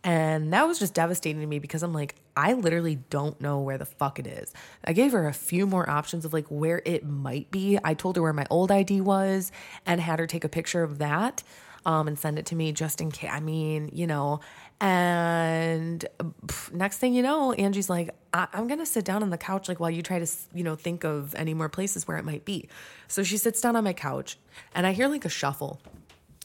And 0.04 0.52
that 0.54 0.68
was 0.68 0.80
just 0.80 0.94
devastating 0.96 1.42
to 1.42 1.48
me 1.48 1.60
because 1.60 1.84
I'm 1.84 1.94
like, 1.94 2.16
I 2.36 2.54
literally 2.54 2.96
don't 3.10 3.40
know 3.40 3.60
where 3.60 3.78
the 3.78 3.86
fuck 3.86 4.18
it 4.18 4.26
is. 4.26 4.52
I 4.84 4.94
gave 4.94 5.12
her 5.12 5.28
a 5.28 5.34
few 5.34 5.68
more 5.68 5.88
options 5.88 6.26
of 6.26 6.34
like 6.34 6.48
where 6.48 6.82
it 6.86 7.06
might 7.06 7.52
be. 7.52 7.78
I 7.84 7.94
told 7.94 8.16
her 8.16 8.22
where 8.22 8.34
my 8.34 8.48
old 8.50 8.72
ID 8.72 9.02
was 9.02 9.52
and 9.86 10.02
had 10.02 10.18
her 10.20 10.26
take 10.26 10.44
a 10.44 10.50
picture 10.50 10.82
of 10.82 10.98
that 10.98 11.44
um, 11.86 12.08
and 12.08 12.18
send 12.18 12.40
it 12.40 12.48
to 12.48 12.56
me 12.56 12.72
just 12.72 13.02
in 13.02 13.12
case. 13.12 13.30
I 13.32 13.40
mean, 13.40 13.90
you 13.94 14.08
know, 14.08 14.40
and 14.80 16.04
pff, 16.46 16.72
next 16.74 16.98
thing 16.98 17.14
you 17.14 17.22
know, 17.22 17.54
Angie's 17.54 17.90
like, 17.90 18.10
I- 18.34 18.48
am 18.54 18.68
to 18.68 18.86
sit 18.86 19.06
down 19.06 19.22
on 19.22 19.30
the 19.30 19.38
couch, 19.38 19.68
like 19.68 19.80
while 19.80 19.92
you 19.92 20.02
try 20.02 20.20
to, 20.20 20.28
you 20.54 20.64
know, 20.64 20.76
think 20.76 21.04
of 21.04 21.36
any 21.36 21.54
more 21.54 21.70
places 21.70 22.08
where 22.08 22.18
it 22.18 22.26
might 22.26 22.46
be. 22.46 22.68
So 23.08 23.24
she 23.24 23.38
sits 23.38 23.62
down 23.62 23.76
on 23.76 23.84
my 23.84 23.94
couch 23.94 24.38
and 24.74 24.88
I 24.88 24.94
hear 24.94 25.08
like 25.08 25.26
a 25.26 25.30
shuffle 25.30 25.80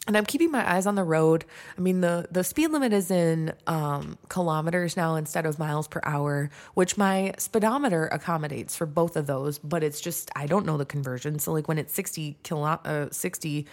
and 0.07 0.16
I'm 0.16 0.25
keeping 0.25 0.51
my 0.51 0.69
eyes 0.71 0.87
on 0.87 0.95
the 0.95 1.05
road. 1.05 1.45
I 1.77 1.81
mean, 1.81 2.01
the, 2.01 2.29
the 2.31 2.45
speed 2.45 2.69
limit 2.69 2.92
is 2.92 3.11
in 3.11 3.53
um, 3.66 4.19
kilometers 4.29 4.97
now 4.97 5.16
instead 5.16 5.47
of 5.47 5.59
miles 5.59 5.88
per 5.88 6.01
hour, 6.05 6.51
which 6.75 6.97
my 6.97 7.35
speedometer 7.38 8.07
accommodates 8.07 8.77
for 8.77 8.87
both 8.87 9.16
of 9.16 9.27
those, 9.27 9.59
but 9.59 9.83
it's 9.83 10.01
just, 10.01 10.31
I 10.37 10.47
don't 10.47 10.64
know 10.64 10.77
the 10.77 10.87
conversion. 10.87 11.38
So, 11.38 11.53
like 11.53 11.69
when 11.69 11.79
it's 11.79 11.92
60 11.95 12.38
kilo, 12.42 12.66
uh, 12.85 13.09
60, 13.11 13.66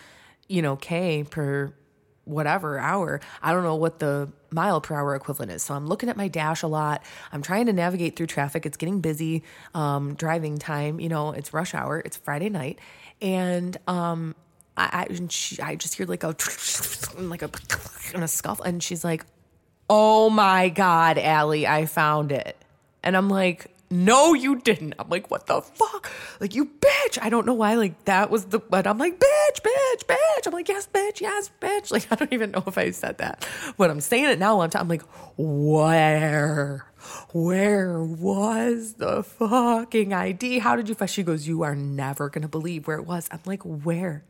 you 0.47 0.61
know, 0.61 0.75
K 0.75 1.23
per 1.23 1.73
whatever 2.25 2.79
hour, 2.79 3.19
I 3.41 3.51
don't 3.51 3.63
know 3.63 3.75
what 3.75 3.99
the 3.99 4.29
mile 4.49 4.79
per 4.79 4.95
hour 4.95 5.15
equivalent 5.15 5.51
is. 5.51 5.63
So 5.63 5.73
I'm 5.73 5.87
looking 5.87 6.09
at 6.09 6.15
my 6.15 6.27
dash 6.27 6.63
a 6.63 6.67
lot. 6.67 7.03
I'm 7.31 7.41
trying 7.41 7.65
to 7.65 7.73
navigate 7.73 8.15
through 8.15 8.27
traffic. 8.27 8.65
It's 8.65 8.77
getting 8.77 9.01
busy, 9.01 9.43
um, 9.73 10.15
driving 10.15 10.57
time. 10.57 10.99
You 10.99 11.09
know, 11.09 11.31
it's 11.31 11.53
rush 11.53 11.73
hour. 11.73 12.01
It's 12.05 12.15
Friday 12.17 12.49
night, 12.49 12.79
and 13.21 13.75
um, 13.87 14.35
I, 14.75 15.07
I, 15.09 15.27
she, 15.29 15.61
I 15.61 15.75
just 15.75 15.95
hear 15.95 16.05
like 16.05 16.23
a 16.23 16.35
like 17.17 17.41
a 17.41 17.49
and 18.13 18.23
a 18.23 18.27
scuffle, 18.27 18.65
and 18.65 18.81
she's 18.81 19.03
like, 19.03 19.25
"Oh 19.89 20.29
my 20.29 20.69
god, 20.69 21.17
Allie, 21.17 21.67
I 21.67 21.85
found 21.85 22.31
it," 22.31 22.57
and 23.03 23.15
I'm 23.15 23.29
like. 23.29 23.69
No, 23.91 24.33
you 24.33 24.55
didn't. 24.55 24.95
I'm 24.97 25.07
like, 25.09 25.29
what 25.29 25.45
the 25.45 25.61
fuck? 25.61 26.11
Like, 26.39 26.55
you 26.55 26.65
bitch. 26.65 27.19
I 27.21 27.29
don't 27.29 27.45
know 27.45 27.53
why, 27.53 27.75
like, 27.75 28.05
that 28.05 28.31
was 28.31 28.45
the, 28.45 28.57
but 28.57 28.87
I'm 28.87 28.97
like, 28.97 29.19
bitch, 29.19 29.61
bitch, 29.61 30.05
bitch. 30.05 30.47
I'm 30.47 30.51
like, 30.53 30.67
yes, 30.67 30.89
bitch, 30.91 31.21
yes, 31.21 31.51
bitch. 31.61 31.91
Like, 31.91 32.07
I 32.11 32.15
don't 32.15 32.33
even 32.33 32.49
know 32.49 32.63
if 32.65 32.75
I 32.75 32.89
said 32.89 33.19
that, 33.19 33.47
but 33.77 33.91
I'm 33.91 34.01
saying 34.01 34.25
it 34.25 34.39
now. 34.39 34.61
I'm, 34.61 34.87
like, 34.87 35.03
where? 35.37 36.87
Where 37.33 38.01
was 38.01 38.93
the 38.95 39.21
fucking 39.21 40.11
ID? 40.11 40.57
How 40.59 40.75
did 40.75 40.89
you 40.89 40.95
find? 40.95 41.11
She 41.11 41.21
goes, 41.21 41.47
you 41.47 41.61
are 41.61 41.75
never 41.75 42.29
to 42.31 42.47
believe 42.47 42.87
where 42.87 42.97
it 42.97 43.05
was. 43.05 43.29
I'm 43.31 43.41
like, 43.45 43.61
where? 43.61 44.23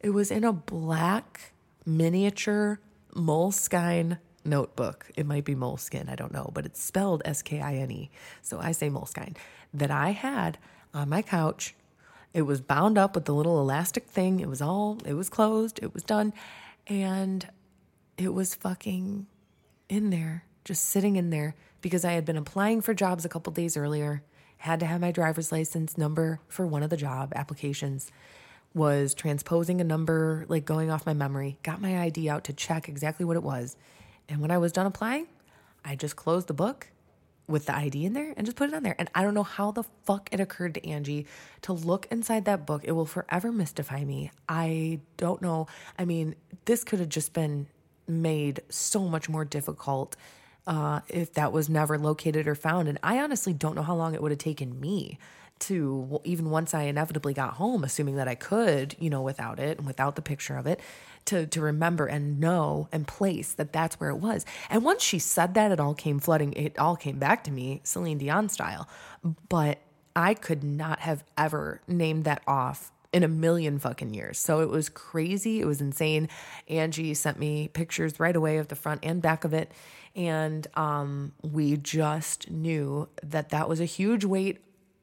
It 0.00 0.10
was 0.10 0.30
in 0.30 0.44
a 0.44 0.52
black 0.52 1.52
miniature 1.84 2.80
Moleskine 3.14 4.18
notebook. 4.44 5.10
It 5.16 5.26
might 5.26 5.44
be 5.44 5.54
Moleskine, 5.54 6.08
I 6.08 6.14
don't 6.14 6.32
know, 6.32 6.50
but 6.54 6.64
it's 6.64 6.82
spelled 6.82 7.22
S 7.24 7.42
K 7.42 7.60
I 7.60 7.74
N 7.74 7.90
E. 7.90 8.10
So 8.40 8.58
I 8.58 8.72
say 8.72 8.88
Moleskine 8.88 9.36
that 9.74 9.90
I 9.90 10.10
had 10.10 10.58
on 10.94 11.08
my 11.08 11.22
couch. 11.22 11.74
It 12.32 12.42
was 12.42 12.60
bound 12.60 12.96
up 12.96 13.14
with 13.14 13.24
the 13.24 13.34
little 13.34 13.60
elastic 13.60 14.06
thing. 14.06 14.40
It 14.40 14.48
was 14.48 14.62
all, 14.62 14.98
it 15.04 15.14
was 15.14 15.28
closed, 15.28 15.80
it 15.82 15.92
was 15.92 16.02
done. 16.02 16.32
And 16.86 17.46
it 18.16 18.32
was 18.32 18.54
fucking 18.54 19.26
in 19.88 20.10
there, 20.10 20.44
just 20.64 20.84
sitting 20.84 21.16
in 21.16 21.30
there 21.30 21.54
because 21.80 22.04
I 22.04 22.12
had 22.12 22.24
been 22.24 22.36
applying 22.36 22.80
for 22.80 22.94
jobs 22.94 23.24
a 23.24 23.28
couple 23.28 23.52
days 23.52 23.76
earlier, 23.76 24.22
had 24.58 24.80
to 24.80 24.86
have 24.86 25.00
my 25.00 25.10
driver's 25.10 25.50
license 25.50 25.98
number 25.98 26.40
for 26.48 26.66
one 26.66 26.82
of 26.82 26.90
the 26.90 26.96
job 26.96 27.32
applications, 27.34 28.10
was 28.74 29.14
transposing 29.14 29.80
a 29.80 29.84
number, 29.84 30.44
like 30.48 30.64
going 30.64 30.90
off 30.90 31.06
my 31.06 31.14
memory, 31.14 31.58
got 31.62 31.80
my 31.80 32.00
ID 32.02 32.28
out 32.28 32.44
to 32.44 32.52
check 32.52 32.88
exactly 32.88 33.24
what 33.24 33.36
it 33.36 33.42
was. 33.42 33.76
And 34.28 34.40
when 34.40 34.50
I 34.50 34.58
was 34.58 34.72
done 34.72 34.86
applying, 34.86 35.26
I 35.84 35.96
just 35.96 36.16
closed 36.16 36.46
the 36.46 36.54
book 36.54 36.88
with 37.48 37.66
the 37.66 37.74
ID 37.74 38.04
in 38.04 38.12
there 38.12 38.32
and 38.36 38.46
just 38.46 38.56
put 38.56 38.68
it 38.68 38.74
on 38.74 38.84
there. 38.84 38.94
And 38.98 39.10
I 39.14 39.22
don't 39.22 39.34
know 39.34 39.42
how 39.42 39.72
the 39.72 39.82
fuck 40.04 40.28
it 40.32 40.38
occurred 40.38 40.74
to 40.74 40.88
Angie 40.88 41.26
to 41.62 41.72
look 41.72 42.06
inside 42.10 42.44
that 42.44 42.64
book. 42.64 42.82
It 42.84 42.92
will 42.92 43.06
forever 43.06 43.50
mystify 43.50 44.04
me. 44.04 44.30
I 44.48 45.00
don't 45.16 45.42
know. 45.42 45.66
I 45.98 46.04
mean, 46.04 46.36
this 46.64 46.84
could 46.84 47.00
have 47.00 47.08
just 47.08 47.32
been 47.32 47.66
made 48.06 48.60
so 48.68 49.08
much 49.08 49.28
more 49.28 49.44
difficult 49.44 50.16
uh, 50.66 51.00
if 51.08 51.34
that 51.34 51.52
was 51.52 51.68
never 51.68 51.98
located 51.98 52.46
or 52.46 52.54
found. 52.54 52.88
And 52.88 52.98
I 53.02 53.18
honestly 53.18 53.52
don't 53.52 53.74
know 53.74 53.82
how 53.82 53.96
long 53.96 54.14
it 54.14 54.22
would 54.22 54.30
have 54.30 54.38
taken 54.38 54.80
me 54.80 55.18
to, 55.60 56.20
even 56.24 56.50
once 56.50 56.74
I 56.74 56.82
inevitably 56.82 57.34
got 57.34 57.54
home, 57.54 57.84
assuming 57.84 58.16
that 58.16 58.28
I 58.28 58.34
could, 58.34 58.96
you 58.98 59.10
know, 59.10 59.22
without 59.22 59.58
it 59.58 59.78
and 59.78 59.86
without 59.86 60.16
the 60.16 60.22
picture 60.22 60.56
of 60.56 60.66
it, 60.66 60.80
to, 61.26 61.46
to 61.46 61.60
remember 61.60 62.06
and 62.06 62.40
know 62.40 62.88
and 62.92 63.06
place 63.06 63.52
that 63.52 63.72
that's 63.72 64.00
where 64.00 64.10
it 64.10 64.16
was. 64.16 64.44
And 64.68 64.84
once 64.84 65.02
she 65.02 65.18
said 65.18 65.54
that, 65.54 65.70
it 65.70 65.78
all 65.78 65.94
came 65.94 66.18
flooding, 66.18 66.52
it 66.54 66.78
all 66.78 66.96
came 66.96 67.18
back 67.18 67.44
to 67.44 67.50
me, 67.50 67.80
Celine 67.84 68.18
Dion 68.18 68.48
style. 68.48 68.88
But 69.48 69.78
I 70.16 70.34
could 70.34 70.64
not 70.64 71.00
have 71.00 71.24
ever 71.36 71.82
named 71.86 72.24
that 72.24 72.42
off 72.46 72.90
in 73.12 73.22
a 73.22 73.28
million 73.28 73.78
fucking 73.78 74.14
years. 74.14 74.38
So 74.38 74.60
it 74.60 74.68
was 74.68 74.88
crazy. 74.88 75.60
It 75.60 75.66
was 75.66 75.80
insane. 75.80 76.28
Angie 76.68 77.14
sent 77.14 77.38
me 77.38 77.68
pictures 77.68 78.20
right 78.20 78.34
away 78.34 78.58
of 78.58 78.68
the 78.68 78.76
front 78.76 79.00
and 79.02 79.20
back 79.20 79.44
of 79.44 79.52
it. 79.52 79.70
And 80.14 80.66
um, 80.74 81.32
we 81.42 81.76
just 81.76 82.50
knew 82.50 83.08
that 83.22 83.50
that 83.50 83.68
was 83.68 83.80
a 83.80 83.84
huge 83.84 84.24
weight 84.24 84.58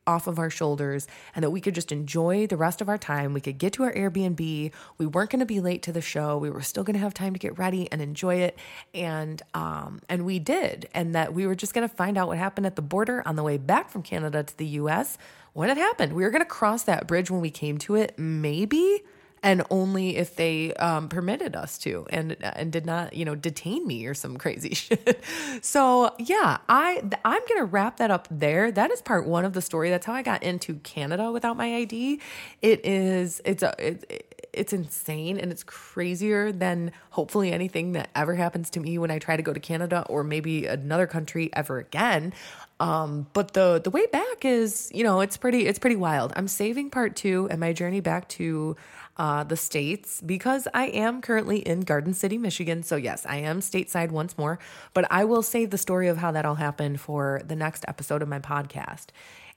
off 0.07 0.25
of 0.25 0.39
our 0.39 0.49
shoulders 0.49 1.07
and 1.35 1.43
that 1.43 1.51
we 1.51 1.61
could 1.61 1.75
just 1.75 1.91
enjoy 1.91 2.47
the 2.47 2.57
rest 2.57 2.81
of 2.81 2.89
our 2.89 2.97
time. 2.97 3.33
We 3.33 3.41
could 3.41 3.57
get 3.57 3.73
to 3.73 3.83
our 3.83 3.93
Airbnb. 3.93 4.71
We 4.97 5.05
weren't 5.05 5.29
going 5.29 5.41
to 5.41 5.45
be 5.45 5.59
late 5.59 5.83
to 5.83 5.91
the 5.91 6.01
show. 6.01 6.37
We 6.37 6.49
were 6.49 6.61
still 6.61 6.83
going 6.83 6.95
to 6.95 6.99
have 6.99 7.13
time 7.13 7.33
to 7.33 7.39
get 7.39 7.57
ready 7.59 7.91
and 7.91 8.01
enjoy 8.01 8.35
it. 8.35 8.57
And 8.93 9.41
um 9.53 9.99
and 10.09 10.25
we 10.25 10.39
did. 10.39 10.87
And 10.93 11.13
that 11.13 11.33
we 11.33 11.45
were 11.45 11.55
just 11.55 11.73
going 11.73 11.87
to 11.87 11.93
find 11.93 12.17
out 12.17 12.27
what 12.27 12.37
happened 12.37 12.65
at 12.65 12.75
the 12.75 12.81
border 12.81 13.21
on 13.25 13.35
the 13.35 13.43
way 13.43 13.57
back 13.57 13.89
from 13.89 14.01
Canada 14.01 14.43
to 14.43 14.57
the 14.57 14.65
US 14.65 15.17
when 15.53 15.69
it 15.69 15.77
happened. 15.77 16.13
We 16.13 16.23
were 16.23 16.29
going 16.29 16.43
to 16.43 16.45
cross 16.45 16.83
that 16.83 17.07
bridge 17.07 17.29
when 17.31 17.41
we 17.41 17.49
came 17.49 17.77
to 17.79 17.95
it, 17.95 18.17
maybe, 18.17 19.03
and 19.47 19.63
only 19.69 20.17
if 20.17 20.35
they 20.35 20.73
um, 20.73 21.07
permitted 21.07 21.55
us 21.55 21.77
to, 21.77 22.05
and 22.09 22.35
and 22.41 22.69
did 22.69 22.85
not, 22.85 23.13
you 23.13 23.23
know, 23.23 23.33
detain 23.33 23.87
me 23.87 24.05
or 24.05 24.13
some 24.13 24.35
crazy 24.35 24.73
shit. 24.75 25.23
so 25.61 26.13
yeah, 26.19 26.57
I 26.67 27.01
I'm 27.23 27.41
gonna 27.47 27.63
wrap 27.63 27.95
that 27.97 28.11
up 28.11 28.27
there. 28.29 28.73
That 28.73 28.91
is 28.91 29.01
part 29.01 29.25
one 29.25 29.45
of 29.45 29.53
the 29.53 29.61
story. 29.61 29.89
That's 29.89 30.05
how 30.05 30.11
I 30.11 30.21
got 30.21 30.43
into 30.43 30.75
Canada 30.79 31.31
without 31.31 31.55
my 31.55 31.77
ID. 31.77 32.19
It 32.61 32.85
is 32.85 33.41
it's 33.45 33.63
a 33.63 33.73
it, 33.79 34.26
it's 34.57 34.73
insane 34.73 35.37
and 35.37 35.51
it's 35.51 35.63
crazier 35.63 36.51
than 36.51 36.91
hopefully 37.11 37.51
anything 37.51 37.93
that 37.93 38.09
ever 38.15 38.35
happens 38.35 38.69
to 38.71 38.79
me 38.79 38.97
when 38.97 39.11
I 39.11 39.19
try 39.19 39.37
to 39.37 39.43
go 39.43 39.53
to 39.53 39.59
Canada 39.59 40.05
or 40.09 40.23
maybe 40.23 40.65
another 40.65 41.07
country 41.07 41.49
ever 41.53 41.77
again. 41.79 42.33
Um, 42.79 43.27
but 43.33 43.53
the 43.53 43.81
the 43.83 43.89
way 43.89 44.05
back 44.07 44.45
is, 44.45 44.91
you 44.93 45.03
know, 45.03 45.21
it's 45.21 45.37
pretty 45.37 45.65
it's 45.65 45.79
pretty 45.79 45.95
wild. 45.95 46.33
I'm 46.35 46.47
saving 46.47 46.89
part 46.89 47.15
two 47.15 47.47
and 47.49 47.59
my 47.59 47.73
journey 47.73 48.01
back 48.01 48.27
to 48.29 48.75
uh, 49.17 49.43
the 49.43 49.57
states 49.57 50.21
because 50.21 50.67
I 50.73 50.87
am 50.87 51.21
currently 51.21 51.57
in 51.57 51.81
Garden 51.81 52.13
City, 52.13 52.37
Michigan. 52.37 52.83
So 52.83 52.95
yes, 52.95 53.25
I 53.25 53.37
am 53.37 53.61
stateside 53.61 54.11
once 54.11 54.37
more. 54.37 54.59
But 54.93 55.07
I 55.11 55.25
will 55.25 55.41
save 55.41 55.71
the 55.71 55.77
story 55.77 56.07
of 56.07 56.17
how 56.17 56.31
that 56.31 56.45
all 56.45 56.55
happened 56.55 57.01
for 57.01 57.41
the 57.45 57.55
next 57.55 57.83
episode 57.87 58.21
of 58.21 58.27
my 58.27 58.39
podcast. 58.39 59.07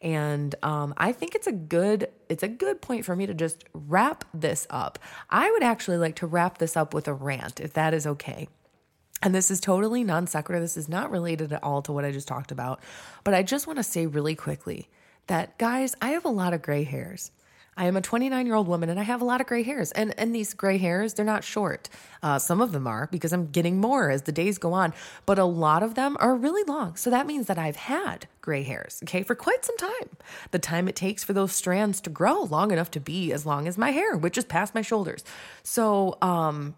And 0.02 0.54
um, 0.62 0.94
I 0.96 1.12
think 1.12 1.34
it's 1.34 1.46
a 1.46 1.52
good 1.52 2.08
it's 2.28 2.42
a 2.42 2.48
good 2.48 2.80
point 2.80 3.04
for 3.04 3.14
me 3.14 3.26
to 3.26 3.34
just 3.34 3.64
wrap 3.74 4.24
this 4.32 4.66
up. 4.70 4.98
I 5.28 5.50
would 5.50 5.62
actually 5.62 5.98
like 5.98 6.16
to 6.16 6.26
wrap 6.26 6.58
this 6.58 6.76
up 6.76 6.94
with 6.94 7.06
a 7.06 7.12
rant, 7.12 7.60
if 7.60 7.74
that 7.74 7.92
is 7.92 8.06
okay. 8.06 8.48
And 9.22 9.34
this 9.34 9.50
is 9.50 9.60
totally 9.60 10.02
non 10.02 10.26
sequitur. 10.26 10.60
This 10.60 10.76
is 10.76 10.88
not 10.88 11.10
related 11.10 11.52
at 11.52 11.62
all 11.62 11.82
to 11.82 11.92
what 11.92 12.04
I 12.04 12.12
just 12.12 12.28
talked 12.28 12.52
about. 12.52 12.80
But 13.24 13.34
I 13.34 13.42
just 13.42 13.66
want 13.66 13.78
to 13.78 13.82
say 13.82 14.06
really 14.06 14.34
quickly 14.34 14.88
that, 15.26 15.58
guys, 15.58 15.94
I 16.00 16.10
have 16.10 16.24
a 16.24 16.30
lot 16.30 16.54
of 16.54 16.62
gray 16.62 16.84
hairs. 16.84 17.30
I 17.76 17.86
am 17.86 17.96
a 17.96 18.00
29 18.00 18.46
year 18.46 18.54
old 18.54 18.68
woman 18.68 18.88
and 18.88 18.98
I 19.00 19.04
have 19.04 19.22
a 19.22 19.24
lot 19.24 19.40
of 19.40 19.46
gray 19.46 19.62
hairs. 19.62 19.92
And, 19.92 20.14
and 20.18 20.34
these 20.34 20.54
gray 20.54 20.78
hairs, 20.78 21.14
they're 21.14 21.24
not 21.24 21.44
short. 21.44 21.88
Uh, 22.22 22.38
some 22.38 22.60
of 22.60 22.72
them 22.72 22.86
are 22.86 23.08
because 23.10 23.32
I'm 23.32 23.46
getting 23.46 23.80
more 23.80 24.10
as 24.10 24.22
the 24.22 24.32
days 24.32 24.58
go 24.58 24.72
on, 24.72 24.92
but 25.24 25.38
a 25.38 25.44
lot 25.44 25.82
of 25.82 25.94
them 25.94 26.16
are 26.20 26.34
really 26.34 26.62
long. 26.64 26.96
So 26.96 27.10
that 27.10 27.26
means 27.26 27.46
that 27.46 27.58
I've 27.58 27.76
had 27.76 28.26
gray 28.40 28.62
hairs, 28.62 29.00
okay, 29.04 29.22
for 29.22 29.34
quite 29.34 29.64
some 29.64 29.76
time. 29.76 30.10
The 30.50 30.58
time 30.58 30.88
it 30.88 30.96
takes 30.96 31.24
for 31.24 31.32
those 31.32 31.52
strands 31.52 32.00
to 32.02 32.10
grow 32.10 32.42
long 32.42 32.70
enough 32.70 32.90
to 32.92 33.00
be 33.00 33.32
as 33.32 33.46
long 33.46 33.66
as 33.66 33.78
my 33.78 33.90
hair, 33.92 34.16
which 34.16 34.36
is 34.36 34.44
past 34.44 34.74
my 34.74 34.82
shoulders. 34.82 35.24
So, 35.62 36.18
um, 36.20 36.74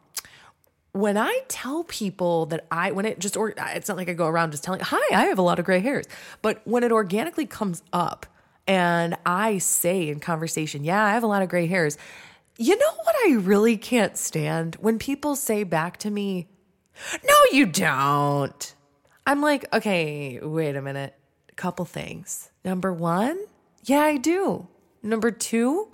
when 0.93 1.17
I 1.17 1.41
tell 1.49 1.85
people 1.85 2.47
that 2.47 2.67
I, 2.71 2.93
when 2.93 3.07
it 3.07 3.19
just, 3.19 3.37
or 3.37 3.55
it's 3.57 3.89
not 3.89 3.97
like 3.97 4.11
I 4.11 4.13
go 4.13 4.27
around 4.27 4.51
just 4.51 4.63
telling, 4.63 4.81
hi, 4.81 5.01
I 5.11 5.25
have 5.25 5.39
a 5.39 5.43
lot 5.43 5.59
of 5.59 5.65
gray 5.65 5.81
hairs. 5.81 6.07
But 6.43 6.61
when 6.65 6.85
it 6.85 6.93
organically 6.93 7.47
comes 7.47 7.83
up 7.95 8.27
and 8.67 9.17
I 9.27 9.59
say 9.59 10.09
in 10.09 10.21
conversation, 10.21 10.85
yeah, 10.85 11.05
I 11.05 11.11
have 11.11 11.23
a 11.23 11.27
lot 11.27 11.43
of 11.43 11.49
gray 11.49 11.67
hairs. 11.67 11.99
You 12.59 12.77
know 12.77 12.93
what 13.05 13.17
I 13.27 13.33
really 13.35 13.77
can't 13.77 14.17
stand? 14.17 14.77
When 14.77 14.99
people 14.99 15.37
say 15.37 15.65
back 15.65 15.97
to 15.99 16.11
me, 16.11 16.49
no, 17.27 17.35
you 17.51 17.67
don't. 17.67 18.75
I'm 19.27 19.41
like, 19.41 19.73
okay, 19.73 20.39
wait 20.41 20.77
a 20.77 20.83
minute. 20.83 21.15
A 21.49 21.55
couple 21.55 21.85
things. 21.85 22.51
Number 22.65 22.93
one, 22.93 23.39
yeah, 23.85 24.01
I 24.01 24.17
do. 24.17 24.69
Number 25.03 25.31
two, 25.31 25.89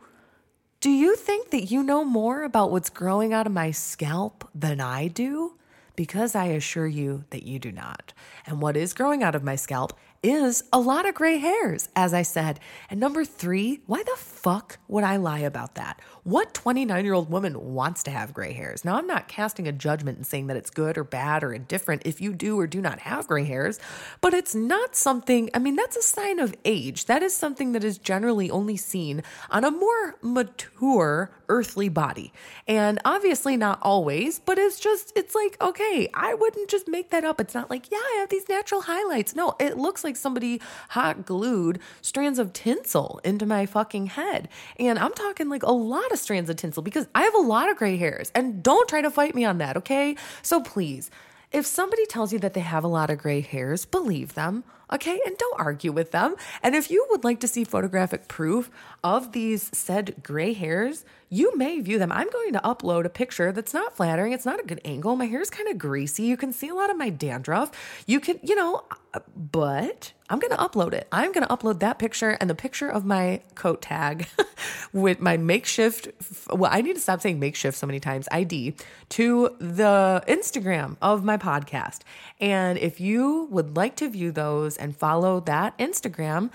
do 0.80 0.90
you 0.90 1.16
think 1.16 1.50
that 1.50 1.70
you 1.70 1.82
know 1.82 2.04
more 2.04 2.44
about 2.44 2.70
what's 2.70 2.90
growing 2.90 3.32
out 3.32 3.46
of 3.46 3.52
my 3.52 3.70
scalp 3.70 4.48
than 4.54 4.80
I 4.80 5.08
do? 5.08 5.54
Because 5.96 6.34
I 6.34 6.46
assure 6.46 6.86
you 6.86 7.24
that 7.30 7.42
you 7.42 7.58
do 7.58 7.72
not. 7.72 8.12
And 8.46 8.60
what 8.60 8.76
is 8.76 8.94
growing 8.94 9.22
out 9.22 9.34
of 9.34 9.42
my 9.42 9.56
scalp 9.56 9.98
is 10.22 10.64
a 10.72 10.80
lot 10.80 11.08
of 11.08 11.14
gray 11.14 11.38
hairs, 11.38 11.88
as 11.94 12.12
I 12.12 12.22
said. 12.22 12.58
And 12.90 12.98
number 12.98 13.24
three, 13.24 13.80
why 13.86 14.02
the 14.02 14.16
fuck 14.16 14.78
would 14.88 15.04
I 15.04 15.16
lie 15.16 15.40
about 15.40 15.76
that? 15.76 16.00
What 16.24 16.54
29 16.54 17.04
year 17.04 17.14
old 17.14 17.30
woman 17.30 17.74
wants 17.74 18.02
to 18.04 18.10
have 18.10 18.34
gray 18.34 18.52
hairs? 18.52 18.84
Now, 18.84 18.96
I'm 18.96 19.06
not 19.06 19.28
casting 19.28 19.68
a 19.68 19.72
judgment 19.72 20.18
and 20.18 20.26
saying 20.26 20.48
that 20.48 20.56
it's 20.56 20.70
good 20.70 20.98
or 20.98 21.04
bad 21.04 21.44
or 21.44 21.52
indifferent 21.52 22.02
if 22.04 22.20
you 22.20 22.32
do 22.32 22.58
or 22.58 22.66
do 22.66 22.80
not 22.80 23.00
have 23.00 23.28
gray 23.28 23.44
hairs, 23.44 23.78
but 24.20 24.34
it's 24.34 24.54
not 24.54 24.96
something, 24.96 25.50
I 25.54 25.58
mean, 25.58 25.76
that's 25.76 25.96
a 25.96 26.02
sign 26.02 26.40
of 26.40 26.54
age. 26.64 27.06
That 27.06 27.22
is 27.22 27.34
something 27.34 27.72
that 27.72 27.84
is 27.84 27.98
generally 27.98 28.50
only 28.50 28.76
seen 28.76 29.22
on 29.50 29.64
a 29.64 29.70
more 29.70 30.16
mature 30.20 31.30
earthly 31.48 31.88
body. 31.88 32.32
And 32.66 32.98
obviously, 33.04 33.56
not 33.56 33.78
always, 33.82 34.38
but 34.38 34.58
it's 34.58 34.78
just, 34.78 35.12
it's 35.16 35.34
like, 35.34 35.56
okay, 35.60 36.08
I 36.12 36.34
wouldn't 36.34 36.68
just 36.68 36.88
make 36.88 37.10
that 37.10 37.24
up. 37.24 37.40
It's 37.40 37.54
not 37.54 37.70
like, 37.70 37.90
yeah, 37.90 37.98
I 37.98 38.16
have 38.20 38.28
these 38.28 38.48
natural 38.48 38.82
highlights. 38.82 39.34
No, 39.34 39.54
it 39.58 39.78
looks 39.78 40.04
like 40.04 40.07
somebody 40.16 40.60
hot 40.90 41.26
glued 41.26 41.80
strands 42.02 42.38
of 42.38 42.52
tinsel 42.52 43.20
into 43.24 43.46
my 43.46 43.66
fucking 43.66 44.06
head. 44.06 44.48
And 44.78 44.98
I'm 44.98 45.12
talking 45.12 45.48
like 45.48 45.62
a 45.62 45.72
lot 45.72 46.10
of 46.12 46.18
strands 46.18 46.50
of 46.50 46.56
tinsel 46.56 46.82
because 46.82 47.06
I 47.14 47.22
have 47.22 47.34
a 47.34 47.38
lot 47.38 47.70
of 47.70 47.76
gray 47.76 47.96
hairs. 47.96 48.30
And 48.34 48.62
don't 48.62 48.88
try 48.88 49.00
to 49.02 49.10
fight 49.10 49.34
me 49.34 49.44
on 49.44 49.58
that, 49.58 49.76
okay? 49.76 50.16
So 50.42 50.60
please, 50.60 51.10
if 51.50 51.64
somebody 51.64 52.04
tells 52.06 52.32
you 52.32 52.38
that 52.40 52.54
they 52.54 52.60
have 52.60 52.84
a 52.84 52.88
lot 52.88 53.10
of 53.10 53.18
gray 53.18 53.40
hairs, 53.40 53.86
believe 53.86 54.34
them, 54.34 54.64
okay? 54.92 55.18
And 55.24 55.36
don't 55.38 55.58
argue 55.58 55.92
with 55.92 56.10
them. 56.10 56.36
And 56.62 56.74
if 56.74 56.90
you 56.90 57.06
would 57.10 57.24
like 57.24 57.40
to 57.40 57.48
see 57.48 57.64
photographic 57.64 58.28
proof 58.28 58.70
of 59.02 59.32
these 59.32 59.70
said 59.72 60.16
gray 60.22 60.52
hairs, 60.52 61.04
you 61.30 61.56
may 61.56 61.80
view 61.80 61.98
them. 61.98 62.10
I'm 62.10 62.30
going 62.30 62.52
to 62.54 62.60
upload 62.60 63.04
a 63.04 63.10
picture 63.10 63.52
that's 63.52 63.74
not 63.74 63.94
flattering. 63.94 64.32
It's 64.32 64.46
not 64.46 64.60
a 64.60 64.66
good 64.66 64.80
angle. 64.84 65.14
My 65.16 65.26
hair 65.26 65.40
is 65.40 65.50
kind 65.50 65.68
of 65.68 65.78
greasy. 65.78 66.24
You 66.24 66.36
can 66.36 66.52
see 66.52 66.68
a 66.68 66.74
lot 66.74 66.90
of 66.90 66.96
my 66.96 67.10
dandruff. 67.10 67.70
You 68.06 68.18
can, 68.20 68.38
you 68.42 68.54
know, 68.54 68.84
uh, 69.12 69.20
but 69.36 70.12
I'm 70.30 70.38
going 70.38 70.52
to 70.52 70.56
upload 70.56 70.94
it. 70.94 71.06
I'm 71.12 71.32
going 71.32 71.46
to 71.46 71.54
upload 71.54 71.80
that 71.80 71.98
picture 71.98 72.30
and 72.40 72.48
the 72.48 72.54
picture 72.54 72.88
of 72.88 73.04
my 73.04 73.42
coat 73.54 73.82
tag 73.82 74.28
with 74.92 75.20
my 75.20 75.36
makeshift. 75.36 76.08
Well, 76.50 76.70
I 76.72 76.80
need 76.80 76.94
to 76.94 77.00
stop 77.00 77.20
saying 77.20 77.38
makeshift 77.38 77.76
so 77.76 77.86
many 77.86 78.00
times, 78.00 78.26
ID, 78.32 78.74
to 79.10 79.56
the 79.58 80.24
Instagram 80.26 80.96
of 81.02 81.24
my 81.24 81.36
podcast. 81.36 82.00
And 82.40 82.78
if 82.78 83.00
you 83.00 83.48
would 83.50 83.76
like 83.76 83.96
to 83.96 84.08
view 84.08 84.32
those 84.32 84.76
and 84.78 84.96
follow 84.96 85.40
that 85.40 85.76
Instagram, 85.78 86.50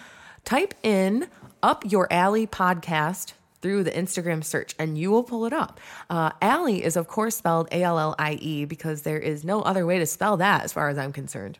type 0.46 0.74
in 0.82 1.28
Up 1.62 1.90
Your 1.90 2.12
Alley 2.12 2.48
Podcast 2.48 3.34
through 3.64 3.84
the 3.84 3.92
Instagram 3.92 4.44
search 4.44 4.76
and 4.78 4.96
you 4.96 5.10
will 5.10 5.24
pull 5.24 5.46
it 5.46 5.54
up. 5.54 5.80
Uh, 6.10 6.30
Allie 6.40 6.84
is, 6.84 6.96
of 6.96 7.08
course, 7.08 7.36
spelled 7.36 7.68
A 7.72 7.82
L 7.82 7.98
L 7.98 8.14
I 8.20 8.34
E 8.34 8.66
because 8.66 9.02
there 9.02 9.18
is 9.18 9.44
no 9.44 9.64
other 9.64 9.88
way 9.88 9.98
to 9.98 10.06
spell 10.06 10.38
that 10.38 10.64
as 10.64 10.72
far 10.72 10.90
as 10.90 10.98
I'm 11.00 11.12
concerned. 11.12 11.58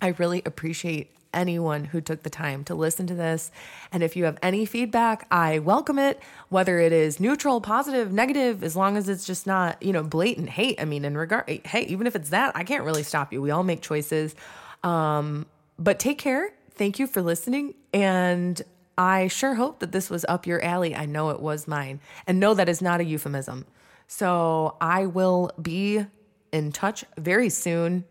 I 0.00 0.08
really 0.18 0.42
appreciate 0.46 1.10
anyone 1.34 1.84
who 1.84 2.00
took 2.00 2.22
the 2.22 2.30
time 2.30 2.64
to 2.64 2.74
listen 2.74 3.06
to 3.06 3.14
this. 3.14 3.50
And 3.92 4.02
if 4.02 4.16
you 4.16 4.24
have 4.24 4.38
any 4.42 4.64
feedback, 4.64 5.26
I 5.30 5.58
welcome 5.58 5.98
it, 5.98 6.18
whether 6.48 6.78
it 6.78 6.92
is 6.92 7.20
neutral, 7.20 7.60
positive, 7.60 8.10
negative, 8.12 8.64
as 8.64 8.74
long 8.74 8.96
as 8.96 9.08
it's 9.08 9.26
just 9.26 9.46
not, 9.46 9.82
you 9.82 9.92
know, 9.92 10.02
blatant 10.02 10.48
hate. 10.48 10.80
I 10.80 10.86
mean, 10.86 11.04
in 11.04 11.16
regard, 11.16 11.48
hey, 11.66 11.82
even 11.82 12.06
if 12.06 12.16
it's 12.16 12.30
that, 12.30 12.56
I 12.56 12.64
can't 12.64 12.84
really 12.84 13.02
stop 13.02 13.32
you. 13.32 13.42
We 13.42 13.50
all 13.50 13.64
make 13.64 13.82
choices. 13.82 14.34
Um, 14.82 15.46
but 15.78 15.98
take 15.98 16.18
care. 16.18 16.50
Thank 16.70 16.98
you 16.98 17.06
for 17.06 17.20
listening. 17.20 17.74
And 17.92 18.62
I 18.98 19.28
sure 19.28 19.54
hope 19.54 19.80
that 19.80 19.92
this 19.92 20.08
was 20.08 20.24
up 20.28 20.46
your 20.46 20.62
alley. 20.64 20.94
I 20.94 21.06
know 21.06 21.30
it 21.30 21.40
was 21.40 21.68
mine. 21.68 22.00
And 22.26 22.40
no, 22.40 22.54
that 22.54 22.68
is 22.68 22.80
not 22.80 23.00
a 23.00 23.04
euphemism. 23.04 23.66
So 24.06 24.76
I 24.80 25.06
will 25.06 25.50
be 25.60 26.06
in 26.52 26.72
touch 26.72 27.04
very 27.18 27.50
soon. 27.50 28.04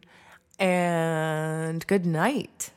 And 0.60 1.86
good 1.88 2.06
night. 2.06 2.72